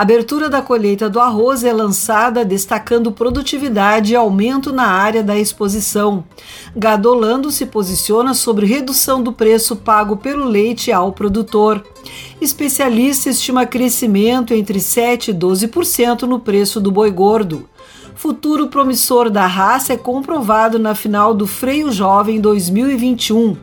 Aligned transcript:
abertura 0.00 0.48
da 0.48 0.62
colheita 0.62 1.10
do 1.10 1.18
arroz 1.18 1.64
é 1.64 1.72
lançada 1.72 2.44
destacando 2.44 3.10
produtividade 3.10 4.12
e 4.12 4.16
aumento 4.16 4.72
na 4.72 4.86
área 4.86 5.24
da 5.24 5.36
exposição. 5.36 6.22
Gadolando 6.76 7.50
se 7.50 7.66
posiciona 7.66 8.32
sobre 8.32 8.64
redução 8.64 9.20
do 9.20 9.32
preço 9.32 9.74
pago 9.74 10.16
pelo 10.16 10.44
leite 10.44 10.92
ao 10.92 11.10
produtor. 11.10 11.84
Especialista 12.40 13.28
estima 13.28 13.66
crescimento 13.66 14.54
entre 14.54 14.78
7 14.78 15.32
e 15.32 15.34
12% 15.34 16.22
no 16.22 16.38
preço 16.38 16.80
do 16.80 16.92
boi 16.92 17.10
gordo. 17.10 17.68
Futuro 18.14 18.68
promissor 18.68 19.28
da 19.28 19.48
raça 19.48 19.94
é 19.94 19.96
comprovado 19.96 20.78
na 20.78 20.94
final 20.94 21.34
do 21.34 21.44
Freio 21.44 21.90
Jovem 21.90 22.40
2021. 22.40 23.56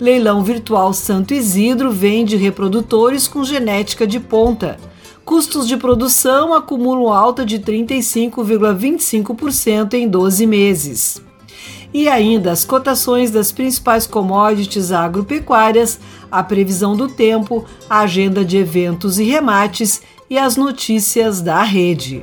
Leilão 0.00 0.42
virtual 0.42 0.92
Santo 0.92 1.32
Isidro 1.32 1.92
vende 1.92 2.36
reprodutores 2.36 3.28
com 3.28 3.44
genética 3.44 4.08
de 4.08 4.18
ponta. 4.18 4.76
Custos 5.28 5.68
de 5.68 5.76
produção 5.76 6.54
acumulam 6.54 7.12
alta 7.12 7.44
de 7.44 7.58
35,25% 7.58 9.92
em 9.92 10.08
12 10.08 10.46
meses. 10.46 11.20
E 11.92 12.08
ainda 12.08 12.50
as 12.50 12.64
cotações 12.64 13.30
das 13.30 13.52
principais 13.52 14.06
commodities 14.06 14.90
agropecuárias, 14.90 16.00
a 16.30 16.42
previsão 16.42 16.96
do 16.96 17.08
tempo, 17.08 17.66
a 17.90 17.98
agenda 17.98 18.42
de 18.42 18.56
eventos 18.56 19.18
e 19.18 19.24
remates 19.24 20.00
e 20.30 20.38
as 20.38 20.56
notícias 20.56 21.42
da 21.42 21.62
rede 21.62 22.22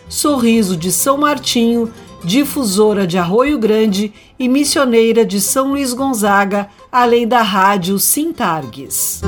Sorriso 0.11 0.75
de 0.75 0.91
São 0.91 1.17
Martinho, 1.17 1.89
difusora 2.21 3.07
de 3.07 3.17
Arroio 3.17 3.57
Grande 3.57 4.13
e 4.37 4.49
missioneira 4.49 5.25
de 5.25 5.39
São 5.39 5.69
Luís 5.69 5.93
Gonzaga, 5.93 6.67
além 6.91 7.25
da 7.25 7.41
rádio 7.41 7.97
Sintargues. 7.97 9.21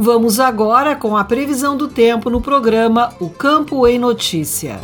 Vamos 0.00 0.40
agora 0.40 0.96
com 0.96 1.16
a 1.16 1.22
previsão 1.22 1.76
do 1.76 1.86
tempo 1.86 2.28
no 2.28 2.40
programa 2.40 3.14
O 3.20 3.30
Campo 3.30 3.86
em 3.86 3.96
Notícia. 3.96 4.80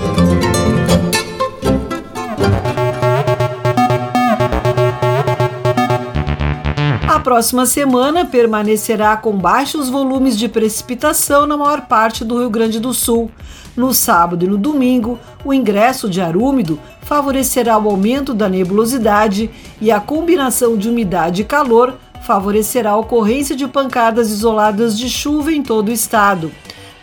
Próxima 7.24 7.64
semana 7.64 8.26
permanecerá 8.26 9.16
com 9.16 9.32
baixos 9.32 9.88
volumes 9.88 10.38
de 10.38 10.46
precipitação 10.46 11.46
na 11.46 11.56
maior 11.56 11.86
parte 11.86 12.22
do 12.22 12.38
Rio 12.38 12.50
Grande 12.50 12.78
do 12.78 12.92
Sul. 12.92 13.30
No 13.74 13.94
sábado 13.94 14.44
e 14.44 14.48
no 14.48 14.58
domingo, 14.58 15.18
o 15.42 15.52
ingresso 15.52 16.06
de 16.08 16.20
ar 16.20 16.36
úmido 16.36 16.78
favorecerá 17.00 17.78
o 17.78 17.88
aumento 17.88 18.34
da 18.34 18.46
nebulosidade 18.46 19.50
e 19.80 19.90
a 19.90 20.00
combinação 20.00 20.76
de 20.76 20.90
umidade 20.90 21.40
e 21.40 21.44
calor 21.46 21.94
favorecerá 22.26 22.90
a 22.90 22.96
ocorrência 22.98 23.56
de 23.56 23.66
pancadas 23.66 24.30
isoladas 24.30 24.96
de 24.96 25.08
chuva 25.08 25.50
em 25.50 25.62
todo 25.62 25.88
o 25.88 25.92
estado. 25.92 26.52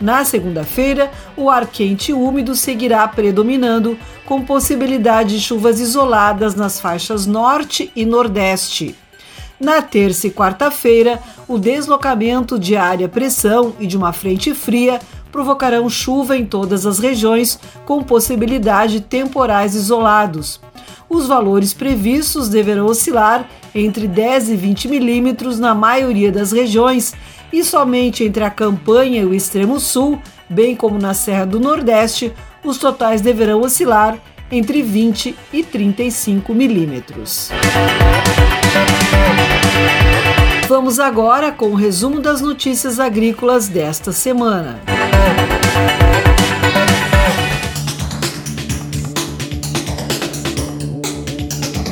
Na 0.00 0.24
segunda-feira, 0.24 1.10
o 1.36 1.50
ar 1.50 1.66
quente 1.66 2.12
e 2.12 2.14
úmido 2.14 2.54
seguirá 2.54 3.06
predominando, 3.08 3.98
com 4.24 4.40
possibilidade 4.42 5.36
de 5.36 5.40
chuvas 5.40 5.80
isoladas 5.80 6.54
nas 6.54 6.80
faixas 6.80 7.26
norte 7.26 7.90
e 7.94 8.06
nordeste. 8.06 9.01
Na 9.62 9.80
terça 9.80 10.26
e 10.26 10.30
quarta-feira, 10.30 11.22
o 11.46 11.56
deslocamento 11.56 12.58
de 12.58 12.74
área 12.74 13.08
pressão 13.08 13.72
e 13.78 13.86
de 13.86 13.96
uma 13.96 14.12
frente 14.12 14.52
fria 14.52 14.98
provocarão 15.30 15.88
chuva 15.88 16.36
em 16.36 16.44
todas 16.44 16.84
as 16.84 16.98
regiões, 16.98 17.60
com 17.86 18.02
possibilidade 18.02 18.94
de 18.94 19.00
temporais 19.02 19.76
isolados. 19.76 20.60
Os 21.08 21.28
valores 21.28 21.72
previstos 21.72 22.48
deverão 22.48 22.86
oscilar 22.86 23.48
entre 23.72 24.08
10 24.08 24.48
e 24.48 24.56
20 24.56 24.88
milímetros 24.88 25.60
na 25.60 25.76
maioria 25.76 26.32
das 26.32 26.50
regiões 26.50 27.14
e 27.52 27.62
somente 27.62 28.24
entre 28.24 28.42
a 28.42 28.50
campanha 28.50 29.22
e 29.22 29.24
o 29.24 29.32
extremo 29.32 29.78
sul, 29.78 30.20
bem 30.50 30.74
como 30.74 30.98
na 30.98 31.14
Serra 31.14 31.44
do 31.44 31.60
Nordeste, 31.60 32.32
os 32.64 32.78
totais 32.78 33.20
deverão 33.20 33.60
oscilar 33.60 34.18
entre 34.50 34.82
20 34.82 35.36
e 35.52 35.62
35 35.62 36.52
milímetros. 36.52 37.48
Vamos 40.74 40.98
agora 40.98 41.52
com 41.52 41.66
o 41.66 41.74
resumo 41.74 42.18
das 42.18 42.40
notícias 42.40 42.98
agrícolas 42.98 43.68
desta 43.68 44.10
semana. 44.10 44.80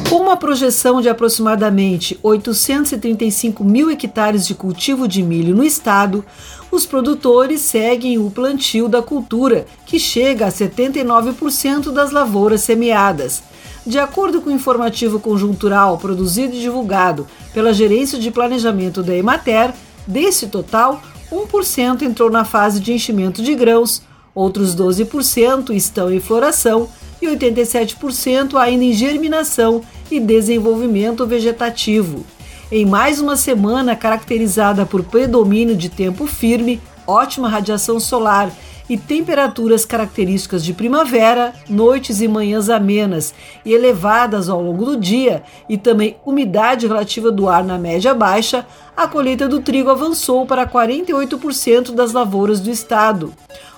Com 0.09 0.17
uma 0.17 0.35
projeção 0.35 1.03
de 1.03 1.11
aproximadamente 1.11 2.19
835 2.23 3.62
mil 3.62 3.91
hectares 3.91 4.47
de 4.47 4.55
cultivo 4.55 5.06
de 5.06 5.23
milho 5.23 5.55
no 5.55 5.62
estado, 5.62 6.25
os 6.71 6.87
produtores 6.87 7.61
seguem 7.61 8.17
o 8.17 8.31
plantio 8.31 8.88
da 8.88 9.03
cultura, 9.03 9.67
que 9.85 9.99
chega 9.99 10.47
a 10.47 10.50
79% 10.50 11.93
das 11.93 12.12
lavouras 12.12 12.62
semeadas. 12.62 13.43
De 13.87 13.99
acordo 13.99 14.41
com 14.43 14.50
o 14.50 14.53
informativo 14.53 15.19
conjuntural 15.19 15.97
produzido 15.97 16.55
e 16.55 16.61
divulgado 16.61 17.27
pela 17.55 17.73
Gerência 17.73 18.19
de 18.19 18.31
Planejamento 18.31 19.03
da 19.03 19.15
Emater, 19.15 19.73
desse 20.06 20.49
total, 20.49 21.00
1% 21.32 22.03
entrou 22.03 22.31
na 22.31 22.44
fase 22.44 22.81
de 22.81 22.93
enchimento 22.93 23.43
de 23.43 23.55
grãos, 23.55 24.03
outros 24.35 24.75
12% 24.77 25.71
estão 25.75 26.12
em 26.12 26.21
floração 26.21 26.88
e 27.23 27.27
87% 27.27 28.55
ainda 28.56 28.85
em 28.85 28.93
germinação 28.93 29.83
e 30.11 30.21
desenvolvimento 30.21 31.26
vegetativo. 31.26 32.25
Em 32.71 32.85
mais 32.87 33.21
uma 33.21 33.37
semana 33.37 33.97
caracterizada 33.97 34.87
por 34.87 35.03
predomínio 35.03 35.76
de 35.76 35.88
tempo 35.88 36.26
firme, 36.26 36.81
ótima 37.06 37.49
radiação 37.49 37.99
solar 37.99 38.50
e 38.91 38.97
temperaturas 38.97 39.85
características 39.85 40.65
de 40.65 40.75
primavera, 40.75 41.55
noites 41.69 42.21
e 42.21 42.27
manhãs 42.27 42.69
amenas 42.69 43.33
e 43.65 43.73
elevadas 43.73 44.49
ao 44.49 44.61
longo 44.61 44.85
do 44.85 44.97
dia, 44.97 45.45
e 45.69 45.79
também 45.79 46.17
umidade 46.27 46.89
relativa 46.89 47.31
do 47.31 47.49
ar 47.49 47.63
na 47.63 47.79
média 47.79 48.13
baixa, 48.13 48.67
a 48.97 49.07
colheita 49.07 49.47
do 49.47 49.61
trigo 49.61 49.91
avançou 49.91 50.45
para 50.45 50.67
48% 50.67 51.93
das 51.93 52.13
lavouras 52.13 52.59
do 52.59 52.69
estado. 52.69 53.33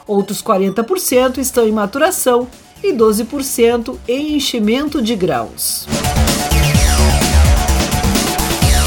Outros 0.06 0.42
40% 0.42 1.36
estão 1.36 1.68
em 1.68 1.72
maturação 1.72 2.48
e 2.82 2.90
12% 2.90 3.98
em 4.08 4.34
enchimento 4.34 5.02
de 5.02 5.14
grãos. 5.14 5.86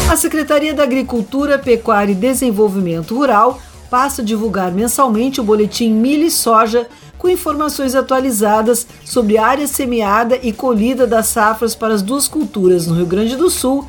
A 0.09 0.15
Secretaria 0.15 0.73
da 0.73 0.81
Agricultura, 0.81 1.59
Pecuária 1.59 2.13
e 2.13 2.15
Desenvolvimento 2.15 3.15
Rural 3.15 3.59
passa 3.89 4.21
a 4.21 4.25
divulgar 4.25 4.71
mensalmente 4.71 5.39
o 5.39 5.43
boletim 5.43 5.91
Milho 5.91 6.25
e 6.25 6.31
Soja 6.31 6.87
com 7.17 7.29
informações 7.29 7.95
atualizadas 7.95 8.85
sobre 9.03 9.37
área 9.37 9.67
semeada 9.67 10.37
e 10.41 10.51
colhida 10.51 11.07
das 11.07 11.27
safras 11.27 11.73
para 11.73 11.93
as 11.93 12.01
duas 12.01 12.27
culturas 12.27 12.87
no 12.87 12.95
Rio 12.95 13.05
Grande 13.05 13.35
do 13.35 13.49
Sul 13.49 13.87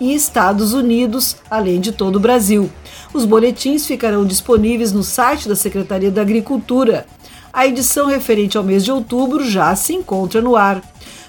e 0.00 0.14
Estados 0.14 0.72
Unidos, 0.72 1.36
além 1.50 1.80
de 1.80 1.92
todo 1.92 2.16
o 2.16 2.20
Brasil. 2.20 2.70
Os 3.12 3.24
boletins 3.24 3.86
ficarão 3.86 4.24
disponíveis 4.24 4.92
no 4.92 5.02
site 5.02 5.48
da 5.48 5.56
Secretaria 5.56 6.10
da 6.10 6.22
Agricultura. 6.22 7.06
A 7.52 7.66
edição 7.66 8.06
referente 8.06 8.56
ao 8.56 8.62
mês 8.62 8.84
de 8.84 8.92
outubro 8.92 9.44
já 9.44 9.74
se 9.74 9.94
encontra 9.94 10.40
no 10.40 10.54
ar. 10.54 10.82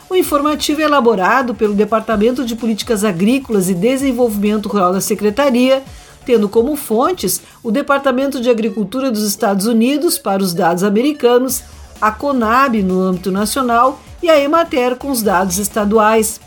O 0.10 0.16
informativo 0.16 0.82
é 0.82 0.86
elaborado 0.86 1.54
pelo 1.54 1.74
Departamento 1.74 2.44
de 2.44 2.56
Políticas 2.56 3.04
Agrícolas 3.04 3.70
e 3.70 3.74
Desenvolvimento 3.74 4.68
Rural 4.68 4.92
da 4.92 5.02
Secretaria, 5.02 5.84
tendo 6.26 6.48
como 6.50 6.76
fontes 6.76 7.42
o 7.64 7.72
Departamento 7.72 8.42
de 8.42 8.50
Agricultura 8.50 9.12
dos 9.12 9.24
Estados 9.24 9.66
Unidos 9.66 10.18
para 10.18 10.44
os 10.44 10.54
dados 10.54 10.84
americanos, 10.84 11.64
a 12.02 12.12
CONAB 12.12 12.82
no 12.84 13.02
âmbito 13.02 13.32
nacional 13.32 14.00
e 14.22 14.30
a 14.30 14.40
Emater 14.40 14.96
com 14.96 15.10
os 15.10 15.22
dados 15.22 15.58
estaduais. 15.58 16.40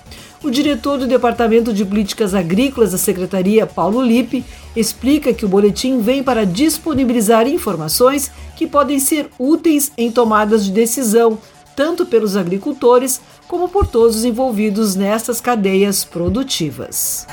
O 0.43 0.51
diretor 0.51 0.99
do 0.99 1.07
Departamento 1.07 1.73
de 1.73 1.85
Políticas 1.85 2.35
Agrícolas 2.35 2.91
da 2.91 2.99
Secretaria, 2.99 3.65
Paulo 3.65 4.03
Lippe, 4.03 4.45
explica 4.75 5.33
que 5.33 5.45
o 5.45 5.49
boletim 5.49 6.01
vem 6.01 6.23
para 6.23 6.45
disponibilizar 6.45 7.47
informações 7.47 8.31
que 8.57 8.67
podem 8.67 8.99
ser 8.99 9.31
úteis 9.39 9.93
em 9.97 10.11
tomadas 10.11 10.65
de 10.65 10.73
decisão, 10.73 11.39
tanto 11.77 12.05
pelos 12.05 12.37
agricultores 12.37 13.21
como 13.47 13.69
por 13.69 13.87
todos 13.87 14.17
os 14.17 14.25
envolvidos 14.25 14.97
nessas 14.97 15.41
cadeias 15.41 16.05
produtivas. 16.05 17.27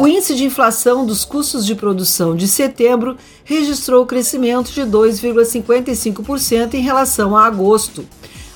O 0.00 0.08
índice 0.08 0.34
de 0.34 0.44
inflação 0.44 1.04
dos 1.04 1.26
custos 1.26 1.66
de 1.66 1.74
produção 1.74 2.34
de 2.34 2.48
setembro 2.48 3.18
registrou 3.44 4.06
crescimento 4.06 4.72
de 4.72 4.80
2,55% 4.80 6.72
em 6.72 6.80
relação 6.80 7.36
a 7.36 7.44
agosto. 7.44 8.06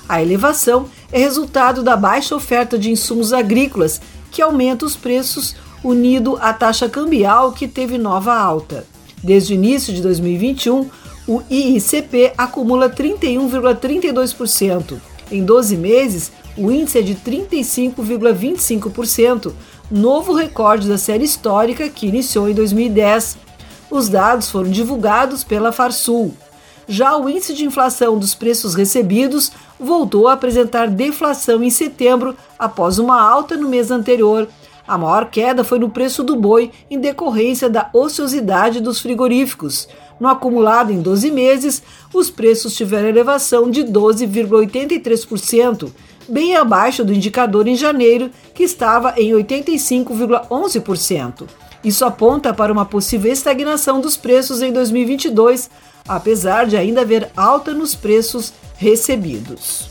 A 0.09 0.19
elevação 0.19 0.89
é 1.11 1.19
resultado 1.19 1.83
da 1.83 1.95
baixa 1.95 2.35
oferta 2.35 2.79
de 2.79 2.89
insumos 2.89 3.31
agrícolas, 3.31 4.01
que 4.31 4.41
aumenta 4.41 4.87
os 4.87 4.95
preços, 4.95 5.55
unido 5.83 6.35
à 6.41 6.51
taxa 6.51 6.89
cambial, 6.89 7.51
que 7.51 7.67
teve 7.67 7.99
nova 7.99 8.33
alta. 8.33 8.83
Desde 9.23 9.53
o 9.53 9.55
início 9.55 9.93
de 9.93 10.01
2021, 10.01 10.89
o 11.27 11.43
IICP 11.47 12.33
acumula 12.35 12.89
31,32%. 12.89 14.99
Em 15.31 15.43
12 15.43 15.77
meses, 15.77 16.31
o 16.57 16.71
índice 16.71 16.99
é 16.99 17.01
de 17.01 17.15
35,25%, 17.15 19.51
novo 19.89 20.33
recorde 20.33 20.87
da 20.87 20.97
série 20.97 21.23
histórica 21.23 21.87
que 21.89 22.07
iniciou 22.07 22.49
em 22.49 22.53
2010. 22.53 23.37
Os 23.89 24.09
dados 24.09 24.49
foram 24.49 24.69
divulgados 24.69 25.43
pela 25.43 25.71
Farsul. 25.71 26.33
Já 26.87 27.17
o 27.17 27.29
índice 27.29 27.53
de 27.53 27.65
inflação 27.65 28.17
dos 28.17 28.35
preços 28.35 28.75
recebidos 28.75 29.51
voltou 29.79 30.27
a 30.27 30.33
apresentar 30.33 30.87
deflação 30.87 31.63
em 31.63 31.69
setembro, 31.69 32.35
após 32.57 32.99
uma 32.99 33.21
alta 33.21 33.57
no 33.57 33.69
mês 33.69 33.91
anterior. 33.91 34.47
A 34.87 34.97
maior 34.97 35.29
queda 35.31 35.63
foi 35.63 35.79
no 35.79 35.89
preço 35.89 36.23
do 36.23 36.35
boi, 36.35 36.71
em 36.89 36.99
decorrência 36.99 37.69
da 37.69 37.89
ociosidade 37.91 38.79
dos 38.79 38.99
frigoríficos. 38.99 39.87
No 40.19 40.27
acumulado 40.27 40.91
em 40.91 41.01
12 41.01 41.31
meses, 41.31 41.81
os 42.13 42.29
preços 42.29 42.75
tiveram 42.75 43.09
elevação 43.09 43.67
de 43.69 43.83
12,83%, 43.83 45.89
bem 46.27 46.55
abaixo 46.55 47.03
do 47.03 47.13
indicador 47.13 47.67
em 47.67 47.75
janeiro, 47.75 48.31
que 48.53 48.63
estava 48.63 49.13
em 49.17 49.31
85,11%. 49.31 51.43
Isso 51.83 52.03
aponta 52.03 52.53
para 52.53 52.73
uma 52.73 52.85
possível 52.85 53.31
estagnação 53.31 54.01
dos 54.01 54.17
preços 54.17 54.61
em 54.61 54.73
2022, 54.73 55.69
apesar 56.07 56.65
de 56.65 56.75
ainda 56.75 57.01
haver 57.01 57.29
alta 57.37 57.73
nos 57.73 57.93
preços 57.93 58.53
recebidos. 58.77 59.87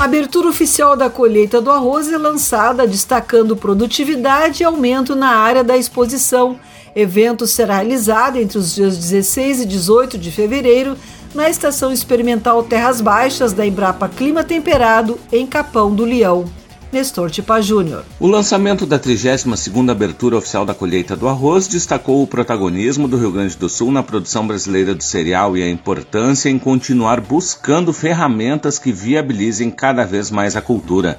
A 0.00 0.04
abertura 0.04 0.48
oficial 0.48 0.96
da 0.96 1.08
colheita 1.08 1.60
do 1.60 1.70
arroz 1.70 2.12
é 2.12 2.18
lançada 2.18 2.88
destacando 2.88 3.56
produtividade 3.56 4.62
e 4.62 4.66
aumento 4.66 5.14
na 5.14 5.28
área 5.28 5.62
da 5.62 5.76
exposição. 5.76 6.58
Evento 6.92 7.46
será 7.46 7.76
realizado 7.76 8.36
entre 8.36 8.58
os 8.58 8.74
dias 8.74 8.98
16 8.98 9.60
e 9.60 9.64
18 9.64 10.18
de 10.18 10.32
fevereiro 10.32 10.96
na 11.34 11.48
Estação 11.48 11.92
Experimental 11.92 12.62
Terras 12.62 13.00
Baixas 13.00 13.52
da 13.52 13.66
Embrapa 13.66 14.08
Clima 14.08 14.44
Temperado, 14.44 15.18
em 15.32 15.46
Capão 15.46 15.94
do 15.94 16.04
Leão. 16.04 16.44
Nestor 16.92 17.30
Tipa 17.30 17.62
Júnior. 17.62 18.04
O 18.20 18.26
lançamento 18.26 18.84
da 18.84 18.98
32ª 18.98 19.90
abertura 19.90 20.36
oficial 20.36 20.66
da 20.66 20.74
colheita 20.74 21.16
do 21.16 21.26
arroz 21.26 21.66
destacou 21.66 22.22
o 22.22 22.26
protagonismo 22.26 23.08
do 23.08 23.16
Rio 23.16 23.32
Grande 23.32 23.56
do 23.56 23.66
Sul 23.66 23.90
na 23.90 24.02
produção 24.02 24.46
brasileira 24.46 24.94
do 24.94 25.02
cereal 25.02 25.56
e 25.56 25.62
a 25.62 25.70
importância 25.70 26.50
em 26.50 26.58
continuar 26.58 27.18
buscando 27.18 27.94
ferramentas 27.94 28.78
que 28.78 28.92
viabilizem 28.92 29.70
cada 29.70 30.04
vez 30.04 30.30
mais 30.30 30.54
a 30.54 30.60
cultura. 30.60 31.18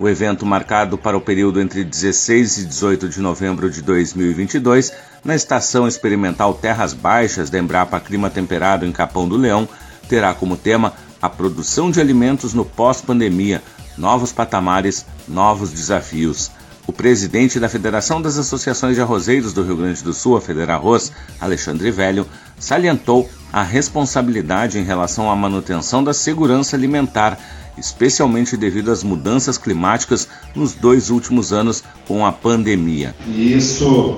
O 0.00 0.08
evento, 0.08 0.46
marcado 0.46 0.96
para 0.96 1.16
o 1.16 1.20
período 1.20 1.60
entre 1.60 1.82
16 1.82 2.58
e 2.58 2.64
18 2.66 3.08
de 3.08 3.20
novembro 3.20 3.68
de 3.68 3.82
2022, 3.82 4.92
na 5.24 5.34
Estação 5.34 5.88
Experimental 5.88 6.54
Terras 6.54 6.92
Baixas 6.92 7.50
da 7.50 7.58
Embrapa 7.58 7.98
Clima 7.98 8.30
Temperado 8.30 8.86
em 8.86 8.92
Capão 8.92 9.28
do 9.28 9.36
Leão, 9.36 9.68
terá 10.08 10.32
como 10.32 10.56
tema 10.56 10.92
a 11.20 11.28
produção 11.28 11.90
de 11.90 12.00
alimentos 12.00 12.54
no 12.54 12.64
pós-pandemia, 12.64 13.60
novos 13.96 14.30
patamares, 14.30 15.04
novos 15.26 15.72
desafios. 15.72 16.52
O 16.86 16.92
presidente 16.92 17.58
da 17.58 17.68
Federação 17.68 18.22
das 18.22 18.38
Associações 18.38 18.94
de 18.94 19.02
Arrozeiros 19.02 19.52
do 19.52 19.64
Rio 19.64 19.76
Grande 19.76 20.02
do 20.02 20.14
Sul, 20.14 20.36
a 20.36 20.40
Federarroz, 20.40 21.10
Alexandre 21.40 21.90
Velho, 21.90 22.24
salientou 22.56 23.28
a 23.52 23.64
responsabilidade 23.64 24.78
em 24.78 24.84
relação 24.84 25.28
à 25.30 25.34
manutenção 25.34 26.04
da 26.04 26.14
segurança 26.14 26.76
alimentar, 26.76 27.38
especialmente 27.78 28.56
devido 28.56 28.90
às 28.90 29.02
mudanças 29.02 29.56
climáticas 29.56 30.28
nos 30.54 30.74
dois 30.74 31.10
últimos 31.10 31.52
anos 31.52 31.82
com 32.06 32.24
a 32.26 32.32
pandemia. 32.32 33.14
E 33.26 33.54
isso 33.54 34.16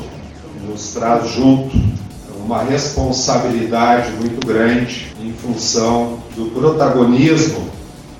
nos 0.66 0.92
traz 0.92 1.30
junto 1.30 1.76
uma 2.44 2.62
responsabilidade 2.62 4.12
muito 4.12 4.44
grande 4.46 5.12
em 5.22 5.32
função 5.32 6.18
do 6.34 6.46
protagonismo 6.46 7.70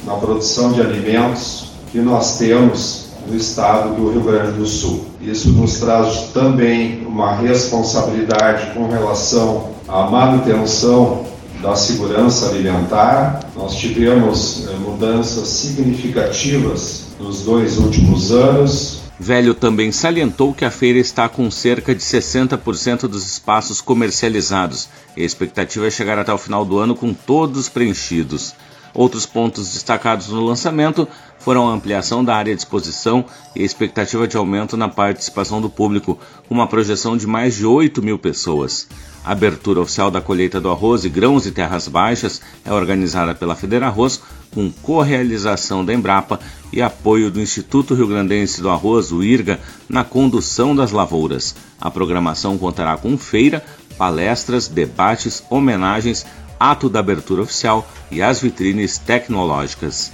na 0.05 0.15
produção 0.15 0.73
de 0.73 0.81
alimentos 0.81 1.73
que 1.91 1.99
nós 1.99 2.39
temos 2.39 3.09
no 3.27 3.37
estado 3.37 3.95
do 3.95 4.11
Rio 4.11 4.23
Grande 4.23 4.53
do 4.53 4.67
Sul. 4.67 5.05
Isso 5.21 5.51
nos 5.51 5.79
traz 5.79 6.31
também 6.33 7.05
uma 7.07 7.35
responsabilidade 7.35 8.73
com 8.73 8.89
relação 8.89 9.71
à 9.89 10.05
manutenção 10.05 11.27
da 11.63 11.77
segurança 11.77 12.49
alimentar. 12.49 13.41
Nós 13.55 13.75
tivemos 13.77 14.67
eh, 14.67 14.75
mudanças 14.77 15.49
significativas 15.49 17.07
nos 17.19 17.43
dois 17.43 17.79
últimos 17.79 18.33
anos. 18.33 19.01
Velho 19.19 19.55
também 19.55 19.93
salientou 19.93 20.55
que 20.55 20.65
a 20.65 20.71
feira 20.71 20.99
está 20.99 21.29
com 21.29 21.51
cerca 21.51 21.95
de 21.95 22.01
60% 22.01 23.01
dos 23.03 23.27
espaços 23.31 23.81
comercializados. 23.81 24.89
a 25.15 25.21
expectativa 25.21 25.87
é 25.87 25.91
chegar 25.91 26.19
até 26.19 26.33
o 26.33 26.39
final 26.39 26.65
do 26.65 26.79
ano 26.79 26.95
com 26.95 27.13
todos 27.13 27.69
preenchidos. 27.69 28.55
Outros 28.95 29.27
pontos 29.27 29.75
destacados 29.75 30.29
no 30.29 30.45
lançamento 30.45 31.07
foram 31.41 31.69
a 31.69 31.73
ampliação 31.73 32.25
da 32.25 32.37
área 32.37 32.55
de 32.55 32.61
exposição 32.61 33.25
e 33.57 33.63
a 33.63 33.65
expectativa 33.65 34.29
de 34.29 34.37
aumento 34.37 34.77
na 34.77 34.89
participação 34.89 35.61
do 35.61 35.69
público, 35.69 36.19
com 36.49 36.55
uma 36.55 36.67
projeção 36.67 37.17
de 37.17 37.27
mais 37.27 37.57
de 37.57 37.67
8 37.67 38.03
mil 38.03 38.19
pessoas. 38.19 38.87
A 39.25 39.33
abertura 39.33 39.81
oficial 39.81 40.11
da 40.11 40.21
colheita 40.21 40.61
do 40.61 40.71
arroz 40.71 41.05
e 41.05 41.09
grãos 41.09 41.47
e 41.47 41.51
terras 41.51 41.89
baixas 41.89 42.41
é 42.65 42.73
organizada 42.73 43.35
pela 43.35 43.57
Federarroz, 43.57 44.23
com 44.53 44.71
co-realização 44.71 45.85
da 45.85 45.93
Embrapa 45.93 46.41
e 46.73 46.81
apoio 46.81 47.31
do 47.31 47.41
Instituto 47.41 47.95
Rio 47.95 48.07
Grandense 48.07 48.61
do 48.61 48.71
Arroz, 48.71 49.13
o 49.13 49.23
IRGA, 49.23 49.61
na 49.89 50.05
condução 50.05 50.75
das 50.75 50.91
lavouras. 50.91 51.55
A 51.81 51.91
programação 51.91 52.59
contará 52.59 52.97
com 52.97 53.17
feira, 53.17 53.65
palestras, 53.97 54.69
debates, 54.69 55.43
homenagens, 55.51 56.27
ato 56.59 56.89
da 56.89 57.01
abertura 57.01 57.43
oficial 57.43 57.89
e 58.11 58.23
as 58.23 58.41
vitrines 58.41 58.99
tecnológicas. 58.99 60.13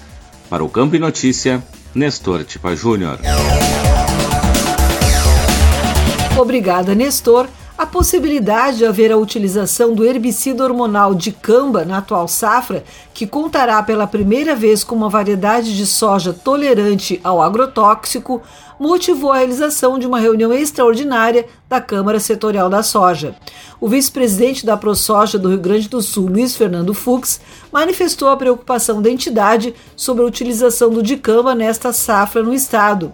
Para 0.49 0.62
o 0.62 0.69
Campo 0.69 0.95
e 0.95 0.99
Notícia, 0.99 1.62
Nestor 1.95 2.45
Tipa 2.45 2.75
Júnior. 2.76 3.19
Obrigada, 6.38 6.95
Nestor. 6.95 7.49
A 7.78 7.85
possibilidade 7.85 8.78
de 8.78 8.87
haver 8.87 9.12
a 9.12 9.18
utilização 9.18 9.95
do 9.95 10.02
herbicida 10.02 10.64
hormonal 10.64 11.14
de 11.14 11.30
camba 11.30 11.85
na 11.85 11.99
atual 11.99 12.26
safra, 12.26 12.83
que 13.12 13.26
contará 13.26 13.83
pela 13.83 14.06
primeira 14.06 14.56
vez 14.56 14.83
com 14.83 14.95
uma 14.95 15.11
variedade 15.11 15.76
de 15.76 15.85
soja 15.85 16.33
tolerante 16.33 17.21
ao 17.23 17.42
agrotóxico, 17.42 18.40
motivou 18.80 19.30
a 19.30 19.37
realização 19.37 19.99
de 19.99 20.06
uma 20.06 20.18
reunião 20.18 20.54
extraordinária 20.54 21.45
da 21.68 21.78
Câmara 21.78 22.18
Setorial 22.18 22.71
da 22.71 22.83
Soja. 22.83 23.37
O 23.78 23.88
vice-presidente 23.88 24.64
da 24.64 24.75
ProSoja 24.75 25.38
do 25.38 25.50
Rio 25.50 25.61
Grande 25.61 25.87
do 25.87 26.00
Sul, 26.00 26.28
Luiz 26.28 26.56
Fernando 26.56 26.95
Fux, 26.95 27.42
manifestou 27.71 28.30
a 28.30 28.38
preocupação 28.38 29.02
da 29.02 29.11
entidade 29.11 29.75
sobre 29.95 30.23
a 30.23 30.26
utilização 30.26 30.88
do 30.88 31.02
dicamba 31.02 31.54
nesta 31.54 31.92
safra 31.92 32.42
no 32.42 32.54
estado. 32.54 33.12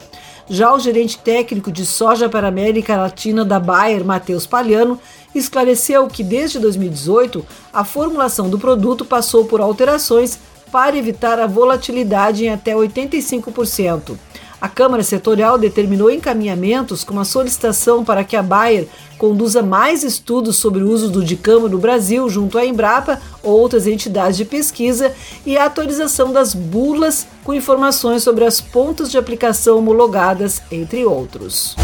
Já 0.52 0.70
o 0.74 0.78
gerente 0.78 1.16
técnico 1.16 1.72
de 1.72 1.86
soja 1.86 2.28
para 2.28 2.46
a 2.46 2.50
América 2.50 2.94
Latina 2.94 3.42
da 3.42 3.58
Bayer, 3.58 4.04
Matheus 4.04 4.46
Palhano, 4.46 5.00
esclareceu 5.34 6.06
que 6.08 6.22
desde 6.22 6.58
2018 6.58 7.42
a 7.72 7.82
formulação 7.84 8.50
do 8.50 8.58
produto 8.58 9.02
passou 9.02 9.46
por 9.46 9.62
alterações 9.62 10.38
para 10.70 10.94
evitar 10.94 11.40
a 11.40 11.46
volatilidade 11.46 12.44
em 12.44 12.50
até 12.50 12.74
85%. 12.74 14.14
A 14.62 14.68
Câmara 14.68 15.02
Setorial 15.02 15.58
determinou 15.58 16.08
encaminhamentos 16.08 17.02
com 17.02 17.14
uma 17.14 17.24
solicitação 17.24 18.04
para 18.04 18.22
que 18.22 18.36
a 18.36 18.42
Bayer 18.44 18.86
conduza 19.18 19.60
mais 19.60 20.04
estudos 20.04 20.54
sobre 20.54 20.84
o 20.84 20.88
uso 20.88 21.10
do 21.10 21.24
dicamba 21.24 21.68
no 21.68 21.78
Brasil 21.78 22.30
junto 22.30 22.56
à 22.56 22.64
Embrapa 22.64 23.20
ou 23.42 23.58
outras 23.58 23.88
entidades 23.88 24.36
de 24.36 24.44
pesquisa 24.44 25.12
e 25.44 25.58
a 25.58 25.64
atualização 25.64 26.32
das 26.32 26.54
bulas 26.54 27.26
com 27.42 27.52
informações 27.52 28.22
sobre 28.22 28.44
as 28.44 28.60
pontos 28.60 29.10
de 29.10 29.18
aplicação 29.18 29.78
homologadas, 29.78 30.62
entre 30.70 31.04
outros. 31.04 31.74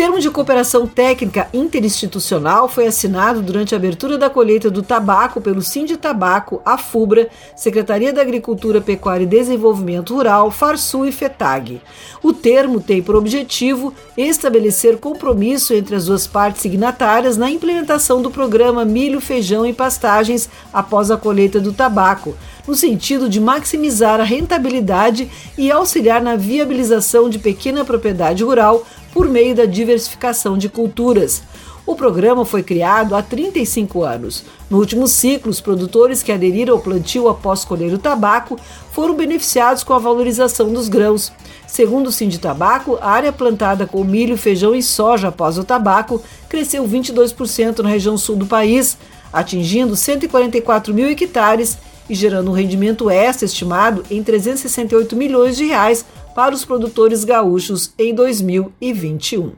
Termo 0.00 0.18
de 0.18 0.30
cooperação 0.30 0.86
técnica 0.86 1.50
interinstitucional 1.52 2.70
foi 2.70 2.86
assinado 2.86 3.42
durante 3.42 3.74
a 3.74 3.76
abertura 3.76 4.16
da 4.16 4.30
colheita 4.30 4.70
do 4.70 4.82
tabaco 4.82 5.42
pelo 5.42 5.60
Sind 5.60 5.94
Tabaco, 5.98 6.62
a 6.64 6.78
FUBRA, 6.78 7.28
Secretaria 7.54 8.10
da 8.10 8.22
Agricultura, 8.22 8.80
Pecuária 8.80 9.24
e 9.24 9.26
Desenvolvimento 9.26 10.14
Rural, 10.14 10.50
Farsul 10.50 11.04
e 11.04 11.12
FETAG. 11.12 11.82
O 12.22 12.32
termo 12.32 12.80
tem 12.80 13.02
por 13.02 13.14
objetivo 13.14 13.92
estabelecer 14.16 14.96
compromisso 14.96 15.74
entre 15.74 15.94
as 15.94 16.06
duas 16.06 16.26
partes 16.26 16.62
signatárias 16.62 17.36
na 17.36 17.50
implementação 17.50 18.22
do 18.22 18.30
programa 18.30 18.86
Milho, 18.86 19.20
Feijão 19.20 19.66
e 19.66 19.74
Pastagens 19.74 20.48
após 20.72 21.10
a 21.10 21.18
colheita 21.18 21.60
do 21.60 21.74
tabaco, 21.74 22.34
no 22.66 22.74
sentido 22.74 23.28
de 23.28 23.38
maximizar 23.38 24.18
a 24.18 24.24
rentabilidade 24.24 25.30
e 25.58 25.70
auxiliar 25.70 26.22
na 26.22 26.36
viabilização 26.36 27.28
de 27.28 27.38
pequena 27.38 27.84
propriedade 27.84 28.42
rural 28.42 28.86
por 29.12 29.28
meio 29.28 29.54
da 29.54 29.64
diversificação 29.64 30.56
de 30.56 30.68
culturas. 30.68 31.42
O 31.86 31.96
programa 31.96 32.44
foi 32.44 32.62
criado 32.62 33.16
há 33.16 33.22
35 33.22 34.04
anos. 34.04 34.44
No 34.68 34.78
último 34.78 35.08
ciclo, 35.08 35.50
os 35.50 35.60
produtores 35.60 36.22
que 36.22 36.30
aderiram 36.30 36.74
ao 36.74 36.80
plantio 36.80 37.26
após 37.26 37.64
colher 37.64 37.92
o 37.92 37.98
tabaco 37.98 38.56
foram 38.92 39.14
beneficiados 39.14 39.82
com 39.82 39.92
a 39.92 39.98
valorização 39.98 40.72
dos 40.72 40.88
grãos. 40.88 41.32
Segundo 41.66 42.06
o 42.08 42.12
Sind 42.12 42.36
Tabaco, 42.38 42.96
a 43.00 43.10
área 43.10 43.32
plantada 43.32 43.86
com 43.86 44.04
milho, 44.04 44.36
feijão 44.36 44.74
e 44.74 44.82
soja 44.82 45.28
após 45.28 45.58
o 45.58 45.64
tabaco 45.64 46.22
cresceu 46.48 46.86
22% 46.86 47.80
na 47.80 47.88
região 47.88 48.16
sul 48.16 48.36
do 48.36 48.46
país, 48.46 48.96
atingindo 49.32 49.96
144 49.96 50.94
mil 50.94 51.08
hectares 51.08 51.76
e 52.08 52.14
gerando 52.14 52.50
um 52.50 52.54
rendimento 52.54 53.08
extra 53.08 53.46
estimado 53.46 54.04
em 54.10 54.22
368 54.22 55.16
milhões 55.16 55.56
de 55.56 55.64
reais 55.64 56.04
para 56.34 56.54
os 56.54 56.64
produtores 56.64 57.24
gaúchos 57.24 57.92
em 57.98 58.14
2021. 58.14 59.52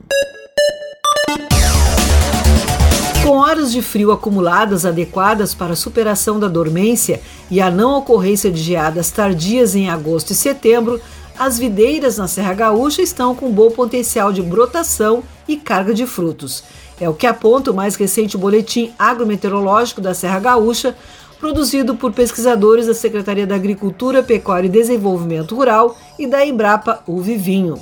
Com 3.23 3.37
horas 3.37 3.71
de 3.71 3.81
frio 3.81 4.11
acumuladas 4.11 4.85
adequadas 4.85 5.53
para 5.53 5.73
a 5.73 5.77
superação 5.77 6.39
da 6.39 6.47
dormência 6.47 7.21
e 7.49 7.61
a 7.61 7.71
não 7.71 7.97
ocorrência 7.97 8.51
de 8.51 8.61
geadas 8.61 9.11
tardias 9.11 9.75
em 9.75 9.89
agosto 9.89 10.31
e 10.31 10.35
setembro, 10.35 10.99
as 11.39 11.57
videiras 11.57 12.17
na 12.17 12.27
Serra 12.27 12.53
Gaúcha 12.53 13.01
estão 13.01 13.33
com 13.33 13.49
bom 13.49 13.71
potencial 13.71 14.31
de 14.31 14.41
brotação 14.41 15.23
e 15.47 15.55
carga 15.55 15.93
de 15.93 16.05
frutos. 16.05 16.63
É 16.99 17.09
o 17.09 17.13
que 17.13 17.25
aponta 17.25 17.71
o 17.71 17.73
mais 17.73 17.95
recente 17.95 18.37
boletim 18.37 18.91
agrometeorológico 18.99 19.99
da 19.99 20.13
Serra 20.13 20.39
Gaúcha, 20.39 20.95
produzido 21.43 21.93
por 21.95 22.13
pesquisadores 22.13 22.87
da 22.87 22.93
Secretaria 22.93 23.45
da 23.45 23.55
Agricultura, 23.55 24.23
Pecuária 24.23 24.67
e 24.67 24.71
Desenvolvimento 24.71 25.53
Rural 25.53 25.97
e 26.17 26.25
da 26.25 26.45
Embrapa 26.45 27.03
Uvivinho. 27.05 27.77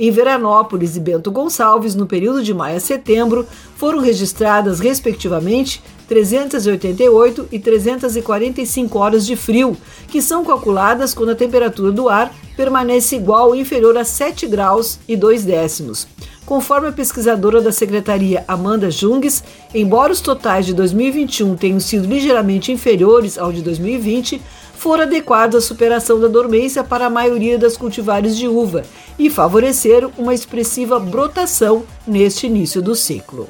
Em 0.00 0.10
Veranópolis 0.10 0.96
e 0.96 1.00
Bento 1.00 1.30
Gonçalves, 1.30 1.94
no 1.94 2.08
período 2.08 2.42
de 2.42 2.52
maio 2.52 2.76
a 2.76 2.80
setembro, 2.80 3.46
foram 3.76 4.00
registradas, 4.00 4.80
respectivamente, 4.80 5.80
388 6.08 7.46
e 7.52 7.60
345 7.60 8.98
horas 8.98 9.24
de 9.24 9.36
frio, 9.36 9.76
que 10.08 10.20
são 10.20 10.44
calculadas 10.44 11.14
quando 11.14 11.30
a 11.30 11.36
temperatura 11.36 11.92
do 11.92 12.08
ar 12.08 12.34
permanece 12.56 13.14
igual 13.14 13.50
ou 13.50 13.54
inferior 13.54 13.96
a 13.96 14.04
7 14.04 14.44
graus 14.48 14.98
e 15.06 15.14
2 15.14 15.44
décimos. 15.44 16.08
Conforme 16.48 16.88
a 16.88 16.92
pesquisadora 16.92 17.60
da 17.60 17.70
secretaria 17.70 18.42
Amanda 18.48 18.90
Jungs, 18.90 19.44
embora 19.74 20.10
os 20.10 20.22
totais 20.22 20.64
de 20.64 20.72
2021 20.72 21.54
tenham 21.54 21.78
sido 21.78 22.08
ligeiramente 22.08 22.72
inferiores 22.72 23.36
ao 23.36 23.52
de 23.52 23.60
2020, 23.60 24.40
foram 24.74 25.02
adequados 25.02 25.56
à 25.56 25.60
superação 25.60 26.18
da 26.18 26.26
dormência 26.26 26.82
para 26.82 27.04
a 27.04 27.10
maioria 27.10 27.58
das 27.58 27.76
cultivares 27.76 28.34
de 28.34 28.48
uva 28.48 28.82
e 29.18 29.28
favoreceram 29.28 30.10
uma 30.16 30.32
expressiva 30.32 30.98
brotação 30.98 31.84
neste 32.06 32.46
início 32.46 32.80
do 32.80 32.94
ciclo. 32.94 33.46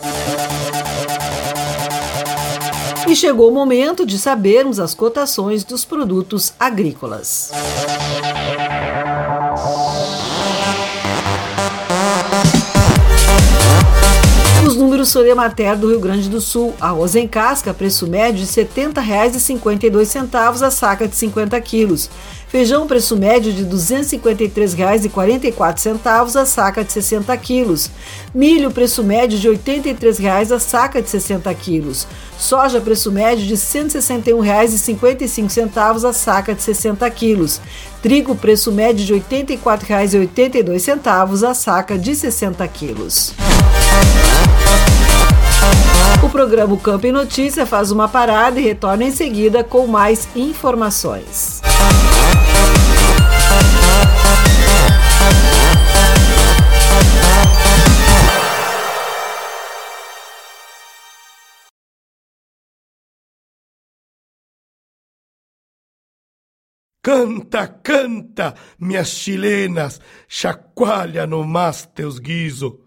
E 3.09 3.14
chegou 3.14 3.49
o 3.49 3.55
momento 3.55 4.05
de 4.05 4.19
sabermos 4.19 4.81
as 4.81 4.93
cotações 4.93 5.62
dos 5.62 5.85
produtos 5.85 6.52
agrícolas. 6.59 7.52
Soremater 15.08 15.76
do 15.76 15.88
Rio 15.88 16.00
Grande 16.00 16.28
do 16.28 16.40
Sul. 16.40 16.74
Arroz 16.80 17.16
em 17.16 17.26
casca, 17.26 17.74
preço 17.74 18.06
médio 18.06 18.44
de 18.44 18.60
R$ 18.60 18.66
70,52 18.66 20.62
a 20.62 20.70
saca 20.70 21.08
de 21.08 21.16
50 21.16 21.60
quilos. 21.60 22.08
Feijão, 22.48 22.86
preço 22.86 23.16
médio 23.16 23.52
de 23.52 23.62
R$ 23.62 23.70
253,44 23.70 26.40
a 26.40 26.46
saca 26.46 26.84
de 26.84 26.92
60 26.92 27.36
quilos. 27.36 27.90
Milho, 28.34 28.70
preço 28.70 29.02
médio 29.02 29.36
de 29.38 29.48
R$ 29.48 29.58
83,00 29.58 30.54
a 30.54 30.58
saca 30.58 31.02
de 31.02 31.10
60 31.10 31.52
quilos. 31.54 32.06
Soja, 32.38 32.80
preço 32.80 33.10
médio 33.10 33.44
de 33.46 33.54
R$ 33.54 33.60
161,55 33.60 36.08
a 36.08 36.12
saca 36.12 36.54
de 36.54 36.62
60 36.62 37.10
quilos. 37.10 37.60
Trigo, 38.02 38.36
preço 38.36 38.70
médio 38.70 39.04
de 39.04 39.14
R$ 39.14 39.24
84,82 39.30 41.48
a 41.48 41.54
saca 41.54 41.98
de 41.98 42.14
60 42.14 42.68
quilos. 42.68 43.34
O 46.28 46.30
programa 46.30 46.76
Campo 46.76 47.06
em 47.06 47.11
Notícia 47.11 47.64
faz 47.64 47.90
uma 47.90 48.06
parada 48.06 48.61
e 48.61 48.62
retorna 48.62 49.02
em 49.02 49.11
seguida 49.11 49.64
com 49.64 49.87
mais 49.87 50.28
informações. 50.37 51.62
Canta, 67.02 67.66
canta, 67.66 68.54
minhas 68.78 69.08
chilenas, 69.08 69.99
chacoalha 70.28 71.26
no 71.26 71.42
mas 71.42 71.87
teus 71.87 72.18
guiso 72.18 72.87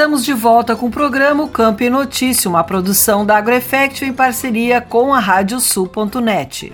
Estamos 0.00 0.24
de 0.24 0.32
volta 0.32 0.74
com 0.74 0.86
o 0.86 0.90
programa 0.90 1.46
Campo 1.46 1.82
e 1.82 1.90
Notícia, 1.90 2.48
uma 2.48 2.64
produção 2.64 3.26
da 3.26 3.36
AgroEffect 3.36 4.02
em 4.02 4.14
parceria 4.14 4.80
com 4.80 5.12
a 5.12 5.18
Radiosul.net. 5.18 6.72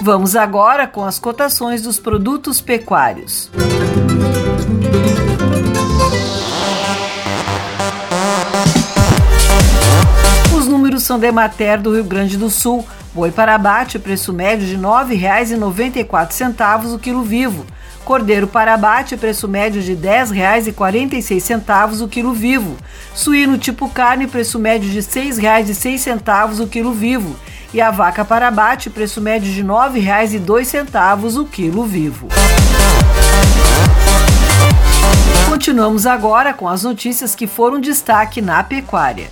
Vamos 0.00 0.34
agora 0.34 0.86
com 0.86 1.04
as 1.04 1.18
cotações 1.18 1.82
dos 1.82 2.00
produtos 2.00 2.62
pecuários. 2.62 3.50
Os 10.56 10.66
números 10.66 11.02
são 11.02 11.18
de 11.18 11.26
Emater 11.26 11.78
do 11.78 11.92
Rio 11.92 12.04
Grande 12.04 12.38
do 12.38 12.48
Sul. 12.48 12.86
Boi 13.12 13.30
para 13.30 13.54
abate, 13.54 13.98
preço 13.98 14.32
médio 14.32 14.66
de 14.66 14.76
R$ 14.76 14.80
9,94 14.80 16.94
o 16.94 16.98
quilo 16.98 17.22
vivo. 17.22 17.66
Cordeiro 18.06 18.46
para 18.46 18.72
abate, 18.72 19.14
preço 19.16 19.48
médio 19.48 19.82
de 19.82 19.94
R$ 19.94 19.98
10,46 19.98 22.00
o 22.00 22.06
quilo 22.06 22.32
vivo. 22.32 22.76
Suíno 23.12 23.58
tipo 23.58 23.88
carne, 23.88 24.28
preço 24.28 24.60
médio 24.60 24.88
de 24.88 25.00
R$ 25.00 25.02
6,06 25.02 26.60
o 26.60 26.68
quilo 26.68 26.92
vivo. 26.92 27.34
E 27.74 27.80
a 27.80 27.90
vaca 27.90 28.24
para 28.24 28.46
abate, 28.46 28.88
preço 28.88 29.20
médio 29.20 29.52
de 29.52 29.60
R$ 29.60 29.66
9,02 29.66 31.36
o 31.36 31.44
quilo 31.46 31.84
vivo. 31.84 32.28
Continuamos 35.48 36.06
agora 36.06 36.54
com 36.54 36.68
as 36.68 36.84
notícias 36.84 37.34
que 37.34 37.48
foram 37.48 37.80
destaque 37.80 38.40
na 38.40 38.62
pecuária. 38.62 39.30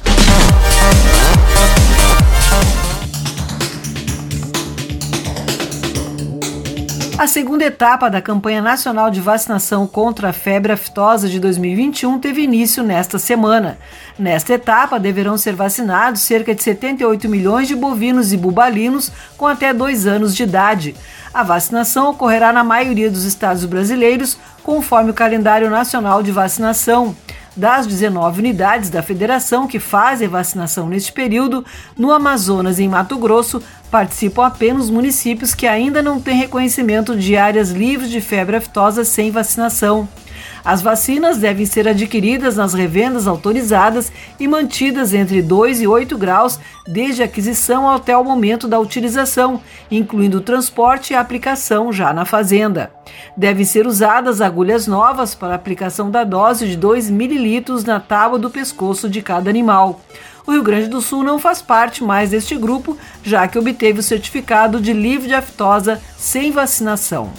A 7.25 7.27
segunda 7.27 7.65
etapa 7.65 8.11
da 8.11 8.21
campanha 8.21 8.61
nacional 8.61 9.11
de 9.11 9.19
vacinação 9.19 9.87
contra 9.87 10.29
a 10.29 10.33
febre 10.35 10.73
aftosa 10.73 11.27
de 11.27 11.41
2021 11.41 12.19
teve 12.19 12.43
início 12.43 12.83
nesta 12.83 13.19
semana. 13.19 13.79
Nesta 14.19 14.53
etapa, 14.53 15.01
deverão 15.01 15.39
ser 15.39 15.55
vacinados 15.55 16.21
cerca 16.21 16.55
de 16.55 16.63
78 16.63 17.27
milhões 17.27 17.67
de 17.67 17.75
bovinos 17.75 18.35
e 18.35 18.37
bubalinos 18.37 19.11
com 19.39 19.47
até 19.47 19.73
dois 19.73 20.07
anos 20.07 20.37
de 20.37 20.43
idade. 20.43 20.95
A 21.33 21.43
vacinação 21.43 22.11
ocorrerá 22.11 22.53
na 22.53 22.63
maioria 22.63 23.11
dos 23.11 23.25
estados 23.25 23.65
brasileiros, 23.65 24.37
conforme 24.63 25.11
o 25.11 25.15
calendário 25.15 25.71
nacional 25.71 26.23
de 26.23 26.31
vacinação. 26.31 27.17
Das 27.57 27.87
19 27.87 28.41
unidades 28.41 28.91
da 28.91 29.01
federação 29.01 29.69
que 29.69 29.79
fazem 29.79 30.27
vacinação 30.27 30.89
neste 30.89 31.13
período, 31.13 31.65
no 31.97 32.11
Amazonas 32.11 32.81
e 32.81 32.83
em 32.83 32.89
Mato 32.89 33.17
Grosso, 33.17 33.63
participam 33.95 34.45
apenas 34.45 34.91
municípios 34.91 35.55
que 35.55 35.69
ainda 35.69 36.03
não 36.03 36.21
têm 36.21 36.37
reconhecimento 36.37 37.17
de 37.17 37.37
áreas 37.37 37.71
livres 37.71 38.11
de 38.11 38.21
febre 38.21 38.57
aftosa 38.57 39.05
sem 39.05 39.31
vacinação. 39.31 40.09
As 40.65 40.83
vacinas 40.83 41.39
devem 41.39 41.65
ser 41.65 41.87
adquiridas 41.87 42.57
nas 42.57 42.75
revendas 42.75 43.29
autorizadas 43.29 44.11
e 44.41 44.49
mantidas 44.49 45.15
entre 45.15 45.41
2 45.41 45.83
e 45.83 45.87
8 45.87 46.19
graus 46.19 46.59
desde 46.85 47.23
a 47.23 47.27
aquisição 47.27 47.89
até 47.89 48.17
o 48.17 48.25
momento 48.25 48.67
da 48.67 48.81
utilização, 48.81 49.61
incluindo 49.89 50.39
o 50.39 50.41
transporte 50.41 51.13
e 51.13 51.17
a 51.17 51.21
aplicação 51.21 51.93
já 51.93 52.13
na 52.13 52.25
fazenda. 52.25 52.91
Devem 53.37 53.65
ser 53.65 53.87
usadas 53.87 54.41
agulhas 54.41 54.89
novas 54.89 55.37
para 55.37 55.55
aplicação 55.55 56.11
da 56.11 56.25
dose 56.25 56.67
de 56.67 56.77
2 56.77 57.11
mililitros 57.11 57.85
na 57.85 58.01
tábua 58.01 58.41
do 58.41 58.51
pescoço 58.51 59.09
de 59.09 59.23
cada 59.23 59.49
animal. 59.49 60.01
O 60.47 60.53
Rio 60.53 60.63
Grande 60.63 60.89
do 60.89 61.01
Sul 61.01 61.23
não 61.23 61.39
faz 61.39 61.63
parte 61.63 62.05
mais 62.05 62.31
deste 62.31 62.55
grupo, 62.55 62.99
já 63.23 63.49
que 63.49 63.59
obteve 63.59 64.01
o 64.01 64.03
certificado 64.03 64.79
de 64.79 64.93
livre 64.93 65.27
de 65.27 65.35
aftosa 65.35 66.01
sem 66.19 66.53
vacinação. 66.53 67.33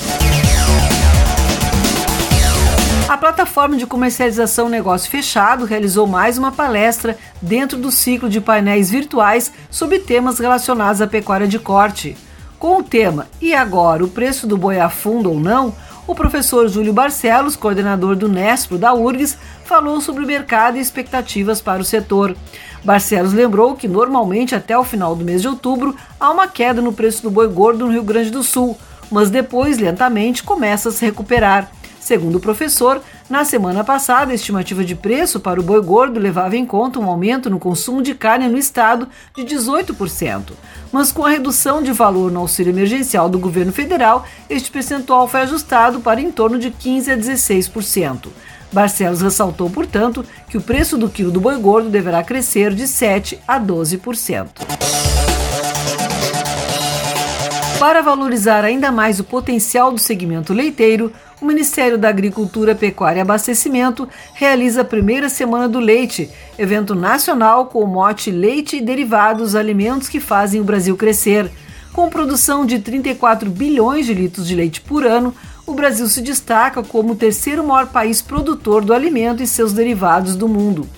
A 3.07 3.15
plataforma 3.15 3.77
de 3.77 3.85
comercialização 3.85 4.67
Negócio 4.67 5.11
Fechado 5.11 5.65
realizou 5.65 6.07
mais 6.07 6.39
uma 6.39 6.51
palestra 6.51 7.15
dentro 7.39 7.77
do 7.77 7.91
ciclo 7.91 8.27
de 8.27 8.41
painéis 8.41 8.89
virtuais 8.89 9.53
sobre 9.69 9.99
temas 9.99 10.39
relacionados 10.39 10.99
à 10.99 11.05
pecuária 11.05 11.47
de 11.47 11.59
corte. 11.59 12.17
Com 12.57 12.79
o 12.79 12.83
tema 12.83 13.27
E 13.39 13.53
agora, 13.53 14.03
o 14.03 14.07
preço 14.07 14.47
do 14.47 14.57
boi 14.57 14.79
afunda 14.79 15.29
ou 15.29 15.39
não? 15.39 15.75
O 16.07 16.13
professor 16.13 16.67
Júlio 16.67 16.93
Barcelos, 16.93 17.55
coordenador 17.55 18.15
do 18.15 18.29
Nespro 18.29 18.77
da 18.77 18.93
URGS, 18.93 19.39
falou 19.63 19.99
sobre 19.99 20.23
o 20.23 20.27
mercado 20.27 20.77
e 20.77 20.79
expectativas 20.79 21.61
para 21.61 21.81
o 21.81 21.85
setor. 21.85 22.35
Barcelos 22.83 23.33
lembrou 23.33 23.75
que 23.75 23.87
normalmente 23.87 24.53
até 24.53 24.77
o 24.77 24.83
final 24.83 25.15
do 25.15 25.25
mês 25.25 25.41
de 25.41 25.47
outubro 25.47 25.95
há 26.19 26.29
uma 26.29 26.47
queda 26.47 26.79
no 26.79 26.93
preço 26.93 27.23
do 27.23 27.31
boi 27.31 27.47
gordo 27.47 27.85
no 27.85 27.91
Rio 27.91 28.03
Grande 28.03 28.29
do 28.29 28.43
Sul, 28.43 28.77
mas 29.09 29.31
depois 29.31 29.79
lentamente 29.79 30.43
começa 30.43 30.89
a 30.89 30.91
se 30.91 31.03
recuperar. 31.03 31.71
Segundo 31.99 32.35
o 32.35 32.39
professor, 32.39 33.01
na 33.27 33.43
semana 33.43 33.83
passada, 33.83 34.31
a 34.31 34.35
estimativa 34.35 34.83
de 34.83 34.93
preço 34.93 35.39
para 35.39 35.59
o 35.59 35.63
boi 35.63 35.81
gordo 35.81 36.19
levava 36.19 36.55
em 36.55 36.63
conta 36.65 36.99
um 36.99 37.09
aumento 37.09 37.49
no 37.49 37.57
consumo 37.57 37.99
de 37.99 38.13
carne 38.13 38.47
no 38.47 38.57
estado 38.57 39.07
de 39.35 39.43
18%. 39.43 40.51
Mas 40.91 41.11
com 41.11 41.25
a 41.25 41.29
redução 41.29 41.81
de 41.81 41.91
valor 41.91 42.31
no 42.31 42.41
auxílio 42.41 42.71
emergencial 42.71 43.27
do 43.27 43.39
governo 43.39 43.73
federal, 43.73 44.27
este 44.47 44.69
percentual 44.69 45.27
foi 45.27 45.41
ajustado 45.41 46.01
para 46.01 46.21
em 46.21 46.31
torno 46.31 46.59
de 46.59 46.69
15 46.69 47.11
a 47.11 47.17
16%. 47.17 48.27
Barcelos 48.71 49.21
ressaltou, 49.21 49.71
portanto, 49.71 50.23
que 50.47 50.57
o 50.57 50.61
preço 50.61 50.95
do 50.95 51.09
quilo 51.09 51.31
do 51.31 51.41
boi 51.41 51.57
gordo 51.57 51.89
deverá 51.89 52.23
crescer 52.23 52.75
de 52.75 52.88
7 52.88 53.39
a 53.47 53.59
12%. 53.59 54.49
Para 57.79 58.01
valorizar 58.01 58.63
ainda 58.63 58.91
mais 58.91 59.19
o 59.19 59.23
potencial 59.23 59.91
do 59.91 59.99
segmento 59.99 60.53
leiteiro, 60.53 61.11
o 61.45 61.47
Ministério 61.47 61.95
da 61.95 62.10
Agricultura, 62.10 62.73
Pecuária 62.73 63.19
e 63.19 63.21
Abastecimento 63.21 64.10
realiza 64.34 64.81
a 64.81 64.86
primeira 64.86 65.29
Semana 65.29 65.69
do 65.69 65.79
Leite, 65.79 66.27
evento 66.58 66.95
nacional 66.95 67.67
com 67.67 67.84
o 67.84 67.88
mote 67.88 68.31
Leite 68.31 68.77
e 68.77 68.81
Derivados, 68.81 69.55
alimentos 69.55 70.10
que 70.10 70.19
fazem 70.19 70.60
o 70.60 70.63
Brasil 70.63 70.97
crescer. 70.97 71.51
Com 71.93 72.10
produção 72.10 72.65
de 72.65 72.79
34 72.79 73.47
bilhões 73.51 74.08
de 74.08 74.13
litros 74.15 74.47
de 74.47 74.55
leite 74.55 74.81
por 74.81 75.05
ano, 75.05 75.36
o 75.67 75.73
Brasil 75.73 76.08
se 76.08 76.19
destaca 76.19 76.81
como 76.81 77.13
o 77.13 77.15
terceiro 77.15 77.65
maior 77.65 77.88
país 77.88 78.23
produtor 78.23 78.84
do 78.84 78.91
alimento 78.91 79.43
e 79.43 79.47
seus 79.47 79.71
derivados 79.71 80.36
do 80.36 80.49
mundo. 80.49 80.89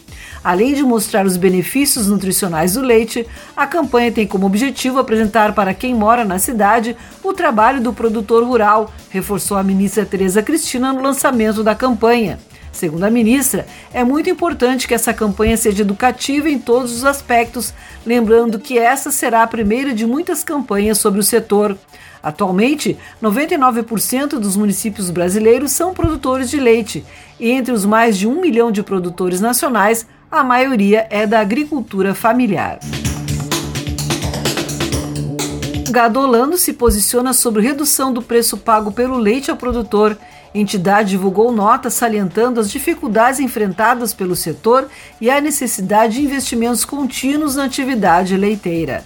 Além 0.48 0.74
de 0.74 0.82
mostrar 0.82 1.26
os 1.26 1.36
benefícios 1.36 2.08
nutricionais 2.08 2.76
do 2.76 2.82
leite, 2.82 3.28
a 3.54 3.68
campanha 3.68 4.14
tem 4.14 4.26
como 4.26 4.46
objetivo 4.46 4.98
apresentar 4.98 5.54
para 5.54 5.74
quem 5.74 5.94
mora 5.94 6.24
na 6.24 6.40
cidade 6.40 6.96
o 7.22 7.34
trabalho 7.34 7.82
do 7.82 7.92
produtor 7.92 8.46
rural, 8.46 8.90
reforçou 9.10 9.58
a 9.58 9.64
ministra 9.64 10.06
Tereza 10.06 10.42
Cristina 10.42 10.94
no 10.94 11.02
lançamento 11.02 11.66
da 11.66 11.76
campanha. 11.76 12.40
Segundo 12.72 13.04
a 13.04 13.10
ministra, 13.10 13.68
é 13.92 14.06
muito 14.06 14.30
importante 14.30 14.88
que 14.88 14.94
essa 14.94 15.14
campanha 15.14 15.58
seja 15.58 15.82
educativa 15.82 16.48
em 16.48 16.58
todos 16.58 16.96
os 16.96 17.04
aspectos, 17.04 17.74
lembrando 18.06 18.58
que 18.58 18.80
essa 18.80 19.12
será 19.12 19.44
a 19.44 19.48
primeira 19.48 19.94
de 19.94 20.06
muitas 20.06 20.46
campanhas 20.46 20.98
sobre 20.98 21.20
o 21.20 21.24
setor. 21.24 21.78
Atualmente, 22.24 22.98
99% 23.22 24.40
dos 24.40 24.56
municípios 24.56 25.10
brasileiros 25.10 25.74
são 25.74 25.94
produtores 25.94 26.50
de 26.50 26.58
leite, 26.58 27.04
e 27.38 27.52
entre 27.52 27.74
os 27.74 27.84
mais 27.84 28.18
de 28.18 28.28
um 28.28 28.40
milhão 28.40 28.72
de 28.72 28.82
produtores 28.82 29.42
nacionais, 29.42 30.08
a 30.32 30.44
maioria 30.44 31.08
é 31.10 31.26
da 31.26 31.40
agricultura 31.40 32.14
familiar. 32.14 32.80
Gadolando 35.90 36.58
se 36.58 36.74
posiciona 36.74 37.34
sobre 37.34 37.62
redução 37.62 38.14
do 38.14 38.22
preço 38.22 38.58
pago 38.58 38.92
pelo 38.92 39.18
leite 39.18 39.50
ao 39.50 39.58
produtor 39.58 40.18
entidade 40.54 41.10
divulgou 41.10 41.52
nota 41.52 41.90
salientando 41.90 42.60
as 42.60 42.70
dificuldades 42.70 43.40
enfrentadas 43.40 44.14
pelo 44.14 44.36
setor 44.36 44.90
e 45.20 45.30
a 45.30 45.42
necessidade 45.42 46.16
de 46.16 46.22
investimentos 46.22 46.86
contínuos 46.86 47.56
na 47.56 47.66
atividade 47.66 48.36
leiteira. 48.36 49.04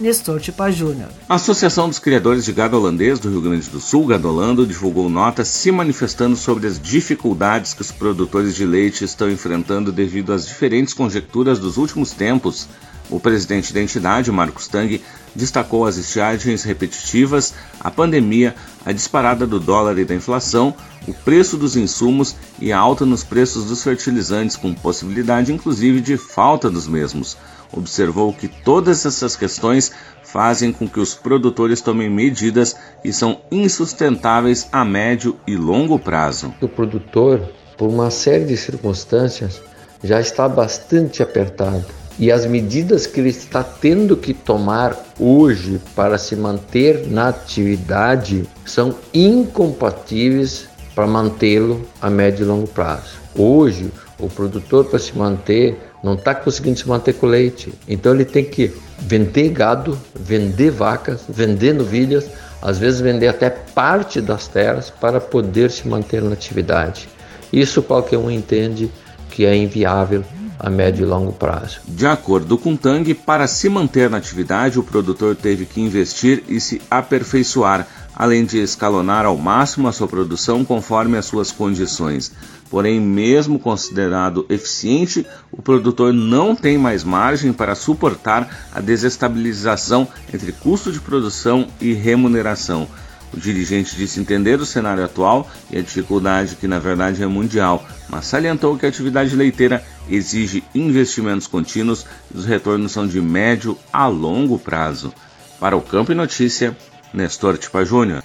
Nestor 0.00 0.40
Tipa 0.40 0.70
Júnior. 0.70 1.08
A 1.28 1.36
Associação 1.36 1.88
dos 1.88 1.98
Criadores 1.98 2.44
de 2.44 2.52
Gado 2.52 2.76
Holandês 2.76 3.18
do 3.20 3.30
Rio 3.30 3.40
Grande 3.40 3.68
do 3.68 3.80
Sul, 3.80 4.06
Gadolando, 4.06 4.66
divulgou 4.66 5.08
nota 5.08 5.44
se 5.44 5.70
manifestando 5.70 6.36
sobre 6.36 6.66
as 6.66 6.80
dificuldades 6.80 7.74
que 7.74 7.82
os 7.82 7.92
produtores 7.92 8.54
de 8.56 8.66
leite 8.66 9.04
estão 9.04 9.30
enfrentando 9.30 9.92
devido 9.92 10.32
às 10.32 10.46
diferentes 10.46 10.92
conjecturas 10.92 11.58
dos 11.58 11.76
últimos 11.76 12.12
tempos. 12.12 12.68
O 13.08 13.20
presidente 13.20 13.72
da 13.72 13.82
entidade, 13.82 14.32
Marcos 14.32 14.66
Tang, 14.66 15.00
destacou 15.34 15.86
as 15.86 15.96
estiagens 15.96 16.64
repetitivas, 16.64 17.54
a 17.78 17.90
pandemia, 17.90 18.54
a 18.84 18.92
disparada 18.92 19.46
do 19.46 19.60
dólar 19.60 19.98
e 19.98 20.04
da 20.04 20.14
inflação, 20.14 20.74
o 21.06 21.12
preço 21.12 21.56
dos 21.56 21.76
insumos 21.76 22.34
e 22.58 22.72
a 22.72 22.78
alta 22.78 23.04
nos 23.04 23.22
preços 23.22 23.66
dos 23.66 23.82
fertilizantes, 23.82 24.56
com 24.56 24.72
possibilidade 24.72 25.52
inclusive 25.52 26.00
de 26.00 26.16
falta 26.16 26.70
dos 26.70 26.88
mesmos 26.88 27.36
observou 27.76 28.32
que 28.32 28.48
todas 28.48 29.04
essas 29.04 29.36
questões 29.36 29.92
fazem 30.22 30.72
com 30.72 30.88
que 30.88 31.00
os 31.00 31.14
produtores 31.14 31.80
tomem 31.80 32.10
medidas 32.10 32.76
que 33.02 33.12
são 33.12 33.40
insustentáveis 33.50 34.68
a 34.72 34.84
médio 34.84 35.36
e 35.46 35.56
longo 35.56 35.98
prazo. 35.98 36.54
O 36.60 36.68
produtor, 36.68 37.52
por 37.76 37.88
uma 37.88 38.10
série 38.10 38.44
de 38.44 38.56
circunstâncias, 38.56 39.60
já 40.02 40.20
está 40.20 40.48
bastante 40.48 41.22
apertado 41.22 41.86
e 42.18 42.30
as 42.30 42.46
medidas 42.46 43.06
que 43.06 43.20
ele 43.20 43.30
está 43.30 43.62
tendo 43.62 44.16
que 44.16 44.32
tomar 44.32 44.96
hoje 45.18 45.80
para 45.96 46.16
se 46.16 46.36
manter 46.36 47.08
na 47.08 47.28
atividade 47.28 48.44
são 48.64 48.94
incompatíveis 49.12 50.68
para 50.94 51.06
mantê-lo 51.06 51.84
a 52.00 52.08
médio 52.08 52.44
e 52.44 52.46
longo 52.46 52.68
prazo. 52.68 53.18
Hoje, 53.36 53.90
o 54.18 54.28
produtor 54.28 54.84
para 54.84 54.98
se 54.98 55.16
manter 55.18 55.76
não 56.04 56.14
está 56.14 56.34
conseguindo 56.34 56.78
se 56.78 56.86
manter 56.86 57.14
com 57.14 57.26
leite. 57.26 57.72
Então 57.88 58.14
ele 58.14 58.26
tem 58.26 58.44
que 58.44 58.70
vender 58.98 59.48
gado, 59.48 59.98
vender 60.14 60.70
vacas, 60.70 61.22
vender 61.26 61.72
novilhas, 61.72 62.28
às 62.60 62.78
vezes 62.78 63.00
vender 63.00 63.28
até 63.28 63.48
parte 63.48 64.20
das 64.20 64.46
terras 64.46 64.90
para 64.90 65.18
poder 65.18 65.70
se 65.70 65.88
manter 65.88 66.22
na 66.22 66.34
atividade. 66.34 67.08
Isso 67.50 67.82
qualquer 67.82 68.18
um 68.18 68.30
entende 68.30 68.90
que 69.30 69.46
é 69.46 69.56
inviável 69.56 70.22
a 70.58 70.70
médio 70.70 71.04
e 71.04 71.08
longo 71.08 71.32
prazo. 71.32 71.80
De 71.86 72.06
acordo 72.06 72.56
com 72.58 72.76
Tang, 72.76 73.12
para 73.14 73.46
se 73.46 73.68
manter 73.68 74.08
na 74.10 74.18
atividade, 74.18 74.78
o 74.78 74.82
produtor 74.82 75.34
teve 75.34 75.64
que 75.64 75.80
investir 75.80 76.44
e 76.48 76.60
se 76.60 76.80
aperfeiçoar, 76.90 77.86
além 78.16 78.44
de 78.44 78.58
escalonar 78.58 79.26
ao 79.26 79.36
máximo 79.36 79.88
a 79.88 79.92
sua 79.92 80.08
produção 80.08 80.64
conforme 80.64 81.16
as 81.16 81.26
suas 81.26 81.50
condições. 81.50 82.32
Porém, 82.70 83.00
mesmo 83.00 83.58
considerado 83.58 84.46
eficiente, 84.48 85.26
o 85.52 85.62
produtor 85.62 86.12
não 86.12 86.56
tem 86.56 86.76
mais 86.76 87.04
margem 87.04 87.52
para 87.52 87.74
suportar 87.74 88.68
a 88.72 88.80
desestabilização 88.80 90.08
entre 90.32 90.52
custo 90.52 90.90
de 90.90 91.00
produção 91.00 91.66
e 91.80 91.92
remuneração. 91.92 92.88
O 93.32 93.40
dirigente 93.40 93.96
disse 93.96 94.20
entender 94.20 94.60
o 94.60 94.66
cenário 94.66 95.04
atual 95.04 95.50
e 95.68 95.76
a 95.76 95.82
dificuldade 95.82 96.54
que 96.54 96.68
na 96.68 96.78
verdade 96.78 97.20
é 97.20 97.26
mundial, 97.26 97.84
mas 98.08 98.26
salientou 98.26 98.78
que 98.78 98.86
a 98.86 98.88
atividade 98.88 99.34
leiteira 99.34 99.84
exige 100.08 100.62
investimentos 100.72 101.48
contínuos 101.48 102.06
e 102.32 102.38
os 102.38 102.44
retornos 102.44 102.92
são 102.92 103.06
de 103.06 103.20
médio 103.20 103.76
a 103.92 104.06
longo 104.06 104.56
prazo. 104.56 105.12
Para 105.58 105.76
o 105.76 105.80
Campo 105.80 106.12
e 106.12 106.14
Notícia, 106.14 106.76
Nestor 107.14 107.56
Tipa 107.56 107.84
Júnior. 107.84 108.24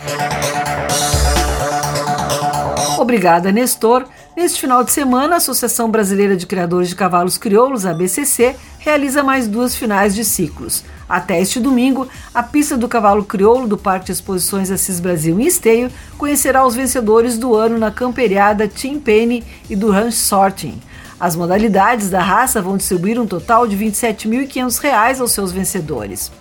Obrigada, 2.97 3.52
Nestor. 3.52 4.06
Neste 4.36 4.60
final 4.60 4.84
de 4.84 4.91
semana, 4.91 5.36
a 5.36 5.38
Associação 5.38 5.91
Brasileira 5.91 6.36
de 6.36 6.47
Criadores 6.47 6.89
de 6.89 6.95
Cavalos 6.95 7.38
Crioulos, 7.38 7.86
a 7.86 7.93
BCC, 7.93 8.56
realiza 8.80 9.21
mais 9.21 9.47
duas 9.47 9.75
finais 9.75 10.15
de 10.15 10.25
ciclos. 10.25 10.84
Até 11.08 11.39
este 11.39 11.60
domingo, 11.60 12.08
a 12.34 12.41
pista 12.41 12.75
do 12.75 12.88
cavalo 12.88 13.23
crioulo 13.23 13.67
do 13.67 13.78
Parque 13.78 14.08
de 14.08 14.13
Exposições 14.13 14.71
Assis 14.71 14.99
Brasil 14.99 15.39
em 15.39 15.45
Esteio 15.45 15.91
conhecerá 16.17 16.65
os 16.65 16.75
vencedores 16.75 17.38
do 17.38 17.56
ano 17.56 17.78
na 17.78 17.91
camperiada 17.91 18.67
Team 18.67 18.99
Penny 18.99 19.43
e 19.69 19.75
do 19.75 19.91
Ranch 19.91 20.15
Sorting. 20.15 20.80
As 21.19 21.36
modalidades 21.36 22.10
da 22.10 22.21
raça 22.21 22.62
vão 22.62 22.77
distribuir 22.77 23.19
um 23.19 23.27
total 23.27 23.67
de 23.67 23.75
R$ 23.75 23.88
27.500 23.88 25.19
aos 25.19 25.32
seus 25.34 25.51
vencedores. 25.51 26.32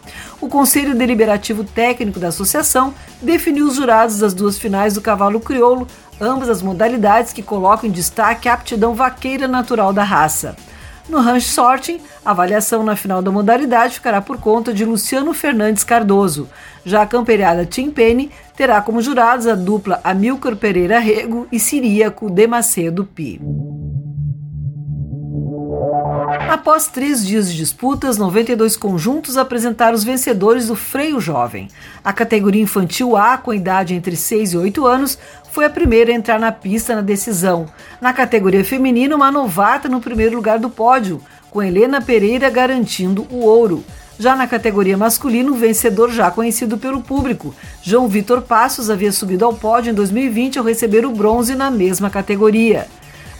O 0.41 0.49
Conselho 0.49 0.95
Deliberativo 0.95 1.65
Técnico 1.65 2.21
da 2.21 2.29
Associação 2.29 2.95
definiu 3.21 3.67
os 3.67 3.75
jurados 3.75 4.21
das 4.21 4.33
duas 4.33 4.57
finais 4.57 4.95
do 4.95 5.01
cavalo 5.01 5.41
crioulo, 5.41 5.89
ambas 6.21 6.49
as 6.49 6.63
modalidades 6.63 7.33
que 7.33 7.43
colocam 7.43 7.89
em 7.89 7.93
destaque 7.93 8.49
a 8.49 8.53
aptidão 8.53 8.95
vaqueira 8.95 9.49
natural 9.49 9.93
da 9.93 10.05
raça. 10.05 10.55
No 11.09 11.21
Ranch 11.21 11.45
Sorting, 11.45 12.01
a 12.25 12.31
avaliação 12.31 12.85
na 12.85 12.95
final 12.95 13.21
da 13.21 13.33
modalidade 13.33 13.95
ficará 13.95 14.21
por 14.21 14.37
conta 14.37 14.73
de 14.73 14.85
Luciano 14.85 15.33
Fernandes 15.33 15.83
Cardoso. 15.83 16.49
Já 16.85 17.03
a 17.03 17.07
camperiada 17.07 17.67
Tim 17.67 17.91
Penny 17.91 18.31
terá 18.55 18.81
como 18.81 19.01
jurados 19.01 19.47
a 19.47 19.55
dupla 19.55 20.01
Amilcar 20.05 20.55
Pereira 20.55 21.01
Rego 21.01 21.49
e 21.51 21.59
Siríaco 21.59 22.31
de 22.31 22.47
Macedo 22.47 23.05
Pi. 23.05 23.41
Após 26.49 26.89
três 26.89 27.27
dias 27.27 27.51
de 27.51 27.57
disputas, 27.57 28.17
92 28.17 28.77
conjuntos 28.77 29.37
apresentaram 29.37 29.95
os 29.95 30.05
vencedores 30.05 30.67
do 30.67 30.75
freio 30.75 31.21
jovem. 31.21 31.69
A 32.05 32.13
categoria 32.13 32.63
infantil 32.63 33.17
A, 33.17 33.37
com 33.37 33.53
idade 33.53 33.95
entre 33.95 34.17
6 34.17 34.53
e 34.53 34.57
8 34.57 34.87
anos, 34.87 35.19
foi 35.53 35.65
a 35.65 35.71
primeira 35.71 36.11
a 36.11 36.15
entrar 36.15 36.39
na 36.39 36.53
pista 36.53 36.95
na 36.95 37.01
decisão. 37.01 37.67
Na 38.01 38.13
categoria 38.13 38.65
feminina, 38.65 39.15
uma 39.15 39.31
novata 39.31 39.89
no 39.89 40.01
primeiro 40.01 40.37
lugar 40.37 40.59
do 40.59 40.71
pódio, 40.71 41.21
com 41.51 41.63
Helena 41.63 42.01
Pereira 42.01 42.51
garantindo 42.51 43.27
o 43.31 43.45
ouro. 43.45 43.85
Já 44.19 44.35
na 44.35 44.49
categoria 44.49 44.97
masculino, 44.97 45.53
o 45.53 45.57
vencedor 45.57 46.11
já 46.11 46.31
conhecido 46.31 46.77
pelo 46.77 47.01
público, 47.01 47.55
João 47.83 48.09
Vitor 48.09 48.43
Passos 48.43 48.91
havia 48.91 49.13
subido 49.13 49.45
ao 49.45 49.55
pódio 49.55 49.91
em 49.91 49.95
2020 49.95 50.59
ao 50.59 50.65
receber 50.65 51.07
o 51.07 51.13
bronze 51.13 51.55
na 51.55 51.71
mesma 51.71 52.11
categoria. 52.11 52.89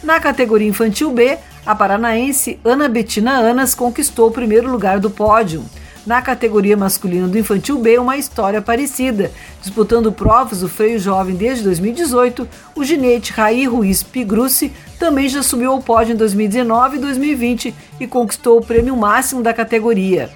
Na 0.01 0.19
categoria 0.19 0.69
infantil 0.69 1.11
B, 1.11 1.37
a 1.65 1.75
paranaense 1.75 2.59
Ana 2.63 2.87
Betina 2.87 3.33
Anas 3.33 3.75
conquistou 3.75 4.29
o 4.29 4.31
primeiro 4.31 4.71
lugar 4.71 4.99
do 4.99 5.09
pódio. 5.09 5.63
Na 6.05 6.21
categoria 6.21 6.77
masculina 6.77 7.27
do 7.27 7.37
Infantil 7.37 7.77
B, 7.77 7.99
uma 7.99 8.17
história 8.17 8.61
parecida. 8.61 9.31
Disputando 9.61 10.11
provas 10.11 10.61
do 10.61 10.69
freio 10.69 10.97
jovem 10.97 11.35
desde 11.35 11.63
2018, 11.65 12.47
o 12.75 12.83
ginete 12.83 13.31
Raí 13.33 13.65
Ruiz 13.65 14.01
Pigrucci 14.01 14.71
também 14.97 15.29
já 15.29 15.43
subiu 15.43 15.71
ao 15.71 15.81
pódio 15.81 16.13
em 16.13 16.17
2019 16.17 16.97
e 16.97 16.99
2020 16.99 17.75
e 17.99 18.07
conquistou 18.07 18.57
o 18.57 18.65
prêmio 18.65 18.95
máximo 18.95 19.43
da 19.43 19.53
categoria. 19.53 20.29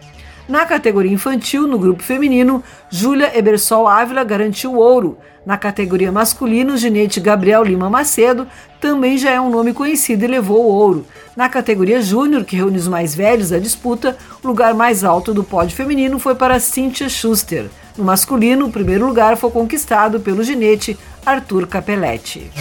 Na 0.47 0.65
categoria 0.65 1.11
infantil, 1.11 1.65
no 1.67 1.79
grupo 1.79 2.03
feminino, 2.03 2.61
Júlia 2.89 3.37
Ebersol 3.37 3.87
Ávila 3.87 4.23
garantiu 4.25 4.75
ouro. 4.75 5.17
Na 5.45 5.57
categoria 5.57 6.11
masculina, 6.11 6.73
o 6.73 6.77
ginete 6.77 7.19
Gabriel 7.19 7.63
Lima 7.63 7.89
Macedo 7.89 8.47
também 8.79 9.17
já 9.17 9.31
é 9.31 9.39
um 9.39 9.49
nome 9.49 9.73
conhecido 9.73 10.25
e 10.25 10.27
levou 10.27 10.65
o 10.65 10.73
ouro. 10.73 11.05
Na 11.35 11.47
categoria 11.47 12.01
júnior, 12.01 12.43
que 12.43 12.57
reúne 12.57 12.77
os 12.77 12.87
mais 12.87 13.15
velhos 13.15 13.49
da 13.49 13.59
disputa, 13.59 14.17
o 14.43 14.47
lugar 14.47 14.73
mais 14.73 15.03
alto 15.03 15.33
do 15.33 15.43
pódio 15.43 15.75
feminino 15.75 16.19
foi 16.19 16.35
para 16.35 16.59
Cynthia 16.59 17.07
Schuster. 17.07 17.69
No 17.97 18.03
masculino, 18.03 18.65
o 18.65 18.71
primeiro 18.71 19.05
lugar 19.05 19.37
foi 19.37 19.49
conquistado 19.49 20.19
pelo 20.19 20.43
ginete 20.43 20.97
Arthur 21.25 21.67
Capelletti. 21.67 22.51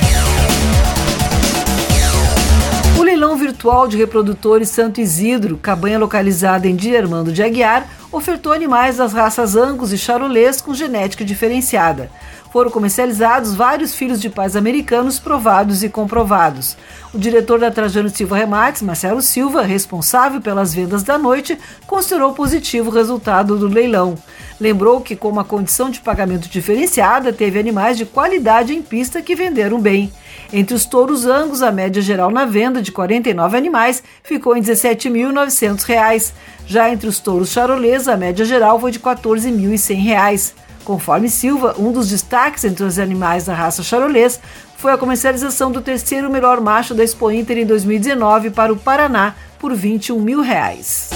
O 3.03 3.05
leilão 3.05 3.37
virtual 3.37 3.89
de 3.89 3.97
reprodutores 3.97 4.69
Santo 4.69 5.01
Isidro, 5.01 5.59
cabanha 5.59 5.99
localizada 5.99 6.69
em 6.69 6.77
Diarmando 6.77 7.33
de 7.33 7.43
Aguiar, 7.43 7.85
ofertou 8.13 8.53
animais 8.53 8.99
das 8.99 9.13
raças 9.13 9.57
Angus 9.57 9.93
e 9.93 9.99
Charolês 9.99 10.61
com 10.61 10.73
genética 10.73 11.25
diferenciada. 11.25 12.09
Foram 12.53 12.71
comercializados 12.71 13.55
vários 13.55 13.93
filhos 13.93 14.21
de 14.21 14.31
pais 14.31 14.55
americanos 14.55 15.19
provados 15.19 15.83
e 15.83 15.89
comprovados. 15.89 16.77
O 17.13 17.19
diretor 17.19 17.59
da 17.59 17.73
Trajano 17.73 18.09
Silva 18.09 18.37
Remates, 18.37 18.83
Marcelo 18.83 19.21
Silva, 19.21 19.63
responsável 19.63 20.41
pelas 20.41 20.73
vendas 20.73 21.03
da 21.03 21.19
noite, 21.19 21.59
considerou 21.89 22.35
positivo 22.35 22.89
o 22.89 22.95
resultado 22.95 23.59
do 23.59 23.67
leilão. 23.67 24.17
Lembrou 24.63 25.01
que, 25.01 25.17
com 25.17 25.29
uma 25.29 25.43
condição 25.43 25.91
de 25.91 25.99
pagamento 25.99 26.49
diferenciada, 26.49 27.33
teve 27.33 27.59
animais 27.59 27.99
de 27.99 28.07
qualidade 28.07 28.73
em 28.73 28.81
pista 28.81 29.21
que 29.21 29.35
venderam 29.35 29.81
bem. 29.81 30.13
Entre 30.53 30.73
os 30.73 30.85
touros 30.85 31.27
angus, 31.27 31.63
a 31.63 31.73
média 31.73 32.01
geral 32.01 32.31
na 32.31 32.45
venda 32.45 32.81
de 32.81 32.93
49 32.93 33.57
animais 33.57 34.05
ficou 34.23 34.57
em 34.57 34.61
R$ 34.61 34.73
17.900. 34.73 36.31
Já 36.65 36.89
entre 36.91 37.09
os 37.09 37.19
touros 37.19 37.51
charolês, 37.51 38.07
a 38.07 38.17
média 38.17 38.45
geral 38.45 38.79
foi 38.79 38.93
de 38.93 38.99
R$ 38.99 39.05
14.100. 39.05 40.53
Conforme 40.85 41.29
Silva, 41.29 41.75
um 41.77 41.91
dos 41.91 42.11
destaques 42.11 42.63
entre 42.63 42.85
os 42.85 43.01
animais 43.01 43.45
da 43.45 43.55
raça 43.55 43.83
charolês 43.83 44.39
foi 44.77 44.93
a 44.93 44.99
comercialização 44.99 45.73
do 45.73 45.81
terceiro 45.81 46.31
melhor 46.31 46.61
macho 46.61 46.95
da 46.95 47.03
Expo 47.03 47.33
Inter 47.33 47.59
em 47.59 47.67
2019 47.67 48.51
para 48.51 48.73
o 48.73 48.77
Paraná 48.77 49.35
por 49.59 49.75
21 49.75 50.21
mil 50.21 50.41
reais. 50.41 51.11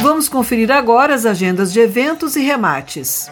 Vamos 0.00 0.28
conferir 0.28 0.70
agora 0.70 1.14
as 1.14 1.26
agendas 1.26 1.72
de 1.72 1.80
eventos 1.80 2.36
e 2.36 2.40
remates. 2.40 3.28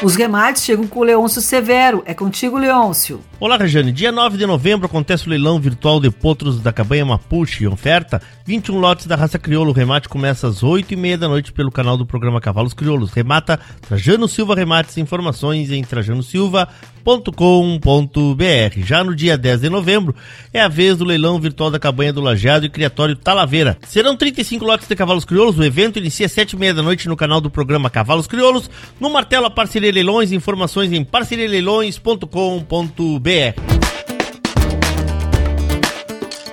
Os 0.00 0.14
remates 0.14 0.62
chegam 0.62 0.86
com 0.86 1.00
o 1.00 1.02
Leôncio 1.02 1.42
Severo. 1.42 2.02
É 2.06 2.14
contigo, 2.14 2.56
Leôncio. 2.56 3.20
Olá, 3.40 3.56
Rejane. 3.56 3.90
Dia 3.90 4.12
9 4.12 4.38
de 4.38 4.46
novembro 4.46 4.86
acontece 4.86 5.26
o 5.26 5.30
leilão 5.30 5.60
virtual 5.60 6.00
de 6.00 6.08
potros 6.08 6.60
da 6.60 6.72
cabanha 6.72 7.04
Mapuche. 7.04 7.66
Oferta: 7.66 8.22
21 8.46 8.78
lotes 8.78 9.06
da 9.06 9.16
raça 9.16 9.38
crioulo 9.40 9.70
O 9.70 9.74
remate 9.74 10.08
começa 10.08 10.46
às 10.46 10.62
8h30 10.62 11.16
da 11.16 11.28
noite 11.28 11.52
pelo 11.52 11.72
canal 11.72 11.96
do 11.96 12.06
programa 12.06 12.40
Cavalos 12.40 12.72
Crioulos. 12.72 13.10
Remata 13.12 13.58
Trajano 13.82 14.28
Silva 14.28 14.54
Remates. 14.54 14.96
Informações 14.96 15.70
em 15.72 15.82
Trajano 15.82 16.22
Silva 16.22 16.68
trajanosilva.com.br. 17.08 18.84
Já 18.84 19.02
no 19.02 19.14
dia 19.14 19.38
10 19.38 19.62
de 19.62 19.70
novembro 19.70 20.14
é 20.52 20.60
a 20.60 20.68
vez 20.68 20.96
do 20.96 21.04
leilão 21.04 21.40
virtual 21.40 21.70
da 21.70 21.78
Cabanha 21.78 22.12
do 22.12 22.20
Lajeado 22.20 22.66
e 22.66 22.68
Criatório 22.68 23.16
Talaveira. 23.16 23.78
Serão 23.86 24.16
35 24.16 24.64
lotes 24.64 24.86
de 24.86 24.94
cavalos 24.94 25.24
crioulos. 25.24 25.58
O 25.58 25.64
evento 25.64 25.98
inicia 25.98 26.26
às 26.26 26.32
7 26.32 26.52
e 26.52 26.58
meia 26.58 26.74
da 26.74 26.82
noite 26.82 27.08
no 27.08 27.16
canal 27.16 27.40
do 27.40 27.50
programa 27.50 27.88
Cavalos 27.88 28.26
Crioulos. 28.26 28.68
No 29.00 29.08
Martelo, 29.08 29.46
a 29.46 29.50
parceria 29.50 29.90
Leilões. 29.90 30.32
Informações 30.32 30.92
em 30.92 31.02
parcerialeilões.com.br. 31.02 33.87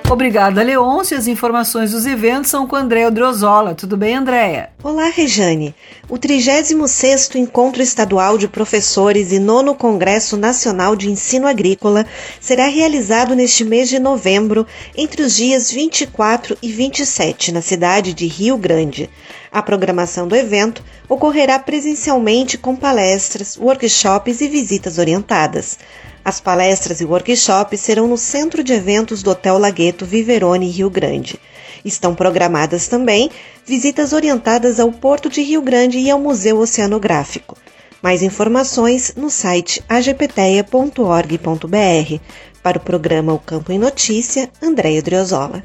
Obrigada, 0.07 0.61
Leôncio. 0.61 1.17
As 1.17 1.25
informações 1.25 1.91
dos 1.91 2.05
eventos 2.05 2.51
são 2.51 2.67
com 2.67 2.75
Andréa 2.75 3.09
Drozola. 3.09 3.73
Tudo 3.73 3.97
bem, 3.97 4.15
Andréa? 4.15 4.69
Olá, 4.83 5.09
Rejane. 5.09 5.73
O 6.07 6.15
36º 6.15 7.35
Encontro 7.35 7.81
Estadual 7.81 8.37
de 8.37 8.47
Professores 8.47 9.31
e 9.31 9.39
Nono 9.39 9.73
Congresso 9.73 10.37
Nacional 10.37 10.95
de 10.95 11.09
Ensino 11.09 11.47
Agrícola 11.47 12.05
será 12.39 12.67
realizado 12.67 13.35
neste 13.35 13.65
mês 13.65 13.89
de 13.89 13.97
novembro, 13.97 14.67
entre 14.95 15.23
os 15.23 15.35
dias 15.35 15.71
24 15.71 16.55
e 16.61 16.71
27, 16.71 17.51
na 17.51 17.63
cidade 17.63 18.13
de 18.13 18.27
Rio 18.27 18.57
Grande. 18.57 19.09
A 19.51 19.63
programação 19.63 20.27
do 20.27 20.35
evento 20.35 20.83
ocorrerá 21.09 21.57
presencialmente 21.57 22.59
com 22.59 22.75
palestras, 22.75 23.57
workshops 23.57 24.39
e 24.39 24.47
visitas 24.47 24.99
orientadas. 24.99 25.79
As 26.25 26.39
palestras 26.39 27.01
e 27.01 27.05
workshops 27.05 27.79
serão 27.79 28.07
no 28.07 28.17
Centro 28.17 28.63
de 28.63 28.73
Eventos 28.73 29.21
do 29.21 29.29
Hotel 29.29 29.59
Lagueto 29.59 30.07
Viverone, 30.07 30.71
Rio 30.71 30.89
Grande. 30.89 31.39
Estão 31.85 32.15
programadas 32.15 32.87
também 32.87 33.29
visitas 33.63 34.11
orientadas 34.11 34.79
ao 34.79 34.91
Porto 34.91 35.29
de 35.29 35.43
Rio 35.43 35.61
Grande 35.61 35.99
e 35.99 36.09
ao 36.09 36.19
Museu 36.19 36.57
Oceanográfico. 36.57 37.55
Mais 38.01 38.23
informações 38.23 39.13
no 39.15 39.29
site 39.29 39.83
agpeteia.org.br. 39.87 42.19
Para 42.63 42.79
o 42.79 42.81
programa 42.81 43.31
O 43.31 43.37
Campo 43.37 43.71
em 43.71 43.77
Notícia, 43.77 44.49
Andréia 44.59 45.03
Driozola. 45.03 45.61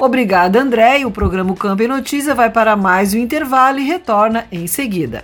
Obrigada, 0.00 0.58
André. 0.58 1.00
E 1.00 1.04
o 1.04 1.10
programa 1.10 1.52
o 1.52 1.56
Campo 1.56 1.82
em 1.82 1.88
Notícia 1.88 2.34
vai 2.34 2.48
para 2.48 2.76
mais 2.76 3.12
um 3.12 3.18
intervalo 3.18 3.78
e 3.78 3.84
retorna 3.84 4.46
em 4.50 4.66
seguida. 4.66 5.22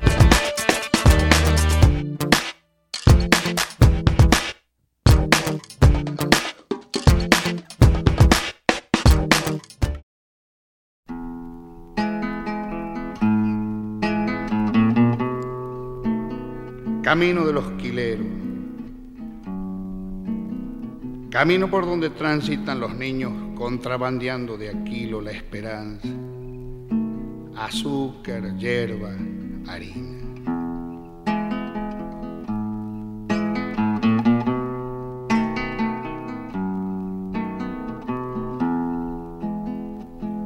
Camino 17.09 17.47
de 17.47 17.55
los 17.55 17.65
quileros, 17.81 18.27
camino 21.31 21.71
por 21.71 21.87
donde 21.87 22.11
transitan 22.11 22.81
los 22.81 22.95
niños 22.95 23.33
contrabandeando 23.57 24.59
de 24.59 24.69
Aquilo 24.69 25.23
la 25.23 25.31
esperanza, 25.31 26.07
azúcar, 27.57 28.55
hierba, 28.59 29.15
harina. 29.69 30.19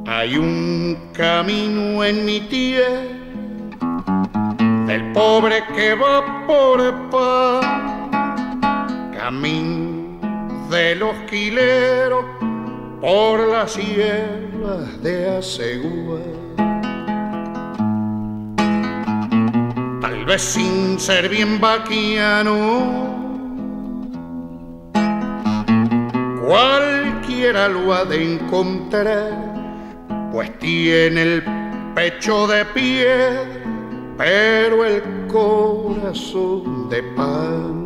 Hay 0.05 0.37
un 0.37 0.97
camino 1.11 2.05
en 2.05 2.23
mi 2.23 2.39
tierra 2.39 3.22
el 4.93 5.11
pobre 5.11 5.63
que 5.75 5.95
va 5.95 6.45
por 6.45 7.09
pan, 7.09 8.61
camino 9.11 10.19
de 10.69 10.93
los 10.95 11.15
quileros 11.29 12.23
por 13.01 13.39
las 13.39 13.71
sierras 13.71 15.01
de 15.01 15.37
Asegúa. 15.37 16.19
Tal 20.01 20.25
vez 20.25 20.41
sin 20.43 20.99
ser 20.99 21.27
bien 21.27 21.59
vaquiano, 21.59 22.53
cualquiera 26.45 27.67
lo 27.67 27.93
ha 27.93 28.05
de 28.05 28.35
encontrar, 28.35 29.31
pues 30.31 30.55
tiene 30.59 31.23
el 31.23 31.43
pecho 31.95 32.45
de 32.45 32.63
piedra 32.65 33.63
pero 34.17 34.85
el 34.85 35.27
corazón 35.27 36.89
de 36.89 37.03
pan. 37.03 37.83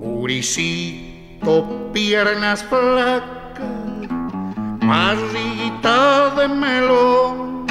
Muricito, 0.00 1.66
piernas 1.92 2.62
flacas, 2.64 3.66
marrita 4.80 6.30
de 6.36 6.48
melón, 6.48 7.66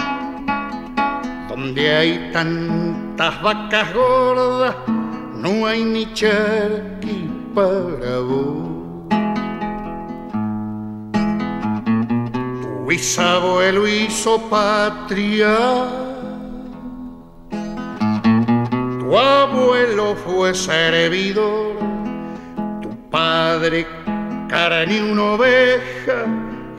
donde 1.48 1.96
hay 1.96 2.32
tantas 2.34 3.42
vacas 3.42 3.94
gordas, 3.94 4.76
no 5.36 5.66
hay 5.66 5.84
ni 5.84 6.12
charqui 6.14 7.30
para 7.54 8.20
vos. 8.20 8.71
Bisabuelo 12.92 13.88
hizo 13.88 14.38
patria. 14.50 15.56
Tu 19.00 19.18
abuelo 19.18 20.14
fue 20.26 20.54
servidor, 20.54 21.78
tu 22.82 22.90
padre 23.10 23.88
carne 24.50 25.10
una 25.10 25.24
oveja 25.36 26.26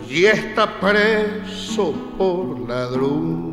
y 0.07 0.27
está 0.27 0.67
preso 0.79 1.95
por 2.19 2.61
ladrón. 2.69 3.53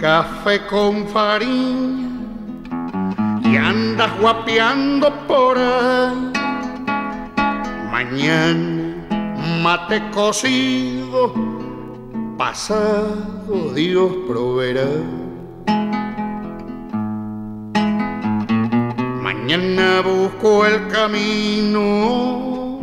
Café 0.00 0.66
con 0.66 1.06
farina 1.08 2.08
y 3.44 3.56
andas 3.56 4.10
guapeando 4.18 5.12
por 5.28 5.58
ahí. 5.58 6.32
Mañana 7.92 8.94
mate 9.62 10.02
cocido, 10.10 11.34
pasado 12.38 13.74
Dios 13.74 14.10
proveerá. 14.26 14.88
Mañana 19.22 20.00
busco 20.00 20.64
el 20.64 20.88
camino 20.88 22.80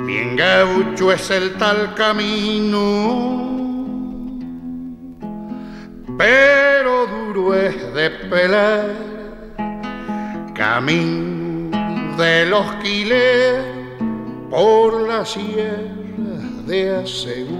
Bien 0.06 0.36
gaucho 0.36 1.10
es 1.10 1.28
el 1.32 1.54
tal 1.54 1.96
camino 1.96 3.56
pero 6.16 7.08
duro 7.08 7.56
es 7.56 7.92
de 7.92 8.10
pelar. 8.30 8.94
Camino 10.54 11.76
de 12.16 12.46
los 12.46 12.72
quileros 12.76 13.66
por 14.48 15.08
la 15.08 15.24
sierra 15.24 15.90
de 16.66 16.94
Asegúa. 16.94 17.55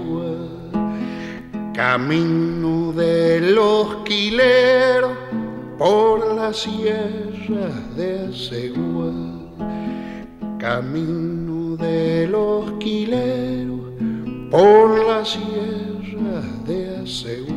Camino 1.77 2.91
del 2.91 3.55
osquilero 3.55 5.15
por 5.77 6.33
las 6.33 6.63
sierras 6.63 7.95
de 7.95 8.33
Segura. 8.33 9.13
Camino 10.57 11.75
del 11.75 12.33
osquilero 12.33 13.93
por 14.49 15.05
las 15.05 15.29
sierras 15.29 16.65
de 16.65 17.05
Segura. 17.05 17.56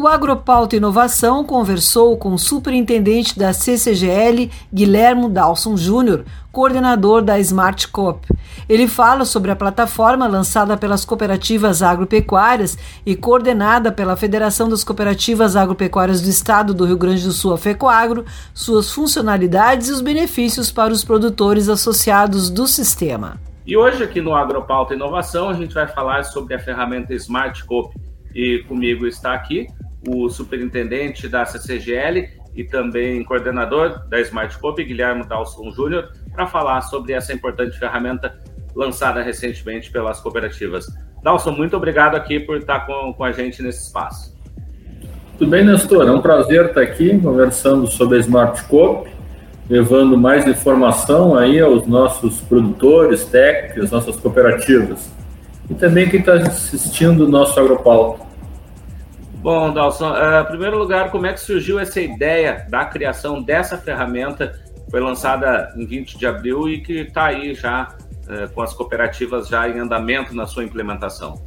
O 0.00 0.08
Agropauta 0.08 0.74
Inovação 0.74 1.44
conversou 1.44 2.16
com 2.16 2.32
o 2.32 2.38
superintendente 2.38 3.38
da 3.38 3.52
CCGL, 3.52 4.50
Guilhermo 4.72 5.28
Dalson 5.28 5.76
Júnior, 5.76 6.24
coordenador 6.50 7.20
da 7.20 7.38
Smart 7.38 7.86
Coop. 7.88 8.26
Ele 8.66 8.88
fala 8.88 9.26
sobre 9.26 9.50
a 9.50 9.56
plataforma 9.56 10.26
lançada 10.26 10.74
pelas 10.74 11.04
cooperativas 11.04 11.82
agropecuárias 11.82 12.78
e 13.04 13.14
coordenada 13.14 13.92
pela 13.92 14.16
Federação 14.16 14.70
das 14.70 14.82
Cooperativas 14.82 15.54
Agropecuárias 15.54 16.22
do 16.22 16.30
Estado 16.30 16.72
do 16.72 16.86
Rio 16.86 16.96
Grande 16.96 17.22
do 17.22 17.32
Sul, 17.32 17.52
a 17.52 17.58
FECOAGRO, 17.58 18.24
suas 18.54 18.90
funcionalidades 18.90 19.90
e 19.90 19.92
os 19.92 20.00
benefícios 20.00 20.72
para 20.72 20.94
os 20.94 21.04
produtores 21.04 21.68
associados 21.68 22.48
do 22.48 22.66
sistema. 22.66 23.38
E 23.66 23.76
hoje 23.76 24.02
aqui 24.02 24.22
no 24.22 24.34
Agropauta 24.34 24.94
Inovação 24.94 25.50
a 25.50 25.52
gente 25.52 25.74
vai 25.74 25.86
falar 25.86 26.24
sobre 26.24 26.54
a 26.54 26.58
ferramenta 26.58 27.12
Smart 27.12 27.62
Coop. 27.66 27.94
E 28.34 28.64
comigo 28.66 29.06
está 29.06 29.34
aqui 29.34 29.66
o 30.08 30.28
superintendente 30.28 31.28
da 31.28 31.44
CCGL 31.44 32.28
e 32.54 32.64
também 32.64 33.22
coordenador 33.24 34.06
da 34.08 34.20
Smart 34.20 34.56
Guilherme 34.76 35.24
Dalson 35.26 35.70
Júnior, 35.70 36.10
para 36.32 36.46
falar 36.46 36.80
sobre 36.82 37.12
essa 37.12 37.32
importante 37.32 37.78
ferramenta 37.78 38.38
lançada 38.74 39.22
recentemente 39.22 39.90
pelas 39.90 40.20
cooperativas. 40.20 40.86
Dalson, 41.22 41.52
muito 41.52 41.76
obrigado 41.76 42.16
aqui 42.16 42.40
por 42.40 42.56
estar 42.56 42.86
com, 42.86 43.12
com 43.12 43.24
a 43.24 43.32
gente 43.32 43.62
nesse 43.62 43.84
espaço. 43.84 44.38
Tudo 45.38 45.50
bem, 45.50 45.64
Nestor? 45.64 46.06
É 46.06 46.12
um 46.12 46.20
prazer 46.20 46.66
estar 46.66 46.82
aqui 46.82 47.18
conversando 47.18 47.86
sobre 47.86 48.18
a 48.18 48.20
Smart 48.20 48.62
levando 49.68 50.18
mais 50.18 50.46
informação 50.46 51.36
aí 51.36 51.60
aos 51.60 51.86
nossos 51.86 52.40
produtores, 52.40 53.24
técnicos, 53.24 53.90
nossas 53.90 54.16
cooperativas. 54.16 55.10
E 55.70 55.74
também 55.74 56.08
quem 56.08 56.18
está 56.20 56.34
assistindo 56.34 57.24
o 57.24 57.28
nosso 57.28 57.58
Agropauta. 57.58 58.29
Bom, 59.42 59.72
Dalson, 59.72 60.10
uh, 60.10 60.42
em 60.42 60.44
primeiro 60.44 60.78
lugar, 60.78 61.10
como 61.10 61.24
é 61.24 61.32
que 61.32 61.40
surgiu 61.40 61.80
essa 61.80 61.98
ideia 61.98 62.66
da 62.68 62.84
criação 62.84 63.42
dessa 63.42 63.78
ferramenta? 63.78 64.52
Foi 64.90 65.00
lançada 65.00 65.72
em 65.78 65.86
20 65.86 66.18
de 66.18 66.26
abril 66.26 66.68
e 66.68 66.80
que 66.80 67.00
está 67.00 67.26
aí 67.26 67.54
já 67.54 67.88
uh, 68.28 68.52
com 68.52 68.60
as 68.60 68.74
cooperativas 68.74 69.48
já 69.48 69.66
em 69.66 69.78
andamento 69.78 70.34
na 70.34 70.46
sua 70.46 70.62
implementação. 70.62 71.40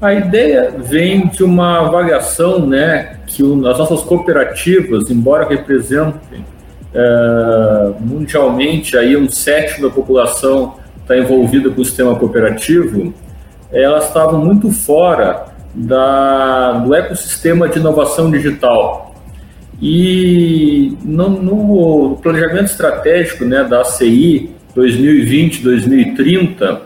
A 0.00 0.14
ideia 0.14 0.74
vem 0.78 1.26
de 1.26 1.44
uma 1.44 1.80
avaliação, 1.80 2.66
né, 2.66 3.18
que 3.26 3.42
o, 3.42 3.66
as 3.66 3.78
nossas 3.78 4.02
cooperativas, 4.02 5.10
embora 5.10 5.46
representem 5.46 6.40
uh, 6.40 7.94
mundialmente 8.00 8.96
aí 8.96 9.14
um 9.14 9.28
sétimo 9.28 9.88
da 9.88 9.94
população 9.94 10.76
está 11.02 11.18
envolvida 11.18 11.68
com 11.68 11.82
o 11.82 11.84
sistema 11.84 12.16
cooperativo, 12.16 13.12
elas 13.70 14.06
estavam 14.06 14.42
muito 14.42 14.70
fora 14.70 15.54
da, 15.76 16.72
do 16.72 16.94
ecossistema 16.94 17.68
de 17.68 17.78
inovação 17.78 18.30
digital. 18.30 19.14
E 19.80 20.96
no, 21.04 21.28
no 21.28 22.18
planejamento 22.22 22.70
estratégico 22.70 23.44
né, 23.44 23.62
da 23.62 23.82
ACI 23.82 24.50
2020-2030, 24.74 26.80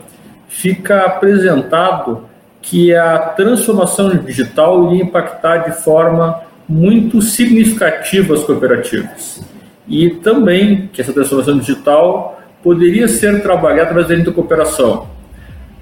fica 0.49 1.03
apresentado 1.03 2.29
que 2.61 2.95
a 2.95 3.19
transformação 3.19 4.11
digital 4.17 4.89
iria 4.89 5.05
impactar 5.05 5.59
de 5.59 5.83
forma 5.83 6.43
muito 6.69 7.23
significativa 7.23 8.35
as 8.35 8.43
cooperativas. 8.43 9.43
E 9.89 10.11
também 10.11 10.89
que 10.93 11.01
essa 11.01 11.13
transformação 11.13 11.59
digital 11.59 12.41
poderia 12.63 13.09
ser 13.09 13.43
trabalhada 13.43 13.83
através 13.83 14.09
da 14.09 14.17
intercooperação. 14.17 15.09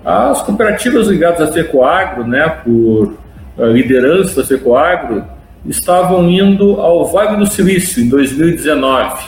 As 0.05 0.43
cooperativas 0.43 1.09
ligadas 1.09 1.49
à 1.49 1.53
FECOAGRO, 1.53 2.27
né, 2.27 2.49
por 2.65 3.15
uh, 3.57 3.67
liderança 3.67 4.41
da 4.41 4.47
FECOAGRO, 4.47 5.25
estavam 5.67 6.31
indo 6.31 6.81
ao 6.81 7.07
Vale 7.07 7.37
do 7.37 7.47
Silício 7.47 8.03
em 8.03 8.09
2019. 8.09 9.25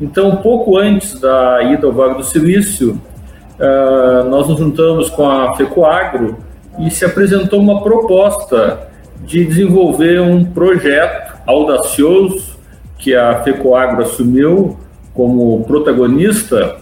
Então, 0.00 0.36
pouco 0.36 0.78
antes 0.78 1.20
da 1.20 1.62
ida 1.62 1.86
ao 1.86 1.92
Vale 1.92 2.14
do 2.14 2.24
Silício, 2.24 3.00
uh, 3.58 4.28
nós 4.28 4.48
nos 4.48 4.58
juntamos 4.58 5.10
com 5.10 5.28
a 5.28 5.54
FECOAGRO 5.56 6.38
e 6.78 6.90
se 6.90 7.04
apresentou 7.04 7.60
uma 7.60 7.82
proposta 7.82 8.88
de 9.24 9.44
desenvolver 9.44 10.20
um 10.20 10.44
projeto 10.44 11.36
audacioso 11.46 12.56
que 12.96 13.14
a 13.14 13.42
FECOAGRO 13.42 14.02
assumiu 14.02 14.78
como 15.12 15.64
protagonista 15.64 16.76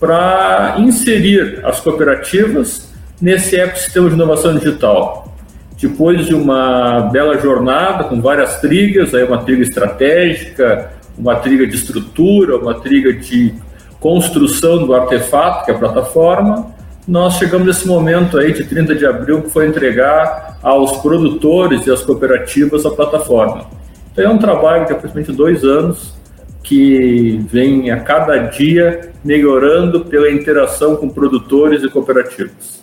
para 0.00 0.76
inserir 0.78 1.60
as 1.62 1.78
cooperativas 1.80 2.90
nesse 3.20 3.56
ecossistema 3.56 4.08
de 4.08 4.14
inovação 4.14 4.56
digital. 4.56 5.36
Depois 5.78 6.26
de 6.26 6.34
uma 6.34 7.10
bela 7.12 7.38
jornada 7.38 8.04
com 8.04 8.20
várias 8.20 8.60
trilhas, 8.60 9.14
aí 9.14 9.22
uma 9.24 9.38
trilha 9.44 9.62
estratégica, 9.62 10.90
uma 11.18 11.36
trilha 11.36 11.66
de 11.66 11.76
estrutura, 11.76 12.56
uma 12.56 12.80
trilha 12.80 13.12
de 13.12 13.54
construção 14.00 14.86
do 14.86 14.94
artefato, 14.94 15.66
que 15.66 15.70
é 15.70 15.74
a 15.74 15.78
plataforma, 15.78 16.74
nós 17.06 17.34
chegamos 17.34 17.66
nesse 17.66 17.86
momento 17.86 18.38
aí 18.38 18.52
de 18.52 18.64
30 18.64 18.94
de 18.94 19.04
abril 19.04 19.42
que 19.42 19.50
foi 19.50 19.66
entregar 19.66 20.58
aos 20.62 20.98
produtores 20.98 21.86
e 21.86 21.90
às 21.90 22.02
cooperativas 22.02 22.86
a 22.86 22.90
plataforma. 22.90 23.66
Então 24.12 24.24
é 24.24 24.28
um 24.28 24.38
trabalho 24.38 24.86
de 24.86 24.92
aproximadamente 24.92 25.32
dois 25.36 25.64
anos 25.64 26.19
que 26.70 27.36
vem 27.48 27.90
a 27.90 27.98
cada 27.98 28.36
dia 28.36 29.12
melhorando 29.24 30.04
pela 30.04 30.30
interação 30.30 30.94
com 30.94 31.08
produtores 31.08 31.82
e 31.82 31.90
cooperativas. 31.90 32.80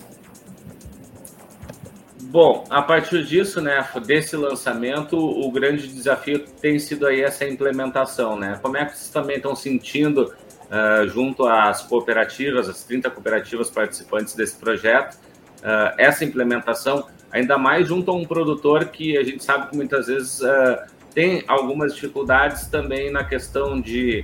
Bom, 2.23 2.65
a 2.69 2.81
partir 2.81 3.23
disso, 3.23 3.61
né, 3.61 3.87
desse 4.05 4.35
lançamento, 4.35 5.17
o 5.17 5.49
grande 5.49 5.87
desafio 5.87 6.39
tem 6.61 6.77
sido 6.77 7.07
aí 7.07 7.21
essa 7.21 7.45
implementação, 7.45 8.37
né? 8.37 8.59
Como 8.61 8.75
é 8.75 8.83
que 8.83 8.91
vocês 8.97 9.09
também 9.09 9.37
estão 9.37 9.55
sentindo 9.55 10.33
uh, 10.33 11.07
junto 11.07 11.47
às 11.47 11.81
cooperativas, 11.83 12.67
as 12.67 12.83
30 12.83 13.09
cooperativas 13.09 13.69
participantes 13.69 14.35
desse 14.35 14.57
projeto, 14.57 15.13
uh, 15.13 15.95
essa 15.97 16.25
implementação, 16.25 17.07
ainda 17.31 17.57
mais 17.57 17.87
junto 17.87 18.11
a 18.11 18.13
um 18.13 18.25
produtor 18.25 18.83
que 18.89 19.17
a 19.17 19.23
gente 19.23 19.41
sabe 19.41 19.69
que 19.69 19.77
muitas 19.77 20.07
vezes 20.07 20.41
uh, 20.41 20.96
tem 21.17 21.43
algumas 21.47 21.95
dificuldades 21.95 22.67
também 22.67 23.11
na 23.11 23.23
questão 23.23 23.81
de 23.81 24.23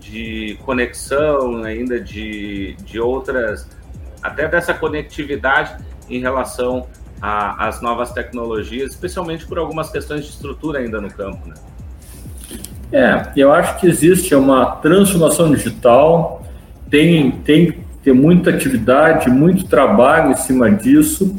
de 0.00 0.56
conexão, 0.64 1.64
ainda 1.64 2.00
de, 2.00 2.76
de 2.84 3.00
outras, 3.00 3.68
até 4.22 4.46
dessa 4.46 4.72
conectividade 4.72 5.76
em 6.08 6.20
relação 6.20 6.86
às 7.20 7.82
novas 7.82 8.12
tecnologias, 8.12 8.92
especialmente 8.92 9.44
por 9.46 9.58
algumas 9.58 9.90
questões 9.90 10.26
de 10.26 10.30
estrutura 10.30 10.78
ainda 10.78 11.00
no 11.00 11.10
campo, 11.10 11.48
né? 11.48 11.54
É, 12.92 13.32
eu 13.36 13.52
acho 13.52 13.80
que 13.80 13.88
existe 13.88 14.32
uma 14.36 14.76
transformação 14.76 15.52
digital, 15.52 16.46
tem, 16.88 17.32
tem 17.32 17.84
ter 18.04 18.12
muita 18.12 18.50
atividade, 18.50 19.28
muito 19.28 19.66
trabalho 19.66 20.30
em 20.30 20.36
cima 20.36 20.70
disso, 20.70 21.36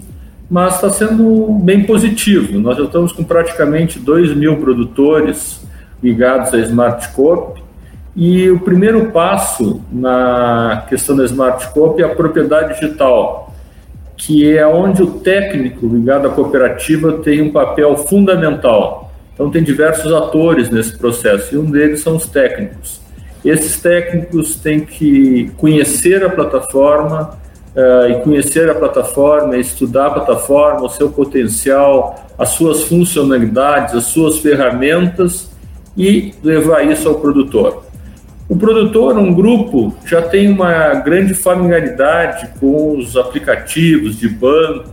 mas 0.50 0.76
está 0.76 0.90
sendo 0.90 1.60
bem 1.62 1.84
positivo. 1.84 2.58
Nós 2.60 2.78
já 2.78 2.86
estamos 2.86 3.12
com 3.12 3.24
praticamente 3.24 4.00
2 4.00 4.36
mil 4.36 4.58
produtores 4.58 5.62
ligados 6.02 6.54
à 6.54 6.58
Smartcope, 6.60 7.62
e 8.16 8.50
o 8.50 8.60
primeiro 8.60 9.12
passo 9.12 9.82
na 9.92 10.86
questão 10.90 11.16
da 11.16 11.24
Smartcope 11.26 12.02
é 12.02 12.06
a 12.06 12.10
propriedade 12.10 12.80
digital, 12.80 13.54
que 14.18 14.58
é 14.58 14.66
onde 14.68 15.02
o 15.04 15.20
técnico 15.20 15.88
ligado 15.88 16.28
à 16.28 16.32
cooperativa 16.32 17.14
tem 17.20 17.42
um 17.42 17.52
papel 17.52 17.96
fundamental. 17.96 19.12
Então, 19.34 19.50
tem 19.50 19.64
diversos 19.64 20.12
atores 20.12 20.70
nesse 20.70 20.98
processo, 20.98 21.56
e 21.56 21.58
um 21.58 21.72
deles 21.72 22.02
são 22.02 22.18
os 22.18 22.26
técnicos. 22.28 23.00
Esses 23.46 23.80
técnicos 23.82 24.56
têm 24.56 24.82
que 24.82 25.50
conhecer 25.56 26.26
a 26.26 26.30
plataforma, 26.30 27.39
uh, 27.80 28.12
e 28.12 28.22
conhecer 28.22 28.70
a 28.70 28.76
plataforma, 28.76 29.58
estudar 29.58 30.08
a 30.08 30.12
plataforma, 30.12 30.84
o 30.84 30.90
seu 30.90 31.10
potencial, 31.10 32.28
as 32.38 32.50
suas 32.50 32.84
funcionalidades, 32.84 33.96
as 33.96 34.06
suas 34.06 34.40
ferramentas 34.40 35.50
e 35.98 36.34
levar 36.44 36.82
isso 36.84 37.08
ao 37.08 37.16
produtor. 37.16 37.84
O 38.48 38.58
produtor, 38.58 39.18
um 39.18 39.34
grupo, 39.34 39.96
já 40.06 40.22
tem 40.22 40.52
uma 40.52 40.96
grande 40.96 41.34
familiaridade 41.34 42.50
com 42.60 42.98
os 42.98 43.16
aplicativos 43.16 44.18
de 44.18 44.28
banco. 44.28 44.90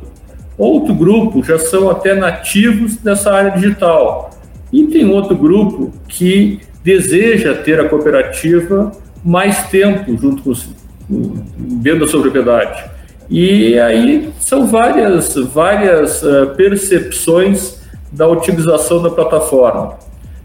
Outro 0.59 0.95
grupo 0.95 1.43
já 1.43 1.59
são 1.59 1.89
até 1.89 2.15
nativos 2.15 2.97
dessa 2.97 3.33
área 3.33 3.53
digital. 3.53 4.31
E 4.71 4.87
tem 4.89 5.09
outro 5.09 5.35
grupo 5.35 5.91
que 6.07 6.61
deseja 6.85 7.55
ter 7.55 7.81
a 7.81 7.89
cooperativa 7.89 8.93
mais 9.25 9.69
tempo 9.69 10.17
junto 10.19 10.43
com 10.43 10.53
dentro 10.53 10.86
da 11.09 12.07
sua 12.07 12.21
propriedade. 12.21 12.85
E 13.29 13.79
aí 13.79 14.31
são 14.41 14.67
várias, 14.67 15.35
várias 15.35 16.23
uh, 16.23 16.55
percepções 16.57 17.81
da 18.13 18.29
utilização 18.29 19.03
da 19.03 19.11
plataforma. 19.11 19.95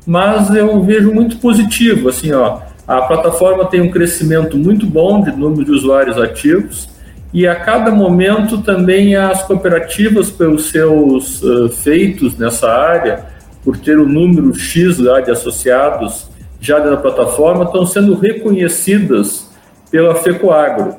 Mas 0.05 0.53
eu 0.53 0.81
vejo 0.81 1.13
muito 1.13 1.37
positivo, 1.37 2.09
assim, 2.09 2.31
ó, 2.31 2.59
a 2.87 3.01
plataforma 3.03 3.65
tem 3.65 3.81
um 3.81 3.91
crescimento 3.91 4.57
muito 4.57 4.85
bom 4.85 5.21
de 5.21 5.31
número 5.31 5.63
de 5.63 5.71
usuários 5.71 6.17
ativos 6.17 6.89
e 7.33 7.47
a 7.47 7.55
cada 7.55 7.91
momento 7.91 8.57
também 8.61 9.15
as 9.15 9.43
cooperativas, 9.43 10.29
pelos 10.29 10.69
seus 10.69 11.41
uh, 11.43 11.69
feitos 11.69 12.37
nessa 12.37 12.69
área, 12.69 13.25
por 13.63 13.77
ter 13.77 13.97
o 13.97 14.03
um 14.03 14.09
número 14.09 14.53
X 14.53 14.97
lá 14.97 15.21
de 15.21 15.31
associados 15.31 16.29
já 16.59 16.79
da 16.79 16.97
plataforma, 16.97 17.63
estão 17.63 17.85
sendo 17.85 18.15
reconhecidas 18.15 19.50
pela 19.91 20.15
FECOAGRO. 20.15 20.95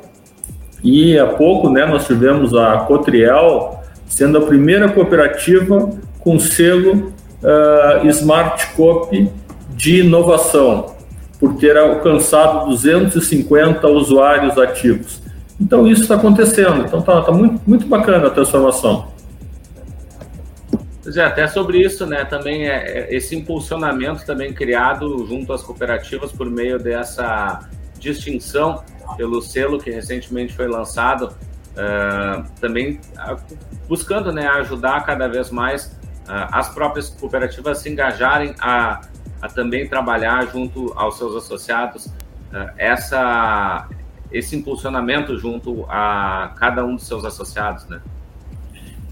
E 0.85 1.19
há 1.19 1.27
pouco 1.27 1.71
né, 1.71 1.87
nós 1.87 2.07
tivemos 2.07 2.55
a 2.55 2.81
Cotriel 2.81 3.81
sendo 4.07 4.39
a 4.39 4.43
primeira 4.43 4.91
cooperativa 4.91 5.91
com 6.21 6.39
selo 6.39 7.13
uh, 7.43 8.07
Smart 8.09 8.75
Cop 8.77 9.33
de 9.75 10.01
inovação, 10.01 10.95
por 11.41 11.57
ter 11.57 11.77
alcançado 11.77 12.69
250 12.69 13.89
usuários 13.89 14.59
ativos. 14.59 15.23
Então 15.59 15.87
isso 15.87 16.03
está 16.03 16.17
acontecendo, 16.17 16.85
então 16.85 17.01
está 17.01 17.23
tá 17.23 17.33
muito, 17.33 17.61
muito 17.67 17.87
bacana 17.87 18.27
a 18.27 18.31
transformação. 18.31 19.09
Pois 21.03 21.17
é, 21.17 21.25
até 21.25 21.49
sobre 21.49 21.79
isso, 21.79 22.07
né? 22.07 22.25
Também 22.25 22.69
é, 22.69 23.09
é 23.09 23.17
esse 23.17 23.35
impulsionamento 23.35 24.25
também 24.25 24.53
criado 24.53 25.27
junto 25.27 25.53
às 25.53 25.63
cooperativas 25.63 26.31
por 26.31 26.49
meio 26.49 26.79
dessa 26.79 27.69
distinção 28.03 28.83
pelo 29.17 29.41
selo 29.41 29.79
que 29.79 29.91
recentemente 29.91 30.53
foi 30.53 30.67
lançado, 30.67 31.27
uh, 31.27 32.45
também 32.61 33.01
buscando 33.89 34.33
né, 34.33 34.47
ajudar 34.49 35.05
cada 35.07 35.29
vez 35.29 35.51
mais 35.51 35.87
uh, 36.27 36.49
as 36.51 36.69
próprias 36.69 37.09
cooperativas 37.09 37.79
se 37.79 37.89
engajarem 37.89 38.55
a, 38.61 39.03
a 39.41 39.49
também 39.49 39.89
trabalhar 39.89 40.47
junto 40.49 40.93
aos 40.97 41.17
seus 41.17 41.37
associados 41.37 42.11
essa, 42.77 43.89
esse 44.31 44.55
impulsionamento 44.55 45.39
junto 45.39 45.87
a 45.89 46.53
cada 46.59 46.85
um 46.85 46.97
dos 46.97 47.07
seus 47.07 47.25
associados, 47.25 47.89
né? 47.89 47.99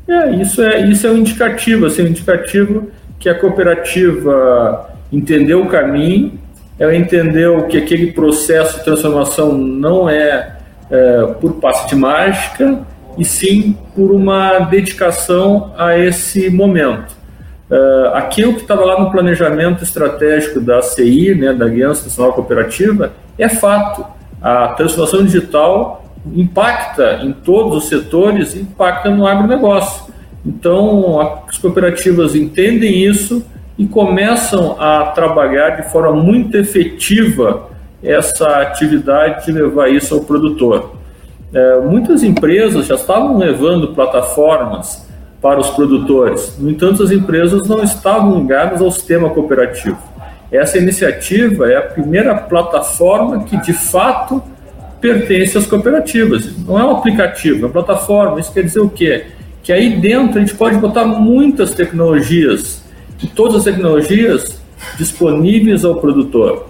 É, 0.06 0.30
isso 0.34 0.62
é, 0.62 0.86
isso 0.88 1.06
é 1.06 1.10
um 1.10 1.16
indicativo, 1.16 1.86
assim, 1.86 2.02
um 2.02 2.08
indicativo 2.08 2.90
que 3.18 3.28
a 3.28 3.38
cooperativa 3.38 4.90
entendeu 5.12 5.62
o 5.62 5.68
caminho, 5.68 6.38
ela 6.80 6.96
entendeu 6.96 7.66
que 7.68 7.76
aquele 7.76 8.10
processo 8.10 8.78
de 8.78 8.84
transformação 8.84 9.52
não 9.52 10.08
é, 10.08 10.56
é 10.90 11.26
por 11.38 11.60
passo 11.60 11.86
de 11.86 11.94
mágica, 11.94 12.80
e 13.18 13.24
sim 13.24 13.76
por 13.94 14.10
uma 14.10 14.60
dedicação 14.60 15.74
a 15.76 15.98
esse 15.98 16.48
momento. 16.48 17.14
Uh, 17.70 18.14
aquilo 18.14 18.54
que 18.54 18.62
estava 18.62 18.82
lá 18.84 18.98
no 18.98 19.10
planejamento 19.10 19.84
estratégico 19.84 20.58
da 20.58 20.80
CI, 20.80 21.34
né, 21.34 21.52
da 21.52 21.66
Aliança 21.66 22.04
Nacional 22.04 22.32
Cooperativa, 22.32 23.12
é 23.38 23.48
fato. 23.48 24.04
A 24.40 24.68
transformação 24.68 25.22
digital 25.22 26.02
impacta 26.34 27.20
em 27.22 27.30
todos 27.30 27.76
os 27.76 27.88
setores, 27.90 28.56
impacta 28.56 29.10
no 29.10 29.26
agronegócio. 29.26 30.10
Então, 30.44 31.42
as 31.46 31.58
cooperativas 31.58 32.34
entendem 32.34 33.04
isso 33.04 33.44
e 33.80 33.86
começam 33.86 34.76
a 34.78 35.06
trabalhar 35.06 35.70
de 35.70 35.90
forma 35.90 36.12
muito 36.12 36.54
efetiva 36.54 37.70
essa 38.02 38.58
atividade 38.58 39.46
de 39.46 39.52
levar 39.52 39.88
isso 39.88 40.12
ao 40.12 40.20
produtor. 40.20 40.96
É, 41.50 41.80
muitas 41.80 42.22
empresas 42.22 42.86
já 42.86 42.94
estavam 42.94 43.38
levando 43.38 43.94
plataformas 43.94 45.08
para 45.40 45.58
os 45.58 45.70
produtores, 45.70 46.58
no 46.58 46.70
entanto, 46.70 47.02
as 47.02 47.10
empresas 47.10 47.66
não 47.66 47.82
estavam 47.82 48.40
ligadas 48.40 48.82
ao 48.82 48.90
sistema 48.90 49.30
cooperativo. 49.30 49.96
Essa 50.52 50.76
iniciativa 50.76 51.72
é 51.72 51.78
a 51.78 51.82
primeira 51.82 52.34
plataforma 52.34 53.44
que 53.44 53.56
de 53.62 53.72
fato 53.72 54.42
pertence 55.00 55.56
às 55.56 55.66
cooperativas. 55.66 56.54
Não 56.66 56.78
é 56.78 56.84
um 56.84 56.90
aplicativo, 56.90 57.62
é 57.62 57.66
uma 57.66 57.72
plataforma. 57.72 58.38
Isso 58.38 58.52
quer 58.52 58.64
dizer 58.64 58.80
o 58.80 58.90
quê? 58.90 59.24
Que 59.62 59.72
aí 59.72 59.98
dentro 59.98 60.36
a 60.36 60.40
gente 60.40 60.54
pode 60.54 60.76
botar 60.76 61.06
muitas 61.06 61.72
tecnologias, 61.72 62.79
todas 63.26 63.56
as 63.56 63.64
tecnologias 63.64 64.60
disponíveis 64.96 65.84
ao 65.84 65.96
produtor. 65.96 66.66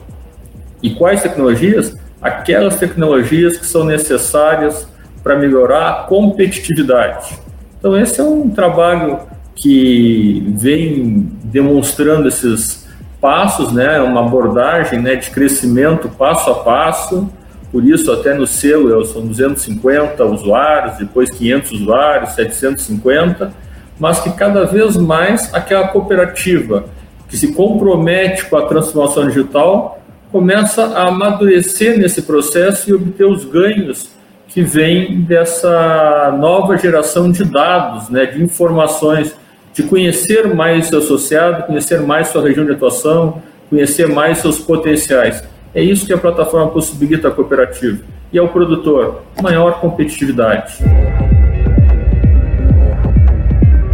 E 0.83 0.91
quais 0.91 1.23
tecnologias? 1.23 1.97
Aquelas 2.21 2.79
tecnologias 2.79 3.57
que 3.57 3.67
são 3.67 3.85
necessárias 3.85 4.87
para 5.23 5.37
melhorar 5.37 5.91
a 5.91 5.93
competitividade. 6.05 7.39
Então, 7.79 7.97
esse 7.97 8.21
é 8.21 8.25
um 8.25 8.51
trabalho 8.51 9.21
que 9.55 10.43
vem 10.57 11.31
demonstrando 11.45 12.29
esses 12.29 12.87
passos, 13.21 13.73
né, 13.73 14.01
uma 14.01 14.21
abordagem 14.21 15.01
né, 15.01 15.17
de 15.17 15.31
crescimento 15.31 16.09
passo 16.09 16.51
a 16.51 16.55
passo, 16.55 17.29
por 17.71 17.85
isso 17.85 18.11
até 18.11 18.35
no 18.35 18.47
selo 18.47 19.05
são 19.05 19.27
250 19.27 20.25
usuários, 20.25 20.99
depois 20.99 21.31
500 21.31 21.73
usuários, 21.73 22.31
750, 22.31 23.53
mas 24.01 24.19
que 24.19 24.33
cada 24.33 24.65
vez 24.65 24.97
mais 24.97 25.53
aquela 25.53 25.87
cooperativa 25.89 26.87
que 27.29 27.37
se 27.37 27.53
compromete 27.53 28.47
com 28.47 28.57
a 28.57 28.67
transformação 28.67 29.29
digital 29.29 30.03
começa 30.33 30.83
a 30.87 31.09
amadurecer 31.09 31.99
nesse 31.99 32.23
processo 32.23 32.89
e 32.89 32.95
obter 32.95 33.27
os 33.27 33.45
ganhos 33.45 34.11
que 34.49 34.63
vêm 34.63 35.21
dessa 35.21 36.35
nova 36.41 36.77
geração 36.77 37.31
de 37.31 37.45
dados, 37.45 38.09
né, 38.09 38.27
de 38.27 38.43
informações, 38.43 39.37
de 39.73 39.83
conhecer 39.85 40.53
mais 40.53 40.87
seu 40.87 40.99
associado, 40.99 41.65
conhecer 41.65 42.01
mais 42.01 42.29
sua 42.29 42.43
região 42.43 42.65
de 42.65 42.73
atuação, 42.73 43.41
conhecer 43.69 44.09
mais 44.09 44.39
seus 44.39 44.59
potenciais. 44.59 45.45
É 45.73 45.83
isso 45.83 46.07
que 46.07 46.13
a 46.13 46.19
plataforma 46.19 46.69
possibilita 46.71 47.29
à 47.29 47.31
cooperativa. 47.31 48.03
E 48.33 48.39
ao 48.39 48.49
produtor, 48.49 49.23
maior 49.41 49.81
competitividade. 49.81 50.79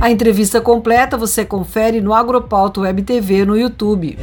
A 0.01 0.11
entrevista 0.11 0.61
completa 0.61 1.16
você 1.16 1.44
confere 1.44 2.01
no 2.01 2.12
Agropauto 2.12 2.82
Web 2.82 3.03
TV 3.03 3.44
no 3.44 3.57
YouTube. 3.57 4.18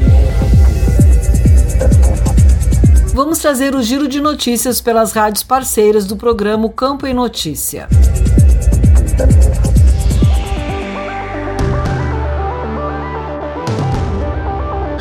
Vamos 3.14 3.40
trazer 3.40 3.76
o 3.76 3.82
giro 3.82 4.08
de 4.08 4.22
notícias 4.22 4.80
pelas 4.80 5.14
rádios 5.14 5.44
parceiras 5.44 6.06
do 6.06 6.16
programa 6.16 6.70
Campo 6.70 7.06
em 7.06 7.14
Notícia. 7.14 7.88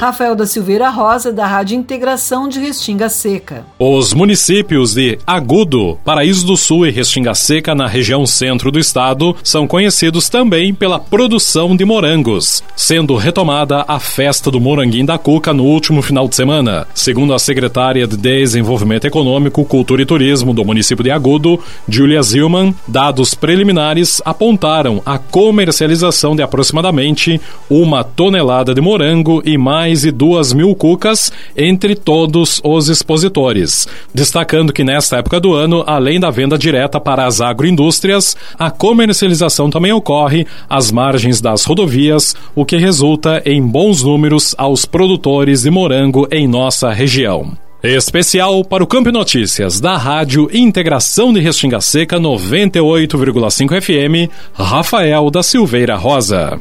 Rafael 0.02 0.34
da 0.34 0.44
Silveira 0.44 0.90
Rosa, 0.90 1.32
da 1.32 1.46
Rádio 1.46 1.78
Integração 1.78 2.48
de 2.48 2.58
Restinga 2.58 3.08
Seca. 3.08 3.64
Os 3.78 4.12
municípios 4.12 4.94
de 4.94 5.16
Agudo, 5.24 5.96
Paraíso 6.04 6.44
do 6.44 6.56
Sul 6.56 6.88
e 6.88 6.90
Restinga 6.90 7.36
Seca, 7.36 7.72
na 7.72 7.86
região 7.86 8.26
centro 8.26 8.72
do 8.72 8.80
estado, 8.80 9.36
são 9.44 9.64
conhecidos 9.64 10.28
também 10.28 10.74
pela 10.74 10.98
produção 10.98 11.76
de 11.76 11.84
morangos, 11.84 12.64
sendo 12.74 13.14
retomada 13.14 13.84
a 13.86 14.00
festa 14.00 14.50
do 14.50 14.60
Moranguinho 14.60 15.06
da 15.06 15.16
Cuca 15.18 15.52
no 15.52 15.62
último 15.62 16.02
final 16.02 16.26
de 16.26 16.34
semana. 16.34 16.84
Segundo 16.92 17.32
a 17.32 17.38
secretária 17.38 18.04
de 18.04 18.16
Desenvolvimento 18.16 19.06
Econômico, 19.06 19.64
Cultura 19.64 20.02
e 20.02 20.06
Turismo 20.06 20.52
do 20.52 20.64
município 20.64 21.04
de 21.04 21.12
Agudo, 21.12 21.60
Julia 21.88 22.24
Zilman, 22.24 22.74
dados 22.88 23.34
preliminares 23.34 24.20
apontaram 24.24 25.00
a 25.06 25.16
comercialização 25.16 26.34
de 26.34 26.42
aproximadamente 26.42 27.40
uma 27.70 28.02
tonelada 28.02 28.74
de 28.74 28.80
morango 28.80 29.40
e 29.44 29.56
mais 29.56 29.91
de 30.00 30.10
duas 30.10 30.52
mil 30.52 30.74
cucas 30.74 31.30
entre 31.56 31.94
todos 31.94 32.60
os 32.64 32.88
expositores. 32.88 33.86
Destacando 34.14 34.72
que 34.72 34.82
nesta 34.82 35.18
época 35.18 35.38
do 35.38 35.52
ano, 35.52 35.84
além 35.86 36.18
da 36.18 36.30
venda 36.30 36.56
direta 36.56 36.98
para 36.98 37.26
as 37.26 37.40
agroindústrias, 37.40 38.36
a 38.58 38.70
comercialização 38.70 39.68
também 39.68 39.92
ocorre 39.92 40.46
às 40.68 40.90
margens 40.90 41.40
das 41.40 41.64
rodovias, 41.64 42.34
o 42.54 42.64
que 42.64 42.76
resulta 42.76 43.42
em 43.44 43.60
bons 43.62 44.02
números 44.02 44.54
aos 44.56 44.84
produtores 44.84 45.62
de 45.62 45.70
morango 45.70 46.26
em 46.30 46.48
nossa 46.48 46.90
região. 46.90 47.52
Especial 47.82 48.64
para 48.64 48.84
o 48.84 48.86
Campo 48.86 49.10
Notícias 49.10 49.80
da 49.80 49.96
Rádio 49.96 50.48
Integração 50.52 51.32
de 51.32 51.40
Restinga 51.40 51.80
Seca 51.80 52.16
98,5 52.16 53.80
FM, 53.82 54.30
Rafael 54.54 55.28
da 55.32 55.42
Silveira 55.42 55.96
Rosa. 55.96 56.60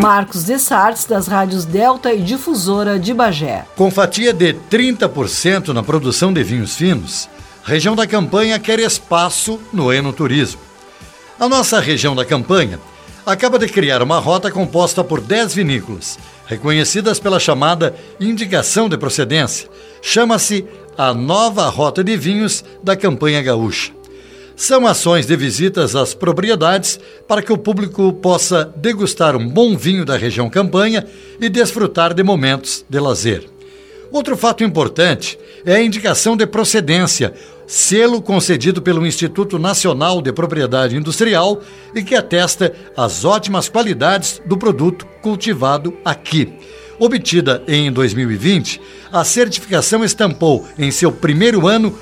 Marcos 0.00 0.44
Dessartes, 0.44 1.04
das 1.04 1.26
rádios 1.26 1.64
Delta 1.64 2.12
e 2.12 2.22
Difusora 2.22 2.98
de 2.98 3.12
Bagé. 3.12 3.66
Com 3.76 3.90
fatia 3.90 4.32
de 4.32 4.54
30% 4.54 5.68
na 5.68 5.82
produção 5.82 6.32
de 6.32 6.42
vinhos 6.42 6.76
finos, 6.76 7.28
região 7.64 7.94
da 7.94 8.06
campanha 8.06 8.58
quer 8.58 8.78
espaço 8.78 9.60
no 9.72 9.92
enoturismo. 9.92 10.60
A 11.38 11.48
nossa 11.48 11.80
região 11.80 12.14
da 12.14 12.24
campanha 12.24 12.80
acaba 13.24 13.58
de 13.58 13.68
criar 13.68 14.02
uma 14.02 14.18
rota 14.18 14.50
composta 14.50 15.04
por 15.04 15.20
10 15.20 15.54
vinícolas, 15.54 16.18
reconhecidas 16.46 17.18
pela 17.18 17.38
chamada 17.38 17.94
indicação 18.18 18.88
de 18.88 18.98
procedência. 18.98 19.68
Chama-se 20.00 20.66
a 20.96 21.14
Nova 21.14 21.68
Rota 21.68 22.02
de 22.02 22.16
Vinhos 22.16 22.64
da 22.82 22.96
Campanha 22.96 23.42
Gaúcha. 23.42 23.92
São 24.62 24.86
ações 24.86 25.26
de 25.26 25.34
visitas 25.34 25.96
às 25.96 26.14
propriedades 26.14 27.00
para 27.26 27.42
que 27.42 27.52
o 27.52 27.58
público 27.58 28.12
possa 28.12 28.72
degustar 28.76 29.34
um 29.34 29.48
bom 29.48 29.76
vinho 29.76 30.04
da 30.04 30.16
região 30.16 30.48
campanha 30.48 31.04
e 31.40 31.48
desfrutar 31.48 32.14
de 32.14 32.22
momentos 32.22 32.84
de 32.88 33.00
lazer. 33.00 33.44
Outro 34.12 34.36
fato 34.36 34.62
importante 34.62 35.36
é 35.66 35.74
a 35.74 35.82
indicação 35.82 36.36
de 36.36 36.46
procedência, 36.46 37.34
selo 37.66 38.22
concedido 38.22 38.80
pelo 38.80 39.04
Instituto 39.04 39.58
Nacional 39.58 40.22
de 40.22 40.32
Propriedade 40.32 40.96
Industrial 40.96 41.60
e 41.92 42.00
que 42.04 42.14
atesta 42.14 42.72
as 42.96 43.24
ótimas 43.24 43.68
qualidades 43.68 44.40
do 44.46 44.56
produto 44.56 45.04
cultivado 45.20 45.92
aqui. 46.04 46.52
Obtida 47.00 47.64
em 47.66 47.90
2020, 47.90 48.80
a 49.10 49.24
certificação 49.24 50.04
estampou 50.04 50.64
em 50.78 50.92
seu 50.92 51.10
primeiro 51.10 51.66
ano 51.66 51.92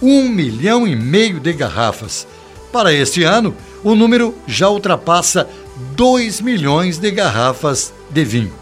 um 0.00 0.28
milhão 0.28 0.86
e 0.86 0.94
meio 0.96 1.40
de 1.40 1.52
garrafas. 1.52 2.26
Para 2.72 2.92
este 2.92 3.22
ano, 3.24 3.54
o 3.82 3.94
número 3.94 4.34
já 4.46 4.68
ultrapassa 4.68 5.48
2 5.96 6.40
milhões 6.40 6.98
de 6.98 7.10
garrafas 7.10 7.92
de 8.10 8.24
vinho. 8.24 8.52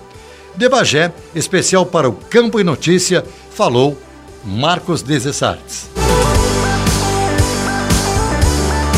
De 0.56 0.68
Bagé, 0.68 1.12
especial 1.34 1.86
para 1.86 2.08
o 2.08 2.12
Campo 2.12 2.58
e 2.58 2.64
Notícia, 2.64 3.24
falou 3.50 3.96
Marcos 4.44 5.02
Desessartes. 5.02 5.88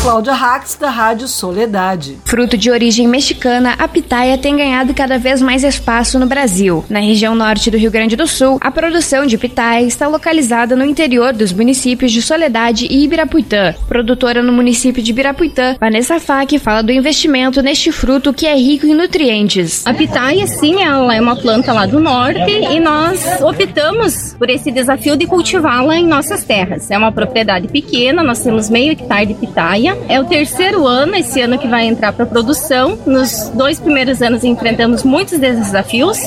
Cláudia 0.01 0.33
Rax, 0.33 0.75
da 0.81 0.89
Rádio 0.89 1.27
Soledade. 1.27 2.17
Fruto 2.25 2.57
de 2.57 2.71
origem 2.71 3.07
mexicana, 3.07 3.75
a 3.77 3.87
pitaia 3.87 4.35
tem 4.35 4.57
ganhado 4.57 4.95
cada 4.95 5.19
vez 5.19 5.39
mais 5.39 5.63
espaço 5.63 6.17
no 6.17 6.25
Brasil. 6.25 6.83
Na 6.89 6.99
região 6.99 7.35
norte 7.35 7.69
do 7.69 7.77
Rio 7.77 7.91
Grande 7.91 8.15
do 8.15 8.25
Sul, 8.25 8.57
a 8.59 8.71
produção 8.71 9.27
de 9.27 9.37
pitaia 9.37 9.85
está 9.85 10.07
localizada 10.07 10.75
no 10.75 10.83
interior 10.83 11.33
dos 11.33 11.53
municípios 11.53 12.11
de 12.11 12.19
Soledade 12.19 12.87
e 12.89 13.03
Ibirapuitã. 13.03 13.75
Produtora 13.87 14.41
no 14.41 14.51
município 14.51 15.03
de 15.03 15.11
Ibirapuitã, 15.11 15.75
Vanessa 15.79 16.19
Fac 16.19 16.57
fala 16.57 16.81
do 16.81 16.91
investimento 16.91 17.61
neste 17.61 17.91
fruto 17.91 18.33
que 18.33 18.47
é 18.47 18.55
rico 18.55 18.87
em 18.87 18.95
nutrientes. 18.95 19.85
A 19.85 19.93
pitaia, 19.93 20.47
sim, 20.47 20.81
ela 20.81 21.15
é 21.15 21.21
uma 21.21 21.35
planta 21.35 21.71
lá 21.71 21.85
do 21.85 21.99
norte 21.99 22.49
e 22.49 22.79
nós 22.79 23.23
optamos 23.39 24.33
por 24.33 24.49
esse 24.49 24.71
desafio 24.71 25.15
de 25.15 25.27
cultivá-la 25.27 25.95
em 25.95 26.07
nossas 26.07 26.43
terras. 26.43 26.89
É 26.89 26.97
uma 26.97 27.11
propriedade 27.11 27.67
pequena, 27.67 28.23
nós 28.23 28.39
temos 28.39 28.67
meio 28.67 28.93
hectare 28.93 29.27
de 29.27 29.35
pitaia 29.35 29.90
é 30.07 30.19
o 30.19 30.25
terceiro 30.25 30.85
ano, 30.87 31.15
esse 31.15 31.41
ano 31.41 31.57
que 31.57 31.67
vai 31.67 31.85
entrar 31.85 32.13
para 32.13 32.25
produção. 32.25 32.97
Nos 33.05 33.49
dois 33.53 33.79
primeiros 33.79 34.21
anos 34.21 34.43
enfrentamos 34.43 35.03
muitos 35.03 35.39
desafios, 35.39 36.17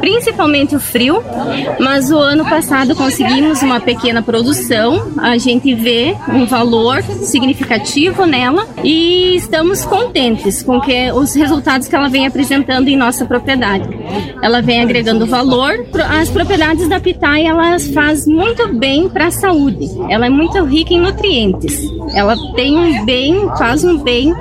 principalmente 0.00 0.74
o 0.74 0.80
frio, 0.80 1.22
mas 1.78 2.10
o 2.10 2.18
ano 2.18 2.44
passado 2.44 2.94
conseguimos 2.94 3.62
uma 3.62 3.80
pequena 3.80 4.22
produção. 4.22 5.12
A 5.18 5.36
gente 5.38 5.74
vê 5.74 6.16
um 6.28 6.46
valor 6.46 7.02
significativo 7.02 8.26
nela 8.26 8.66
e 8.82 9.36
estamos 9.36 9.84
contentes 9.84 10.62
com 10.62 10.80
que 10.80 11.10
os 11.12 11.34
resultados 11.34 11.88
que 11.88 11.94
ela 11.94 12.08
vem 12.08 12.26
apresentando 12.26 12.88
em 12.88 12.96
nossa 12.96 13.24
propriedade. 13.24 13.88
Ela 14.42 14.60
vem 14.60 14.80
agregando 14.80 15.26
valor. 15.26 15.86
As 16.08 16.28
propriedades 16.30 16.88
da 16.88 16.98
pitaia 16.98 17.48
elas 17.48 17.88
faz 17.88 18.26
muito 18.26 18.68
bem 18.74 19.08
para 19.08 19.26
a 19.26 19.30
saúde. 19.30 19.88
Ela 20.08 20.26
é 20.26 20.30
muito 20.30 20.62
rica 20.64 20.94
em 20.94 21.00
nutrientes. 21.00 21.80
Ela 22.14 22.36
tem 22.54 22.76
um 22.76 23.04
bem, 23.10 23.50
faz 23.58 23.82
um 23.82 23.98
bem 23.98 24.32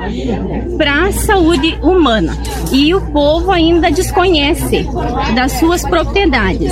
para 0.78 1.08
a 1.08 1.12
saúde 1.12 1.76
humana. 1.82 2.38
E 2.72 2.94
o 2.94 3.02
povo 3.02 3.52
ainda 3.52 3.90
desconhece 3.90 4.88
das 5.34 5.54
suas 5.54 5.82
propriedades, 5.82 6.72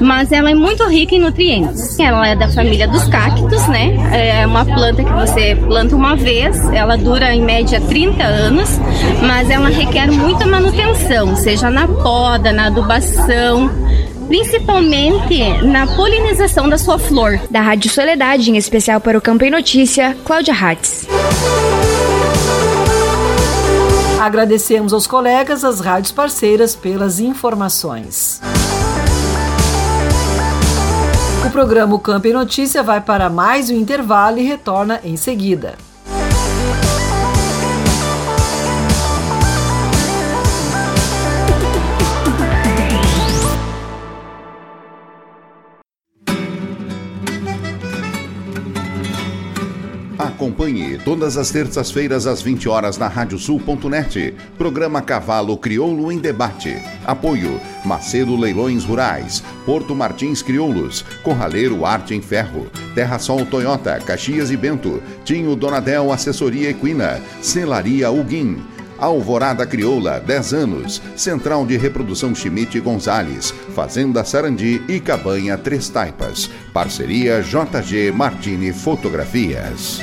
mas 0.00 0.32
ela 0.32 0.50
é 0.50 0.54
muito 0.54 0.82
rica 0.88 1.14
em 1.14 1.18
nutrientes. 1.18 1.98
Ela 1.98 2.28
é 2.28 2.34
da 2.34 2.48
família 2.48 2.88
dos 2.88 3.04
cactos, 3.08 3.68
né? 3.68 4.40
É 4.40 4.46
uma 4.46 4.64
planta 4.64 5.04
que 5.04 5.12
você 5.12 5.54
planta 5.54 5.94
uma 5.94 6.16
vez, 6.16 6.56
ela 6.72 6.96
dura 6.96 7.34
em 7.34 7.42
média 7.42 7.82
30 7.82 8.24
anos, 8.24 8.70
mas 9.20 9.50
ela 9.50 9.68
requer 9.68 10.10
muita 10.10 10.46
manutenção, 10.46 11.36
seja 11.36 11.68
na 11.68 11.86
poda, 11.86 12.50
na 12.50 12.68
adubação, 12.68 13.70
principalmente 14.26 15.62
na 15.64 15.86
polinização 15.86 16.68
da 16.68 16.78
sua 16.78 16.98
flor. 16.98 17.38
Da 17.50 17.60
Rádio 17.60 17.90
Soledade, 17.90 18.50
em 18.50 18.56
especial 18.56 19.00
para 19.00 19.16
o 19.16 19.20
Campo 19.20 19.44
e 19.44 19.50
Notícia, 19.50 20.16
Cláudia 20.24 20.54
Hatz. 20.54 21.06
Agradecemos 24.20 24.92
aos 24.92 25.06
colegas, 25.06 25.64
as 25.64 25.80
rádios 25.80 26.10
parceiras, 26.10 26.74
pelas 26.74 27.20
informações. 27.20 28.40
O 31.46 31.50
programa 31.50 31.98
Campo 32.00 32.26
e 32.26 32.32
Notícia 32.32 32.82
vai 32.82 33.00
para 33.00 33.30
mais 33.30 33.70
um 33.70 33.74
intervalo 33.74 34.38
e 34.38 34.42
retorna 34.42 35.00
em 35.04 35.16
seguida. 35.16 35.76
Acompanhe 50.66 50.98
todas 50.98 51.36
as 51.36 51.52
terças-feiras 51.52 52.26
às 52.26 52.42
20 52.42 52.68
horas 52.68 52.98
na 52.98 53.06
radiosul.net. 53.06 54.34
Programa 54.58 55.00
Cavalo 55.00 55.56
Crioulo 55.56 56.10
em 56.10 56.18
Debate. 56.18 56.76
Apoio 57.04 57.60
Macedo 57.84 58.34
Leilões 58.36 58.84
Rurais, 58.84 59.44
Porto 59.64 59.94
Martins 59.94 60.42
Crioulos, 60.42 61.04
Corraleiro 61.22 61.86
Arte 61.86 62.16
em 62.16 62.20
Ferro, 62.20 62.66
Terra 62.96 63.16
Sol 63.20 63.46
Toyota, 63.46 64.00
Caxias 64.04 64.50
e 64.50 64.56
Bento, 64.56 65.00
Tinho 65.24 65.54
Donadel 65.54 66.10
Assessoria 66.10 66.70
Equina, 66.70 67.22
Celaria 67.40 68.10
Uguim. 68.10 68.60
Alvorada 68.98 69.64
Crioula, 69.64 70.18
10 70.18 70.52
anos. 70.52 71.00
Central 71.14 71.64
de 71.64 71.76
Reprodução 71.76 72.34
Schmidt 72.34 72.80
Gonzales. 72.80 73.54
Fazenda 73.72 74.24
Sarandi 74.24 74.82
e 74.88 74.98
Cabanha 74.98 75.56
Três 75.56 75.88
Taipas. 75.88 76.50
Parceria 76.72 77.40
JG 77.40 78.10
Martini 78.10 78.72
Fotografias. 78.72 80.02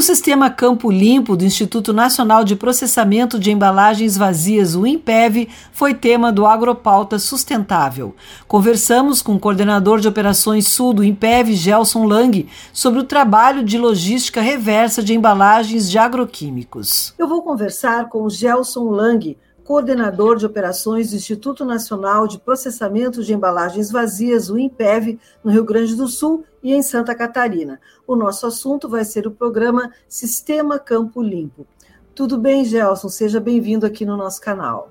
O 0.00 0.02
Sistema 0.02 0.48
Campo 0.48 0.90
Limpo 0.90 1.36
do 1.36 1.44
Instituto 1.44 1.92
Nacional 1.92 2.42
de 2.42 2.56
Processamento 2.56 3.38
de 3.38 3.50
Embalagens 3.50 4.16
Vazias, 4.16 4.74
o 4.74 4.86
INPEV, 4.86 5.46
foi 5.72 5.92
tema 5.92 6.32
do 6.32 6.46
Agropauta 6.46 7.18
Sustentável. 7.18 8.14
Conversamos 8.48 9.20
com 9.20 9.34
o 9.34 9.38
coordenador 9.38 10.00
de 10.00 10.08
operações 10.08 10.68
sul 10.68 10.94
do 10.94 11.04
INPEV, 11.04 11.52
Gelson 11.52 12.06
Lang, 12.06 12.48
sobre 12.72 13.00
o 13.00 13.04
trabalho 13.04 13.62
de 13.62 13.76
logística 13.76 14.40
reversa 14.40 15.02
de 15.02 15.12
embalagens 15.12 15.90
de 15.90 15.98
agroquímicos. 15.98 17.12
Eu 17.18 17.28
vou 17.28 17.42
conversar 17.42 18.08
com 18.08 18.22
o 18.22 18.30
Gelson 18.30 18.88
Lang, 18.88 19.36
coordenador 19.70 20.36
de 20.36 20.44
operações 20.44 21.10
do 21.10 21.16
Instituto 21.16 21.64
Nacional 21.64 22.26
de 22.26 22.40
Processamento 22.40 23.22
de 23.22 23.32
Embalagens 23.32 23.88
Vazias, 23.88 24.50
o 24.50 24.58
INPEV, 24.58 25.16
no 25.44 25.52
Rio 25.52 25.62
Grande 25.62 25.94
do 25.94 26.08
Sul 26.08 26.44
e 26.60 26.74
em 26.74 26.82
Santa 26.82 27.14
Catarina. 27.14 27.80
O 28.04 28.16
nosso 28.16 28.48
assunto 28.48 28.88
vai 28.88 29.04
ser 29.04 29.28
o 29.28 29.30
programa 29.30 29.92
Sistema 30.08 30.76
Campo 30.76 31.22
Limpo. 31.22 31.68
Tudo 32.16 32.36
bem, 32.36 32.64
Gelson? 32.64 33.08
Seja 33.08 33.38
bem-vindo 33.38 33.86
aqui 33.86 34.04
no 34.04 34.16
nosso 34.16 34.40
canal. 34.40 34.90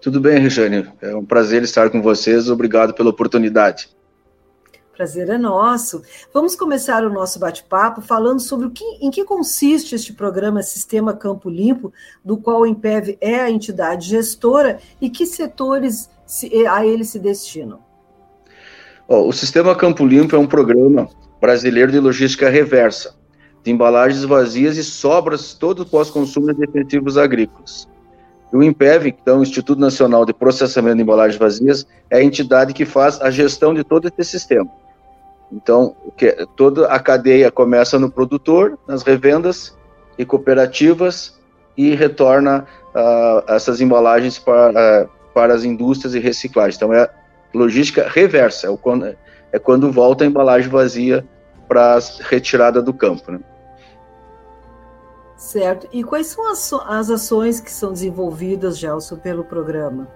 Tudo 0.00 0.20
bem, 0.20 0.38
Regiane. 0.38 0.88
É 1.02 1.16
um 1.16 1.24
prazer 1.24 1.64
estar 1.64 1.90
com 1.90 2.00
vocês. 2.00 2.48
Obrigado 2.48 2.94
pela 2.94 3.10
oportunidade. 3.10 3.90
Prazer 4.98 5.28
é 5.28 5.38
nosso. 5.38 6.02
Vamos 6.34 6.56
começar 6.56 7.04
o 7.04 7.08
nosso 7.08 7.38
bate-papo 7.38 8.00
falando 8.00 8.40
sobre 8.40 8.66
o 8.66 8.70
que, 8.72 8.84
em 9.00 9.12
que 9.12 9.22
consiste 9.22 9.94
este 9.94 10.12
programa 10.12 10.60
Sistema 10.60 11.12
Campo 11.12 11.48
Limpo, 11.48 11.92
do 12.24 12.36
qual 12.36 12.62
o 12.62 12.66
Impev 12.66 13.16
é 13.20 13.38
a 13.38 13.48
entidade 13.48 14.08
gestora 14.08 14.80
e 15.00 15.08
que 15.08 15.24
setores 15.24 16.10
se, 16.26 16.66
a 16.66 16.84
ele 16.84 17.04
se 17.04 17.20
destinam. 17.20 17.78
Oh, 19.06 19.28
o 19.28 19.32
Sistema 19.32 19.72
Campo 19.76 20.04
Limpo 20.04 20.34
é 20.34 20.38
um 20.40 20.48
programa 20.48 21.08
brasileiro 21.40 21.92
de 21.92 22.00
logística 22.00 22.50
reversa, 22.50 23.14
de 23.62 23.70
embalagens 23.70 24.24
vazias 24.24 24.76
e 24.76 24.82
sobras 24.82 25.54
todo 25.54 25.86
pós-consumo 25.86 26.52
de 26.52 26.66
defensivos 26.66 27.16
agrícolas. 27.16 27.86
O 28.52 28.64
INPEV, 28.64 29.12
que 29.12 29.30
é 29.30 29.34
Instituto 29.36 29.78
Nacional 29.78 30.26
de 30.26 30.32
Processamento 30.32 30.96
de 30.96 31.02
Embalagens 31.02 31.38
Vazias, 31.38 31.86
é 32.10 32.16
a 32.16 32.24
entidade 32.24 32.72
que 32.72 32.84
faz 32.84 33.20
a 33.20 33.30
gestão 33.30 33.72
de 33.72 33.84
todo 33.84 34.08
esse 34.08 34.28
sistema. 34.28 34.68
Então, 35.50 35.96
toda 36.56 36.86
a 36.88 36.98
cadeia 36.98 37.50
começa 37.50 37.98
no 37.98 38.10
produtor, 38.10 38.78
nas 38.86 39.02
revendas 39.02 39.76
e 40.18 40.24
cooperativas 40.24 41.38
e 41.76 41.94
retorna 41.94 42.66
uh, 42.94 43.52
essas 43.52 43.80
embalagens 43.80 44.38
para, 44.38 45.04
uh, 45.04 45.08
para 45.32 45.54
as 45.54 45.64
indústrias 45.64 46.14
e 46.14 46.18
reciclagem. 46.18 46.76
Então, 46.76 46.92
é 46.92 47.08
logística 47.54 48.06
reversa, 48.08 48.70
é, 48.70 48.76
quando, 48.76 49.16
é 49.52 49.58
quando 49.58 49.90
volta 49.90 50.24
a 50.24 50.26
embalagem 50.26 50.68
vazia 50.68 51.26
para 51.66 51.98
retirada 52.20 52.82
do 52.82 52.92
campo. 52.92 53.32
Né? 53.32 53.40
Certo. 55.36 55.88
E 55.92 56.02
quais 56.02 56.26
são 56.26 56.50
as, 56.50 56.72
as 56.72 57.10
ações 57.10 57.60
que 57.60 57.70
são 57.70 57.92
desenvolvidas, 57.92 58.76
Gelson, 58.76 59.16
pelo 59.16 59.44
programa? 59.44 60.08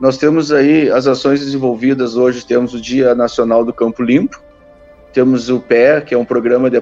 Nós 0.00 0.16
temos 0.16 0.52
aí 0.52 0.90
as 0.90 1.06
ações 1.06 1.40
desenvolvidas 1.40 2.16
hoje, 2.16 2.46
temos 2.46 2.72
o 2.72 2.80
Dia 2.80 3.14
Nacional 3.14 3.64
do 3.64 3.72
Campo 3.72 4.02
Limpo, 4.02 4.40
temos 5.12 5.50
o 5.50 5.58
PE, 5.58 6.02
que 6.06 6.14
é 6.14 6.18
um 6.18 6.24
programa 6.24 6.70
de, 6.70 6.76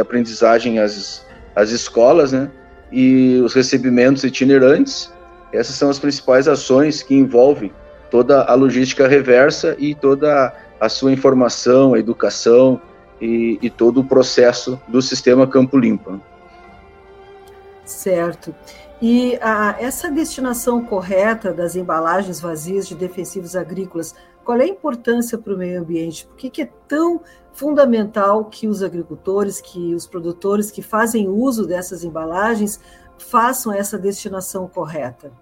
aprendizagem 0.00 0.78
às, 0.78 1.26
às 1.54 1.70
escolas, 1.70 2.32
né? 2.32 2.50
E 2.92 3.40
os 3.44 3.54
recebimentos 3.54 4.22
itinerantes. 4.22 5.12
Essas 5.52 5.74
são 5.74 5.90
as 5.90 5.98
principais 5.98 6.46
ações 6.46 7.02
que 7.02 7.14
envolvem 7.14 7.72
toda 8.10 8.44
a 8.44 8.54
logística 8.54 9.08
reversa 9.08 9.74
e 9.78 9.94
toda 9.94 10.52
a 10.78 10.88
sua 10.88 11.10
informação, 11.10 11.94
a 11.94 11.98
educação 11.98 12.80
e, 13.20 13.58
e 13.60 13.70
todo 13.70 14.00
o 14.00 14.04
processo 14.04 14.80
do 14.86 15.02
sistema 15.02 15.46
Campo 15.46 15.76
Limpo. 15.76 16.20
Certo. 17.84 18.54
E 19.00 19.38
a, 19.42 19.76
essa 19.78 20.10
destinação 20.10 20.82
correta 20.84 21.52
das 21.52 21.76
embalagens 21.76 22.40
vazias 22.40 22.88
de 22.88 22.94
defensivos 22.94 23.54
agrícolas, 23.54 24.14
qual 24.44 24.58
é 24.58 24.64
a 24.64 24.68
importância 24.68 25.36
para 25.36 25.52
o 25.52 25.58
meio 25.58 25.80
ambiente? 25.80 26.26
Por 26.26 26.36
que, 26.36 26.48
que 26.48 26.62
é 26.62 26.68
tão 26.88 27.20
fundamental 27.52 28.44
que 28.44 28.66
os 28.68 28.82
agricultores, 28.82 29.60
que 29.60 29.94
os 29.94 30.06
produtores 30.06 30.70
que 30.70 30.82
fazem 30.82 31.28
uso 31.28 31.66
dessas 31.66 32.04
embalagens 32.04 32.80
façam 33.18 33.72
essa 33.72 33.98
destinação 33.98 34.68
correta? 34.68 35.32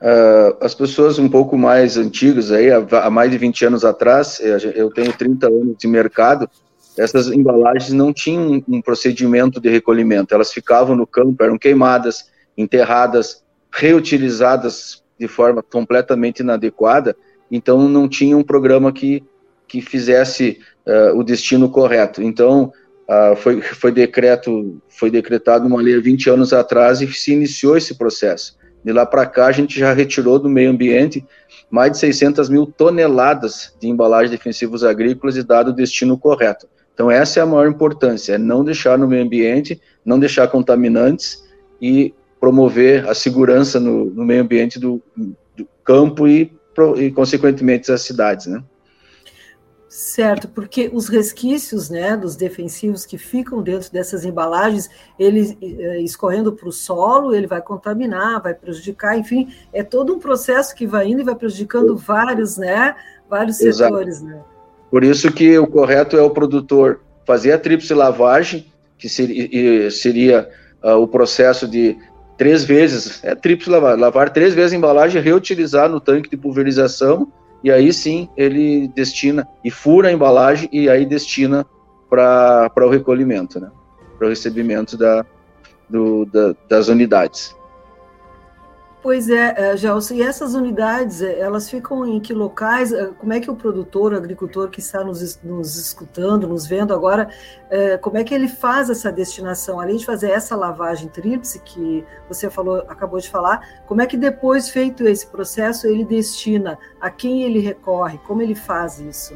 Uh, 0.00 0.56
as 0.62 0.74
pessoas 0.74 1.18
um 1.18 1.28
pouco 1.28 1.58
mais 1.58 1.98
antigas, 1.98 2.50
aí, 2.50 2.70
há 2.70 3.10
mais 3.10 3.30
de 3.30 3.36
20 3.36 3.66
anos 3.66 3.84
atrás, 3.84 4.40
eh, 4.40 4.72
eu 4.74 4.90
tenho 4.90 5.12
30 5.12 5.46
anos 5.46 5.76
de 5.76 5.86
mercado, 5.86 6.48
essas 6.96 7.28
embalagens 7.28 7.92
não 7.92 8.12
tinham 8.12 8.62
um 8.66 8.80
procedimento 8.80 9.60
de 9.60 9.68
recolhimento, 9.68 10.34
elas 10.34 10.52
ficavam 10.52 10.96
no 10.96 11.06
campo, 11.06 11.42
eram 11.42 11.58
queimadas, 11.58 12.29
enterradas, 12.60 13.42
reutilizadas 13.72 15.02
de 15.18 15.28
forma 15.28 15.62
completamente 15.62 16.40
inadequada, 16.40 17.16
então 17.50 17.88
não 17.88 18.08
tinha 18.08 18.36
um 18.36 18.42
programa 18.42 18.92
que, 18.92 19.22
que 19.66 19.80
fizesse 19.80 20.60
uh, 20.86 21.18
o 21.18 21.22
destino 21.22 21.68
correto. 21.68 22.22
Então, 22.22 22.72
uh, 23.08 23.36
foi, 23.36 23.60
foi, 23.60 23.92
decreto, 23.92 24.80
foi 24.88 25.10
decretado 25.10 25.66
uma 25.66 25.80
lei 25.80 25.96
há 25.96 26.00
20 26.00 26.30
anos 26.30 26.52
atrás 26.52 27.00
e 27.00 27.12
se 27.12 27.32
iniciou 27.32 27.76
esse 27.76 27.96
processo. 27.96 28.58
De 28.82 28.92
lá 28.92 29.04
para 29.04 29.26
cá, 29.26 29.46
a 29.46 29.52
gente 29.52 29.78
já 29.78 29.92
retirou 29.92 30.38
do 30.38 30.48
meio 30.48 30.70
ambiente 30.70 31.24
mais 31.70 31.92
de 31.92 31.98
600 31.98 32.48
mil 32.48 32.66
toneladas 32.66 33.74
de 33.78 33.88
embalagens 33.88 34.30
defensivos 34.30 34.82
agrícolas 34.82 35.36
e 35.36 35.42
dado 35.42 35.68
o 35.68 35.74
destino 35.74 36.18
correto. 36.18 36.66
Então, 36.94 37.10
essa 37.10 37.40
é 37.40 37.42
a 37.42 37.46
maior 37.46 37.68
importância, 37.68 38.34
é 38.34 38.38
não 38.38 38.64
deixar 38.64 38.98
no 38.98 39.06
meio 39.06 39.22
ambiente, 39.22 39.80
não 40.04 40.18
deixar 40.18 40.48
contaminantes 40.48 41.44
e 41.80 42.14
promover 42.40 43.06
a 43.06 43.14
segurança 43.14 43.78
no, 43.78 44.06
no 44.06 44.24
meio 44.24 44.42
ambiente 44.42 44.80
do, 44.80 45.00
do 45.54 45.68
campo 45.84 46.26
e, 46.26 46.50
e, 46.96 47.10
consequentemente, 47.10 47.92
as 47.92 48.00
cidades, 48.02 48.46
né? 48.46 48.62
Certo, 49.90 50.48
porque 50.48 50.88
os 50.92 51.08
resquícios 51.08 51.90
né, 51.90 52.16
dos 52.16 52.36
defensivos 52.36 53.04
que 53.04 53.18
ficam 53.18 53.60
dentro 53.60 53.92
dessas 53.92 54.24
embalagens, 54.24 54.88
ele 55.18 55.58
eh, 55.60 56.00
escorrendo 56.00 56.52
para 56.52 56.68
o 56.68 56.72
solo, 56.72 57.34
ele 57.34 57.48
vai 57.48 57.60
contaminar, 57.60 58.40
vai 58.40 58.54
prejudicar, 58.54 59.18
enfim, 59.18 59.52
é 59.72 59.82
todo 59.82 60.14
um 60.14 60.20
processo 60.20 60.76
que 60.76 60.86
vai 60.86 61.08
indo 61.08 61.22
e 61.22 61.24
vai 61.24 61.34
prejudicando 61.34 61.96
vários, 61.96 62.56
né, 62.56 62.94
vários 63.28 63.60
Exato. 63.60 63.92
setores. 63.92 64.22
Né? 64.22 64.40
Por 64.90 65.02
isso 65.02 65.32
que 65.32 65.58
o 65.58 65.66
correto 65.66 66.16
é 66.16 66.22
o 66.22 66.30
produtor 66.30 67.00
fazer 67.26 67.52
a 67.52 67.58
tríplice 67.58 67.92
lavagem, 67.92 68.72
que 68.96 69.08
seria, 69.08 69.90
seria 69.90 70.48
uh, 70.84 70.96
o 70.96 71.08
processo 71.08 71.66
de 71.66 71.96
três 72.40 72.64
vezes, 72.64 73.22
é 73.22 73.34
tríplice 73.34 73.68
lavar, 73.68 73.98
lavar 73.98 74.30
três 74.30 74.54
vezes 74.54 74.72
a 74.72 74.76
embalagem, 74.76 75.20
reutilizar 75.20 75.90
no 75.90 76.00
tanque 76.00 76.30
de 76.30 76.38
pulverização 76.38 77.30
e 77.62 77.70
aí 77.70 77.92
sim 77.92 78.30
ele 78.34 78.88
destina 78.88 79.46
e 79.62 79.70
fura 79.70 80.08
a 80.08 80.12
embalagem 80.12 80.66
e 80.72 80.88
aí 80.88 81.04
destina 81.04 81.66
para 82.08 82.72
o 82.78 82.88
recolhimento, 82.88 83.60
né? 83.60 83.70
para 84.16 84.26
o 84.26 84.30
recebimento 84.30 84.96
da, 84.96 85.22
do, 85.86 86.24
da, 86.24 86.54
das 86.66 86.88
unidades. 86.88 87.54
Pois 89.02 89.30
é, 89.30 89.74
Gelson, 89.78 90.14
e 90.14 90.22
essas 90.22 90.54
unidades, 90.54 91.22
é, 91.22 91.40
elas 91.40 91.70
ficam 91.70 92.06
em 92.06 92.20
que 92.20 92.34
locais? 92.34 92.92
É, 92.92 93.06
como 93.18 93.32
é 93.32 93.40
que 93.40 93.50
o 93.50 93.56
produtor, 93.56 94.12
o 94.12 94.16
agricultor 94.16 94.68
que 94.68 94.80
está 94.80 95.02
nos, 95.02 95.40
nos 95.42 95.76
escutando, 95.76 96.46
nos 96.46 96.66
vendo 96.66 96.92
agora, 96.92 97.30
é, 97.70 97.96
como 97.96 98.18
é 98.18 98.24
que 98.24 98.34
ele 98.34 98.46
faz 98.46 98.90
essa 98.90 99.10
destinação? 99.10 99.80
Além 99.80 99.96
de 99.96 100.04
fazer 100.04 100.30
essa 100.30 100.54
lavagem 100.54 101.08
tríplice 101.08 101.60
que 101.60 102.04
você 102.28 102.50
falou, 102.50 102.84
acabou 102.88 103.18
de 103.18 103.30
falar, 103.30 103.66
como 103.86 104.02
é 104.02 104.06
que 104.06 104.18
depois, 104.18 104.68
feito 104.68 105.08
esse 105.08 105.26
processo, 105.26 105.86
ele 105.86 106.04
destina? 106.04 106.78
A 107.00 107.08
quem 107.08 107.42
ele 107.42 107.58
recorre? 107.58 108.18
Como 108.26 108.42
ele 108.42 108.54
faz 108.54 108.98
isso? 108.98 109.34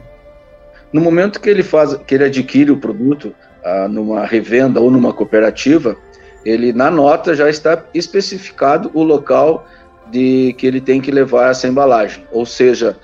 No 0.92 1.00
momento 1.00 1.40
que 1.40 1.48
ele 1.48 1.62
faz, 1.62 1.94
que 1.94 2.14
ele 2.14 2.24
adquire 2.24 2.70
o 2.70 2.76
produto 2.76 3.34
ah, 3.64 3.88
numa 3.88 4.26
revenda 4.26 4.78
ou 4.78 4.90
numa 4.90 5.12
cooperativa, 5.14 5.96
ele 6.44 6.72
na 6.72 6.90
nota 6.90 7.34
já 7.34 7.48
está 7.48 7.84
especificado 7.94 8.90
o 8.92 9.02
local 9.02 9.66
de 10.10 10.54
que 10.58 10.66
ele 10.66 10.80
tem 10.80 11.00
que 11.00 11.10
levar 11.10 11.50
essa 11.50 11.66
embalagem, 11.66 12.24
ou 12.30 12.44
seja, 12.44 12.96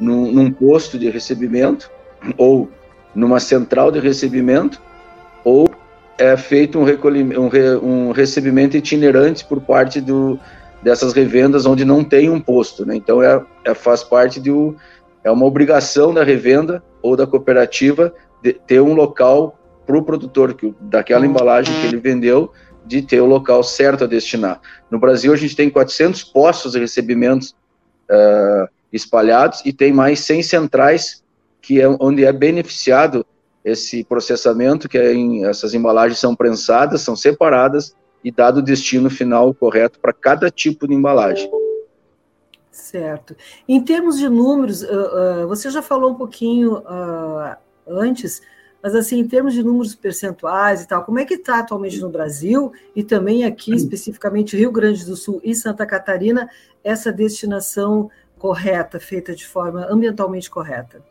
num, 0.00 0.32
num 0.32 0.50
posto 0.50 0.98
de 0.98 1.10
recebimento 1.10 1.90
ou 2.36 2.70
numa 3.14 3.40
central 3.40 3.90
de 3.90 3.98
recebimento, 3.98 4.80
ou 5.44 5.70
é 6.18 6.36
feito 6.36 6.78
um, 6.78 6.82
um, 6.82 7.48
re, 7.48 7.76
um 7.76 8.10
recebimento 8.10 8.76
itinerante 8.76 9.44
por 9.44 9.60
parte 9.60 10.00
do, 10.00 10.38
dessas 10.82 11.12
revendas 11.12 11.66
onde 11.66 11.84
não 11.84 12.02
tem 12.02 12.30
um 12.30 12.40
posto, 12.40 12.84
né? 12.86 12.96
Então 12.96 13.22
é, 13.22 13.42
é 13.64 13.74
faz 13.74 14.02
parte 14.02 14.40
de 14.40 14.50
um, 14.50 14.74
é 15.22 15.30
uma 15.30 15.44
obrigação 15.44 16.12
da 16.12 16.24
revenda 16.24 16.82
ou 17.02 17.16
da 17.16 17.26
cooperativa 17.26 18.12
de 18.42 18.52
ter 18.52 18.80
um 18.80 18.94
local 18.94 19.58
para 19.86 19.96
o 19.96 20.02
produtor 20.02 20.54
que, 20.54 20.74
daquela 20.80 21.26
embalagem 21.26 21.74
que 21.80 21.86
ele 21.86 21.98
vendeu 21.98 22.52
de 22.86 23.02
ter 23.02 23.20
o 23.20 23.26
local 23.26 23.62
certo 23.62 24.04
a 24.04 24.06
destinar. 24.06 24.60
No 24.90 24.98
Brasil, 24.98 25.32
a 25.32 25.36
gente 25.36 25.56
tem 25.56 25.68
400 25.68 26.22
postos 26.24 26.72
de 26.72 26.78
recebimentos 26.78 27.50
uh, 28.10 28.68
espalhados 28.92 29.62
e 29.64 29.72
tem 29.72 29.92
mais 29.92 30.20
100 30.20 30.42
centrais 30.42 31.24
que 31.60 31.80
é 31.80 31.88
onde 31.88 32.24
é 32.24 32.32
beneficiado 32.32 33.26
esse 33.64 34.04
processamento, 34.04 34.88
que 34.88 34.96
é 34.96 35.12
em, 35.12 35.44
essas 35.44 35.74
embalagens 35.74 36.20
são 36.20 36.36
prensadas, 36.36 37.00
são 37.00 37.16
separadas 37.16 37.96
e 38.22 38.30
dado 38.30 38.58
o 38.58 38.62
destino 38.62 39.10
final 39.10 39.52
correto 39.52 39.98
para 39.98 40.12
cada 40.12 40.48
tipo 40.48 40.86
de 40.86 40.94
embalagem. 40.94 41.50
Certo. 42.70 43.34
Em 43.68 43.82
termos 43.82 44.16
de 44.16 44.28
números, 44.28 44.82
uh, 44.82 44.86
uh, 45.44 45.48
você 45.48 45.70
já 45.70 45.82
falou 45.82 46.12
um 46.12 46.14
pouquinho 46.14 46.80
antes 47.88 48.40
mas 48.86 48.94
assim, 48.94 49.18
em 49.18 49.26
termos 49.26 49.52
de 49.52 49.64
números 49.64 49.96
percentuais 49.96 50.82
e 50.82 50.86
tal, 50.86 51.04
como 51.04 51.18
é 51.18 51.24
que 51.24 51.34
está 51.34 51.58
atualmente 51.58 51.98
no 51.98 52.08
Brasil 52.08 52.72
e 52.94 53.02
também 53.02 53.44
aqui, 53.44 53.74
especificamente 53.74 54.56
Rio 54.56 54.70
Grande 54.70 55.04
do 55.04 55.16
Sul 55.16 55.40
e 55.42 55.56
Santa 55.56 55.84
Catarina, 55.84 56.48
essa 56.84 57.12
destinação 57.12 58.08
correta, 58.38 59.00
feita 59.00 59.34
de 59.34 59.44
forma 59.44 59.88
ambientalmente 59.90 60.48
correta? 60.48 61.02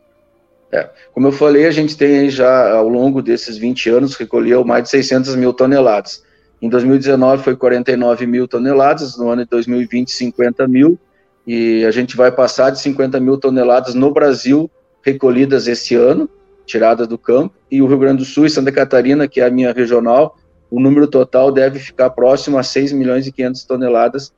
É, 0.72 0.88
como 1.12 1.26
eu 1.26 1.32
falei, 1.32 1.66
a 1.66 1.70
gente 1.70 1.98
tem 1.98 2.30
já, 2.30 2.72
ao 2.72 2.88
longo 2.88 3.20
desses 3.20 3.58
20 3.58 3.90
anos, 3.90 4.16
recolheu 4.16 4.64
mais 4.64 4.84
de 4.84 4.88
600 4.88 5.36
mil 5.36 5.52
toneladas. 5.52 6.24
Em 6.62 6.70
2019 6.70 7.42
foi 7.42 7.56
49 7.56 8.26
mil 8.26 8.48
toneladas, 8.48 9.18
no 9.18 9.28
ano 9.28 9.44
de 9.44 9.50
2020, 9.50 10.12
50 10.12 10.66
mil, 10.66 10.98
e 11.46 11.84
a 11.84 11.90
gente 11.90 12.16
vai 12.16 12.32
passar 12.32 12.70
de 12.70 12.80
50 12.80 13.20
mil 13.20 13.36
toneladas 13.36 13.94
no 13.94 14.14
Brasil 14.14 14.70
recolhidas 15.02 15.68
esse 15.68 15.94
ano, 15.94 16.26
tirada 16.66 17.06
do 17.06 17.16
campo, 17.16 17.54
e 17.70 17.80
o 17.80 17.86
Rio 17.86 17.98
Grande 17.98 18.18
do 18.18 18.24
Sul 18.24 18.46
e 18.46 18.50
Santa 18.50 18.72
Catarina, 18.72 19.28
que 19.28 19.40
é 19.40 19.46
a 19.46 19.50
minha 19.50 19.72
regional, 19.72 20.36
o 20.70 20.80
número 20.80 21.06
total 21.06 21.52
deve 21.52 21.78
ficar 21.78 22.10
próximo 22.10 22.58
a 22.58 22.62
6 22.62 22.92
milhões 22.92 23.26
e 23.26 23.32
500 23.32 23.64
toneladas 23.64 24.32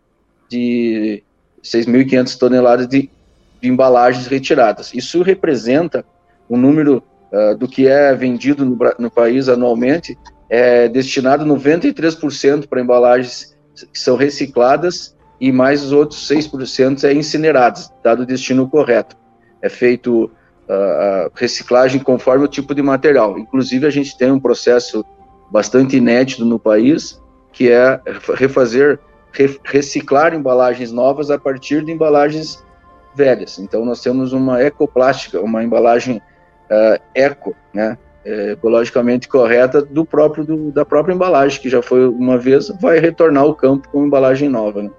de 0.49 1.22
6.500 1.62 2.39
toneladas 2.39 2.87
de, 2.87 3.11
de, 3.61 3.68
embalagens 3.68 4.26
retiradas. 4.26 4.93
Isso 4.95 5.22
representa 5.22 6.05
o 6.49 6.55
um 6.55 6.61
número 6.61 7.03
uh, 7.33 7.57
do 7.57 7.66
que 7.66 7.87
é 7.87 8.14
vendido 8.14 8.64
no, 8.64 8.79
no, 8.99 9.11
país 9.11 9.49
anualmente, 9.49 10.18
é 10.49 10.89
destinado 10.89 11.45
93% 11.45 12.66
para 12.66 12.81
embalagens 12.81 13.57
que 13.93 13.99
são 13.99 14.16
recicladas 14.16 15.16
e 15.41 15.53
mais 15.53 15.83
os 15.83 15.93
outros 15.93 16.29
6% 16.29 17.05
é 17.05 17.12
incineradas, 17.12 17.93
dado 18.03 18.22
o 18.22 18.26
destino 18.26 18.68
correto. 18.68 19.16
É 19.62 19.68
feito 19.68 20.31
reciclagem 21.35 22.01
conforme 22.01 22.45
o 22.45 22.49
tipo 22.49 22.75
de 22.75 22.83
material. 22.83 23.39
Inclusive, 23.39 23.87
a 23.87 23.91
gente 23.91 24.16
tem 24.16 24.31
um 24.31 24.41
processo 24.41 25.05
bastante 25.51 25.97
inédito 25.97 26.45
no 26.45 26.59
país, 26.59 27.21
que 27.53 27.71
é 27.71 28.01
refazer, 28.35 28.99
reciclar 29.64 30.35
embalagens 30.35 30.93
novas 30.93 31.31
a 31.31 31.39
partir 31.39 31.85
de 31.85 31.93
embalagens 31.93 32.62
velhas. 33.14 33.59
Então, 33.59 33.85
nós 33.85 34.03
temos 34.03 34.33
uma 34.33 34.62
ecoplástica, 34.62 35.41
uma 35.41 35.64
embalagem 35.64 36.19
uh, 36.19 37.03
eco, 37.14 37.57
né, 37.73 37.97
é, 38.25 38.53
ecologicamente 38.53 39.27
correta 39.27 39.81
do 39.81 40.05
próprio 40.05 40.45
do, 40.45 40.71
da 40.71 40.85
própria 40.85 41.14
embalagem 41.14 41.62
que 41.62 41.71
já 41.71 41.81
foi 41.81 42.07
uma 42.07 42.37
vez, 42.37 42.69
vai 42.81 42.99
retornar 42.99 43.45
ao 43.45 43.55
campo 43.55 43.89
com 43.89 44.05
embalagem 44.05 44.49
nova. 44.49 44.83
Né? 44.83 44.91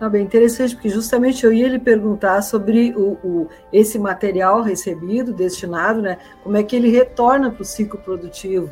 Ah, 0.00 0.08
bem 0.08 0.22
interessante, 0.22 0.74
porque 0.74 0.88
justamente 0.88 1.44
eu 1.44 1.52
ia 1.52 1.68
lhe 1.68 1.78
perguntar 1.78 2.40
sobre 2.40 2.94
o, 2.96 3.18
o, 3.22 3.48
esse 3.70 3.98
material 3.98 4.62
recebido, 4.62 5.30
destinado, 5.30 6.00
né? 6.00 6.16
Como 6.42 6.56
é 6.56 6.62
que 6.62 6.74
ele 6.74 6.88
retorna 6.88 7.50
para 7.50 7.60
o 7.60 7.64
ciclo 7.64 8.00
produtivo. 8.00 8.70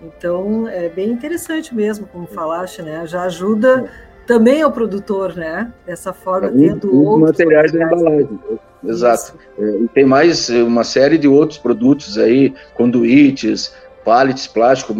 Então, 0.00 0.66
é 0.66 0.88
bem 0.88 1.10
interessante 1.10 1.74
mesmo, 1.74 2.06
como 2.06 2.26
falaste, 2.26 2.80
né? 2.80 3.06
Já 3.06 3.24
ajuda 3.24 3.90
também 4.26 4.62
ao 4.62 4.72
produtor, 4.72 5.36
né? 5.36 5.70
Dessa 5.84 6.14
forma, 6.14 6.48
é, 6.48 6.50
tendo 6.50 6.94
um, 6.94 7.08
outros 7.08 7.38
materiais 7.38 7.72
da 7.72 7.82
embalagem. 7.84 8.40
Exato. 8.82 9.34
É, 9.58 9.62
e 9.62 9.88
tem 9.88 10.06
mais 10.06 10.48
uma 10.48 10.82
série 10.82 11.18
de 11.18 11.28
outros 11.28 11.58
produtos 11.58 12.16
aí, 12.16 12.54
conduítes, 12.72 13.74
pallets, 14.02 14.46
plástico, 14.46 14.94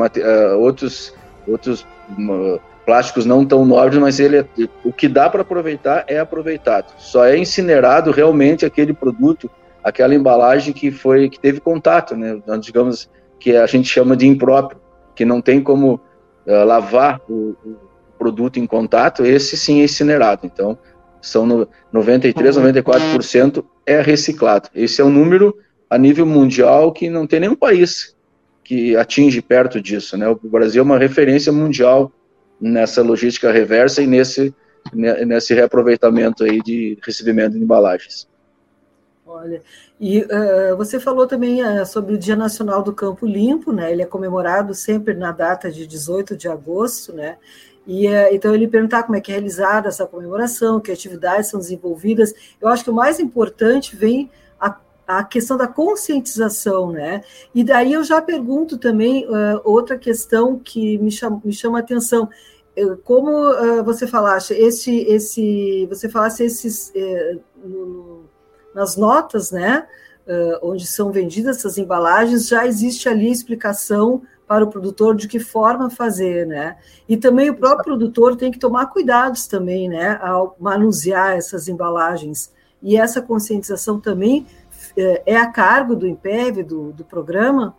outros, 0.58 1.14
outros 1.48 1.86
uh, 2.18 2.60
plásticos 2.90 3.24
não 3.24 3.46
tão 3.46 3.64
nobres, 3.64 4.00
mas 4.00 4.18
ele 4.18 4.38
é, 4.38 4.44
o 4.84 4.92
que 4.92 5.06
dá 5.06 5.30
para 5.30 5.42
aproveitar 5.42 6.04
é 6.08 6.18
aproveitado. 6.18 6.92
Só 6.98 7.24
é 7.24 7.38
incinerado 7.38 8.10
realmente 8.10 8.66
aquele 8.66 8.92
produto, 8.92 9.48
aquela 9.84 10.12
embalagem 10.12 10.74
que 10.74 10.90
foi 10.90 11.30
que 11.30 11.38
teve 11.38 11.60
contato, 11.60 12.16
né? 12.16 12.42
Digamos 12.60 13.08
que 13.38 13.54
a 13.54 13.64
gente 13.66 13.88
chama 13.88 14.16
de 14.16 14.26
impróprio, 14.26 14.80
que 15.14 15.24
não 15.24 15.40
tem 15.40 15.62
como 15.62 16.00
uh, 16.44 16.64
lavar 16.64 17.20
o, 17.28 17.54
o, 17.64 17.76
produto 18.18 18.58
em 18.58 18.66
contato, 18.66 19.24
esse 19.24 19.56
sim 19.56 19.80
é 19.80 19.84
incinerado. 19.84 20.44
Então, 20.44 20.76
são 21.22 21.46
no 21.46 21.68
93, 21.92 22.56
94% 22.56 23.64
é 23.86 24.00
reciclado. 24.00 24.68
Esse 24.74 25.00
é 25.00 25.04
um 25.04 25.10
número 25.10 25.56
a 25.88 25.96
nível 25.96 26.26
mundial 26.26 26.90
que 26.90 27.08
não 27.08 27.24
tem 27.24 27.38
nenhum 27.38 27.54
país 27.54 28.16
que 28.64 28.96
atinge 28.96 29.40
perto 29.40 29.80
disso, 29.80 30.16
né? 30.16 30.28
O 30.28 30.34
Brasil 30.42 30.80
é 30.80 30.84
uma 30.84 30.98
referência 30.98 31.52
mundial 31.52 32.12
nessa 32.60 33.02
logística 33.02 33.50
reversa 33.50 34.02
e 34.02 34.06
nesse, 34.06 34.54
nesse 34.92 35.54
reaproveitamento 35.54 36.44
aí 36.44 36.60
de 36.60 36.98
recebimento 37.02 37.52
de 37.56 37.62
embalagens. 37.62 38.28
Olha, 39.26 39.62
e 40.00 40.22
uh, 40.22 40.76
você 40.76 40.98
falou 40.98 41.24
também 41.26 41.62
uh, 41.62 41.86
sobre 41.86 42.14
o 42.14 42.18
Dia 42.18 42.34
Nacional 42.34 42.82
do 42.82 42.92
Campo 42.92 43.24
Limpo, 43.24 43.72
né? 43.72 43.92
Ele 43.92 44.02
é 44.02 44.06
comemorado 44.06 44.74
sempre 44.74 45.14
na 45.14 45.30
data 45.30 45.70
de 45.70 45.86
18 45.86 46.36
de 46.36 46.48
agosto, 46.48 47.12
né? 47.12 47.36
E 47.86 48.08
uh, 48.08 48.28
então 48.32 48.52
ele 48.52 48.66
perguntar 48.66 49.04
como 49.04 49.16
é 49.16 49.20
que 49.20 49.30
é 49.30 49.36
realizada 49.36 49.88
essa 49.88 50.04
comemoração, 50.04 50.80
que 50.80 50.90
atividades 50.90 51.48
são 51.48 51.60
desenvolvidas. 51.60 52.34
Eu 52.60 52.66
acho 52.66 52.82
que 52.82 52.90
o 52.90 52.94
mais 52.94 53.20
importante 53.20 53.94
vem 53.94 54.28
a, 55.18 55.24
questão 55.24 55.56
da 55.56 55.66
conscientização, 55.66 56.90
né? 56.92 57.22
E 57.54 57.64
daí 57.64 57.92
eu 57.92 58.04
já 58.04 58.20
pergunto 58.20 58.78
também 58.78 59.26
outra 59.64 59.98
questão 59.98 60.58
que 60.58 60.98
me 60.98 61.10
chama, 61.10 61.40
me 61.44 61.52
chama 61.52 61.78
a 61.78 61.80
atenção 61.80 62.28
como 63.04 63.30
uh, 63.30 63.84
você 63.84 64.06
falaste, 64.06 64.54
esse, 64.54 65.00
esse, 65.00 65.86
você 65.86 66.08
falasse 66.08 66.44
esses 66.44 66.92
uh, 66.96 68.24
nas 68.74 68.96
notas, 68.96 69.50
né? 69.50 69.86
uh, 70.30 70.58
onde 70.62 70.86
são 70.86 71.10
vendidas 71.10 71.58
essas 71.58 71.76
embalagens, 71.76 72.48
já 72.48 72.66
existe 72.66 73.08
ali 73.08 73.28
a 73.28 73.32
explicação 73.32 74.22
para 74.46 74.64
o 74.64 74.68
produtor 74.68 75.14
de 75.14 75.28
que 75.28 75.38
forma 75.38 75.90
fazer, 75.90 76.46
né? 76.46 76.76
E 77.08 77.16
também 77.16 77.50
o 77.50 77.56
próprio 77.56 77.84
produtor 77.84 78.36
tem 78.36 78.50
que 78.50 78.58
tomar 78.58 78.86
cuidados 78.86 79.46
também, 79.46 79.88
né, 79.88 80.18
ao 80.20 80.56
manusear 80.58 81.36
essas 81.36 81.68
embalagens. 81.68 82.52
E 82.82 82.96
essa 82.96 83.22
conscientização 83.22 84.00
também 84.00 84.46
é, 84.96 85.22
é 85.26 85.36
a 85.36 85.46
cargo 85.46 85.94
do 85.94 86.06
IMPEV, 86.06 86.62
do, 86.62 86.92
do 86.92 87.04
programa? 87.04 87.74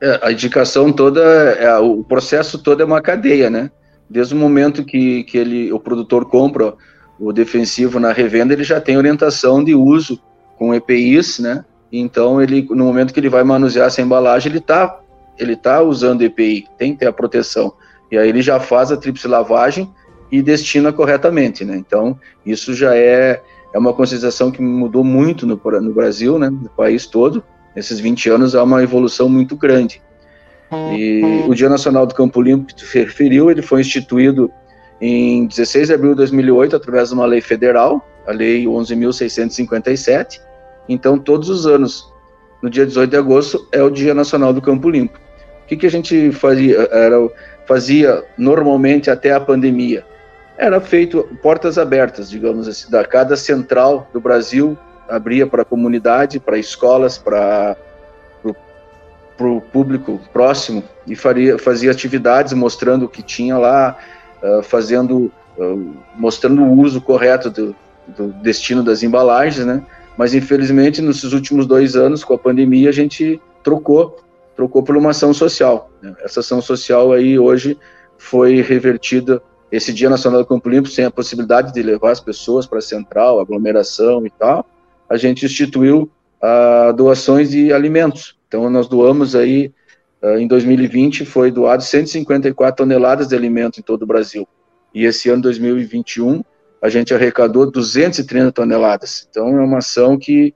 É, 0.00 0.20
a 0.22 0.32
indicação 0.32 0.92
toda, 0.92 1.20
é, 1.20 1.76
o 1.78 2.04
processo 2.04 2.58
todo 2.62 2.82
é 2.82 2.84
uma 2.84 3.00
cadeia, 3.00 3.50
né? 3.50 3.70
Desde 4.08 4.34
o 4.34 4.38
momento 4.38 4.84
que, 4.84 5.24
que 5.24 5.36
ele, 5.36 5.72
o 5.72 5.80
produtor 5.80 6.26
compra 6.26 6.74
o 7.18 7.32
defensivo 7.32 7.98
na 7.98 8.12
revenda, 8.12 8.52
ele 8.52 8.64
já 8.64 8.80
tem 8.80 8.96
orientação 8.96 9.62
de 9.62 9.74
uso 9.74 10.20
com 10.56 10.74
EPIs, 10.74 11.40
né? 11.40 11.64
Então, 11.90 12.40
ele, 12.40 12.66
no 12.70 12.84
momento 12.84 13.12
que 13.12 13.20
ele 13.20 13.28
vai 13.28 13.42
manusear 13.42 13.86
essa 13.86 14.02
embalagem, 14.02 14.50
ele 14.50 14.58
está 14.58 15.00
ele 15.38 15.56
tá 15.56 15.80
usando 15.80 16.22
EPI, 16.22 16.66
tem 16.76 16.92
que 16.92 16.98
ter 16.98 17.06
a 17.06 17.12
proteção. 17.12 17.72
E 18.10 18.18
aí 18.18 18.28
ele 18.28 18.42
já 18.42 18.58
faz 18.58 18.90
a 18.90 18.96
tríplice 18.96 19.28
lavagem 19.28 19.88
e 20.30 20.42
destina 20.42 20.92
corretamente, 20.92 21.64
né? 21.64 21.76
Então, 21.76 22.18
isso 22.44 22.74
já 22.74 22.96
é, 22.96 23.40
é 23.78 23.80
uma 23.80 23.94
conscientização 23.94 24.50
que 24.50 24.60
mudou 24.60 25.04
muito 25.04 25.46
no, 25.46 25.60
no 25.80 25.92
Brasil, 25.92 26.38
né? 26.38 26.50
No 26.50 26.68
país 26.68 27.06
todo. 27.06 27.44
Nesses 27.76 28.00
20 28.00 28.28
anos 28.28 28.54
há 28.56 28.62
uma 28.64 28.82
evolução 28.82 29.28
muito 29.28 29.56
grande. 29.56 30.02
E 30.92 31.22
o 31.46 31.54
Dia 31.54 31.68
Nacional 31.68 32.04
do 32.04 32.14
Campo 32.14 32.42
Limpo, 32.42 32.66
que 32.66 32.74
tu 32.74 32.84
referiu, 32.92 33.50
ele 33.50 33.62
foi 33.62 33.80
instituído 33.80 34.50
em 35.00 35.46
16 35.46 35.86
de 35.86 35.94
abril 35.94 36.10
de 36.10 36.16
2008, 36.16 36.76
através 36.76 37.08
de 37.08 37.14
uma 37.14 37.24
lei 37.24 37.40
federal, 37.40 38.06
a 38.26 38.32
Lei 38.32 38.64
11.657. 38.64 40.40
Então, 40.88 41.16
todos 41.16 41.48
os 41.48 41.66
anos, 41.66 42.12
no 42.60 42.68
dia 42.68 42.84
18 42.84 43.10
de 43.10 43.16
agosto, 43.16 43.66
é 43.70 43.82
o 43.82 43.90
Dia 43.90 44.12
Nacional 44.12 44.52
do 44.52 44.60
Campo 44.60 44.90
Limpo. 44.90 45.18
O 45.62 45.66
que, 45.68 45.76
que 45.76 45.86
a 45.86 45.90
gente 45.90 46.32
fazia, 46.32 46.76
era, 46.90 47.16
fazia 47.64 48.24
normalmente 48.36 49.08
até 49.08 49.32
a 49.32 49.40
pandemia? 49.40 50.04
Era 50.58 50.80
feito 50.80 51.22
portas 51.40 51.78
abertas, 51.78 52.28
digamos 52.28 52.66
assim, 52.66 52.90
da 52.90 53.04
cada 53.04 53.36
central 53.36 54.08
do 54.12 54.20
Brasil 54.20 54.76
abria 55.08 55.46
para 55.46 55.62
a 55.62 55.64
comunidade, 55.64 56.38
para 56.38 56.58
escolas, 56.58 57.16
para 57.16 57.76
o 59.40 59.60
público 59.60 60.20
próximo 60.32 60.82
e 61.06 61.14
faria, 61.14 61.58
fazia 61.58 61.92
atividades 61.92 62.52
mostrando 62.52 63.04
o 63.04 63.08
que 63.08 63.22
tinha 63.22 63.56
lá, 63.56 63.96
uh, 64.42 64.62
fazendo, 64.64 65.32
uh, 65.56 65.94
mostrando 66.16 66.62
o 66.62 66.72
uso 66.80 67.00
correto 67.00 67.48
do, 67.48 67.76
do, 68.08 68.32
destino 68.42 68.82
das 68.82 69.04
embalagens, 69.04 69.64
né? 69.64 69.80
Mas 70.16 70.34
infelizmente 70.34 71.00
nesses 71.00 71.32
últimos 71.32 71.66
dois 71.66 71.94
anos 71.94 72.24
com 72.24 72.34
a 72.34 72.38
pandemia 72.38 72.88
a 72.88 72.92
gente 72.92 73.40
trocou, 73.62 74.18
trocou 74.56 74.82
por 74.82 74.96
uma 74.96 75.10
ação 75.10 75.32
social. 75.32 75.88
Né? 76.02 76.12
Essa 76.20 76.40
ação 76.40 76.60
social 76.60 77.12
aí 77.12 77.38
hoje 77.38 77.78
foi 78.16 78.60
revertida 78.60 79.40
esse 79.70 79.92
Dia 79.92 80.08
Nacional 80.08 80.40
do 80.40 80.46
Campo 80.46 80.68
Limpo 80.68 80.88
sem 80.88 81.04
a 81.04 81.10
possibilidade 81.10 81.72
de 81.72 81.82
levar 81.82 82.10
as 82.10 82.20
pessoas 82.20 82.66
para 82.66 82.78
a 82.78 82.82
central, 82.82 83.40
aglomeração 83.40 84.26
e 84.26 84.30
tal, 84.30 84.66
a 85.08 85.16
gente 85.16 85.44
instituiu 85.44 86.10
uh, 86.42 86.92
doações 86.92 87.50
de 87.50 87.72
alimentos. 87.72 88.36
Então 88.46 88.68
nós 88.70 88.88
doamos 88.88 89.34
aí 89.34 89.72
uh, 90.22 90.38
em 90.38 90.46
2020 90.46 91.24
foi 91.24 91.50
doado 91.50 91.82
154 91.82 92.84
toneladas 92.84 93.28
de 93.28 93.36
alimento 93.36 93.78
em 93.78 93.82
todo 93.82 94.02
o 94.02 94.06
Brasil. 94.06 94.48
E 94.94 95.04
esse 95.04 95.28
ano 95.28 95.42
2021 95.42 96.42
a 96.80 96.88
gente 96.88 97.12
arrecadou 97.12 97.70
230 97.70 98.52
toneladas. 98.52 99.26
Então 99.28 99.48
é 99.58 99.62
uma 99.62 99.78
ação 99.78 100.18
que 100.18 100.54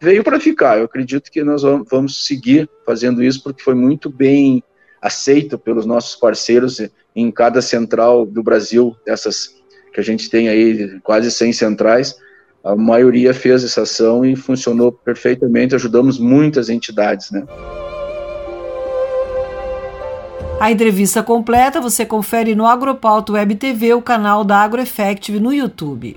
veio 0.00 0.22
para 0.22 0.38
ficar. 0.38 0.78
Eu 0.78 0.84
acredito 0.84 1.30
que 1.30 1.42
nós 1.42 1.62
vamos 1.62 2.26
seguir 2.26 2.68
fazendo 2.84 3.22
isso 3.22 3.42
porque 3.42 3.62
foi 3.62 3.74
muito 3.74 4.10
bem 4.10 4.62
aceito 5.02 5.58
pelos 5.58 5.84
nossos 5.84 6.14
parceiros 6.14 6.80
em 7.14 7.30
cada 7.30 7.60
central 7.60 8.24
do 8.24 8.42
Brasil, 8.42 8.96
dessas 9.04 9.60
que 9.92 10.00
a 10.00 10.02
gente 10.02 10.30
tem 10.30 10.48
aí 10.48 11.00
quase 11.02 11.30
100 11.30 11.52
centrais. 11.52 12.16
A 12.64 12.76
maioria 12.76 13.34
fez 13.34 13.64
essa 13.64 13.82
ação 13.82 14.24
e 14.24 14.36
funcionou 14.36 14.92
perfeitamente. 14.92 15.74
Ajudamos 15.74 16.18
muitas 16.18 16.68
entidades, 16.68 17.30
né? 17.32 17.44
A 20.60 20.70
entrevista 20.70 21.24
completa 21.24 21.80
você 21.80 22.06
confere 22.06 22.54
no 22.54 22.64
Agropauto 22.66 23.32
Web 23.32 23.56
TV, 23.56 23.94
o 23.94 24.00
canal 24.00 24.44
da 24.44 24.58
AgroEffective 24.58 25.40
no 25.40 25.52
YouTube. 25.52 26.16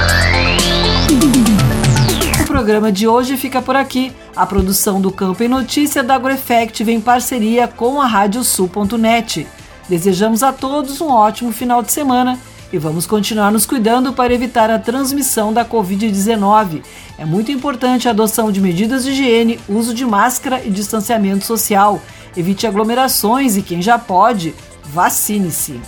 programa 2.61 2.91
de 2.91 3.07
hoje 3.07 3.37
fica 3.37 3.59
por 3.59 3.75
aqui. 3.75 4.13
A 4.35 4.45
produção 4.45 5.01
do 5.01 5.11
Campo 5.11 5.41
em 5.41 5.47
Notícia 5.47 6.03
da 6.03 6.13
AgroEffect 6.13 6.83
em 6.83 7.01
parceria 7.01 7.67
com 7.67 7.99
a 7.99 8.05
Radiosul.net. 8.05 9.47
Desejamos 9.89 10.43
a 10.43 10.53
todos 10.53 11.01
um 11.01 11.09
ótimo 11.09 11.51
final 11.51 11.81
de 11.81 11.91
semana 11.91 12.37
e 12.71 12.77
vamos 12.77 13.07
continuar 13.07 13.51
nos 13.51 13.65
cuidando 13.65 14.13
para 14.13 14.31
evitar 14.31 14.69
a 14.69 14.77
transmissão 14.77 15.51
da 15.51 15.65
Covid-19. 15.65 16.83
É 17.17 17.25
muito 17.25 17.51
importante 17.51 18.07
a 18.07 18.11
adoção 18.11 18.51
de 18.51 18.61
medidas 18.61 19.03
de 19.03 19.09
higiene, 19.09 19.59
uso 19.67 19.91
de 19.91 20.05
máscara 20.05 20.61
e 20.63 20.69
distanciamento 20.69 21.43
social. 21.43 21.99
Evite 22.37 22.67
aglomerações 22.67 23.57
e 23.57 23.63
quem 23.63 23.81
já 23.81 23.97
pode, 23.97 24.53
vacine-se. 24.83 25.81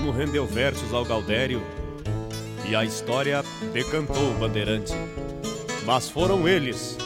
Romantismo 0.00 0.10
rendeu 0.10 0.46
versos 0.46 0.92
ao 0.92 1.04
Gaudério 1.04 1.62
e 2.66 2.74
a 2.74 2.84
história 2.84 3.42
decantou 3.72 4.30
o 4.30 4.34
bandeirante. 4.34 4.92
Mas 5.84 6.08
foram 6.08 6.48
eles, 6.48 6.96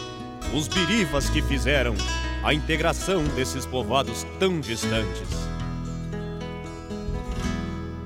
os 0.54 0.68
birivas, 0.68 1.28
que 1.28 1.42
fizeram 1.42 1.94
a 2.42 2.54
integração 2.54 3.24
desses 3.36 3.66
povoados 3.66 4.24
tão 4.38 4.60
distantes. 4.60 5.28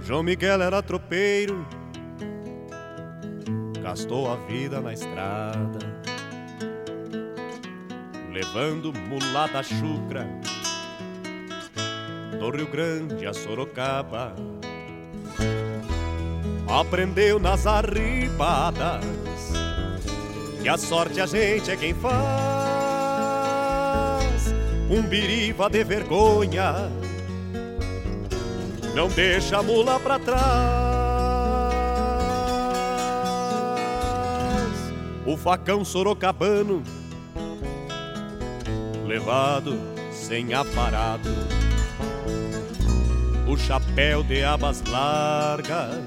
João 0.03 0.23
Miguel 0.23 0.63
era 0.63 0.83
tropeiro, 0.83 1.67
gastou 3.83 4.33
a 4.33 4.37
vida 4.37 4.81
na 4.81 4.95
estrada, 4.95 5.79
levando 8.33 8.93
mulata 8.93 9.63
chucra 9.63 10.27
do 12.39 12.51
Rio 12.51 12.69
Grande 12.69 13.27
a 13.27 13.35
Sorocaba. 13.35 14.35
Aprendeu 16.69 17.39
nas 17.39 17.67
arribadas 17.67 19.05
que 20.63 20.69
a 20.69 20.77
sorte 20.77 21.21
a 21.21 21.27
gente 21.27 21.71
é 21.71 21.77
quem 21.77 21.95
faz. 21.95 22.19
Um 24.91 25.03
biriva 25.03 25.71
de 25.71 25.83
vergonha 25.83 26.91
não 28.95 29.09
deixa 29.09 29.59
a 29.59 29.63
mula 29.63 29.99
pra 29.99 30.19
trás. 30.19 30.39
O 35.27 35.37
facão 35.37 35.85
sorocabano 35.85 36.83
levado 39.07 39.79
sem 40.13 40.53
aparado 40.53 41.31
chapéu 43.59 44.23
de 44.23 44.43
abas 44.43 44.83
largas, 44.89 46.01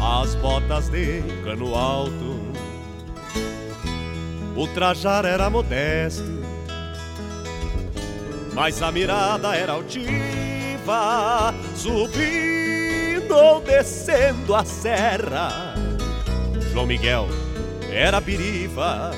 as 0.00 0.34
botas 0.36 0.88
de 0.88 1.22
cano 1.42 1.74
alto. 1.74 2.52
O 4.56 4.68
trajar 4.68 5.24
era 5.24 5.50
modesto, 5.50 6.22
mas 8.52 8.80
a 8.80 8.92
mirada 8.92 9.56
era 9.56 9.72
altiva, 9.72 11.52
subindo 11.74 13.34
ou 13.34 13.60
descendo 13.60 14.54
a 14.54 14.64
serra. 14.64 15.74
João 16.72 16.86
Miguel 16.86 17.28
era 17.90 18.20
biriva. 18.20 19.10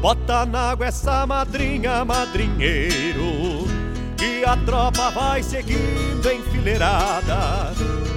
Bota 0.00 0.46
na 0.46 0.70
água 0.70 0.86
essa 0.86 1.26
madrinha, 1.26 2.04
madrinheiro, 2.04 3.66
que 4.16 4.44
a 4.44 4.56
tropa 4.58 5.10
vai 5.10 5.42
seguindo 5.42 6.30
enfileirada. 6.30 7.74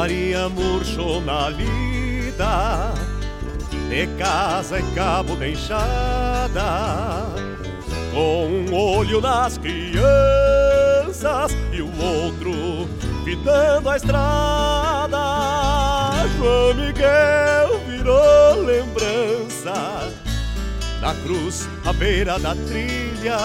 Maria 0.00 0.48
murchou 0.48 1.20
na 1.20 1.50
lida, 1.50 2.94
de 3.90 4.06
casa 4.16 4.80
e 4.80 4.94
cabo 4.94 5.36
de 5.36 5.50
enxada, 5.50 7.26
com 8.10 8.46
um 8.46 8.74
olho 8.74 9.20
nas 9.20 9.58
crianças 9.58 11.54
e 11.70 11.82
o 11.82 11.90
outro 12.02 12.88
fitando 13.26 13.90
a 13.90 13.96
estrada. 13.98 15.18
João 16.38 16.72
Miguel 16.76 17.78
virou 17.86 18.62
lembrança 18.64 20.10
na 21.02 21.14
cruz 21.16 21.68
à 21.84 21.92
beira 21.92 22.38
da 22.38 22.54
trilha 22.54 23.36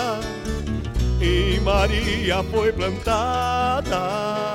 e 1.20 1.60
Maria 1.60 2.42
foi 2.50 2.72
plantada 2.72 4.55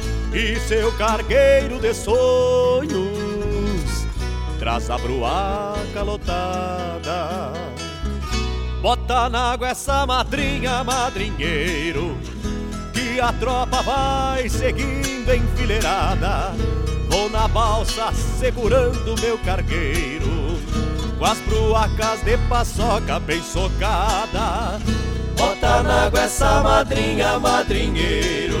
e 0.33 0.59
seu 0.59 0.91
cargueiro 0.93 1.79
de 1.79 1.93
sonhos 1.93 3.11
traz 4.61 4.91
a 4.91 4.97
bruaca 4.99 6.03
lotada. 6.03 7.51
Bota 8.79 9.27
na 9.27 9.53
água 9.53 9.69
essa 9.69 10.05
madrinha, 10.05 10.83
madrinheiro, 10.83 12.15
que 12.93 13.19
a 13.19 13.33
tropa 13.33 13.81
vai 13.81 14.47
seguindo 14.47 15.33
enfileirada. 15.33 16.53
Vou 17.09 17.27
na 17.29 17.47
balsa 17.47 18.11
segurando 18.13 19.19
meu 19.19 19.37
cargueiro, 19.39 20.57
com 21.17 21.25
as 21.25 21.39
bruacas 21.39 22.23
de 22.23 22.37
paçoca 22.47 23.19
bem 23.19 23.41
socada. 23.41 24.79
Bota 25.35 25.81
na 25.81 26.05
água 26.05 26.21
essa 26.21 26.61
madrinha, 26.61 27.39
madrinheiro, 27.39 28.60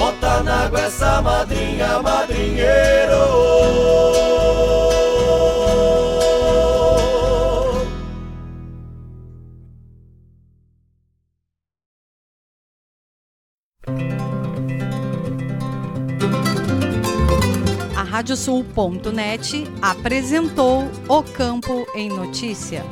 Bota 0.00 0.42
na 0.42 0.64
água 0.64 0.80
essa 0.80 1.20
madrinha, 1.20 2.00
madrinheiro. 2.00 3.20
A 17.94 18.02
Radiosul.net 18.02 19.64
apresentou 19.82 20.90
O 21.06 21.22
Campo 21.22 21.86
em 21.94 22.08
Notícia. 22.08 22.82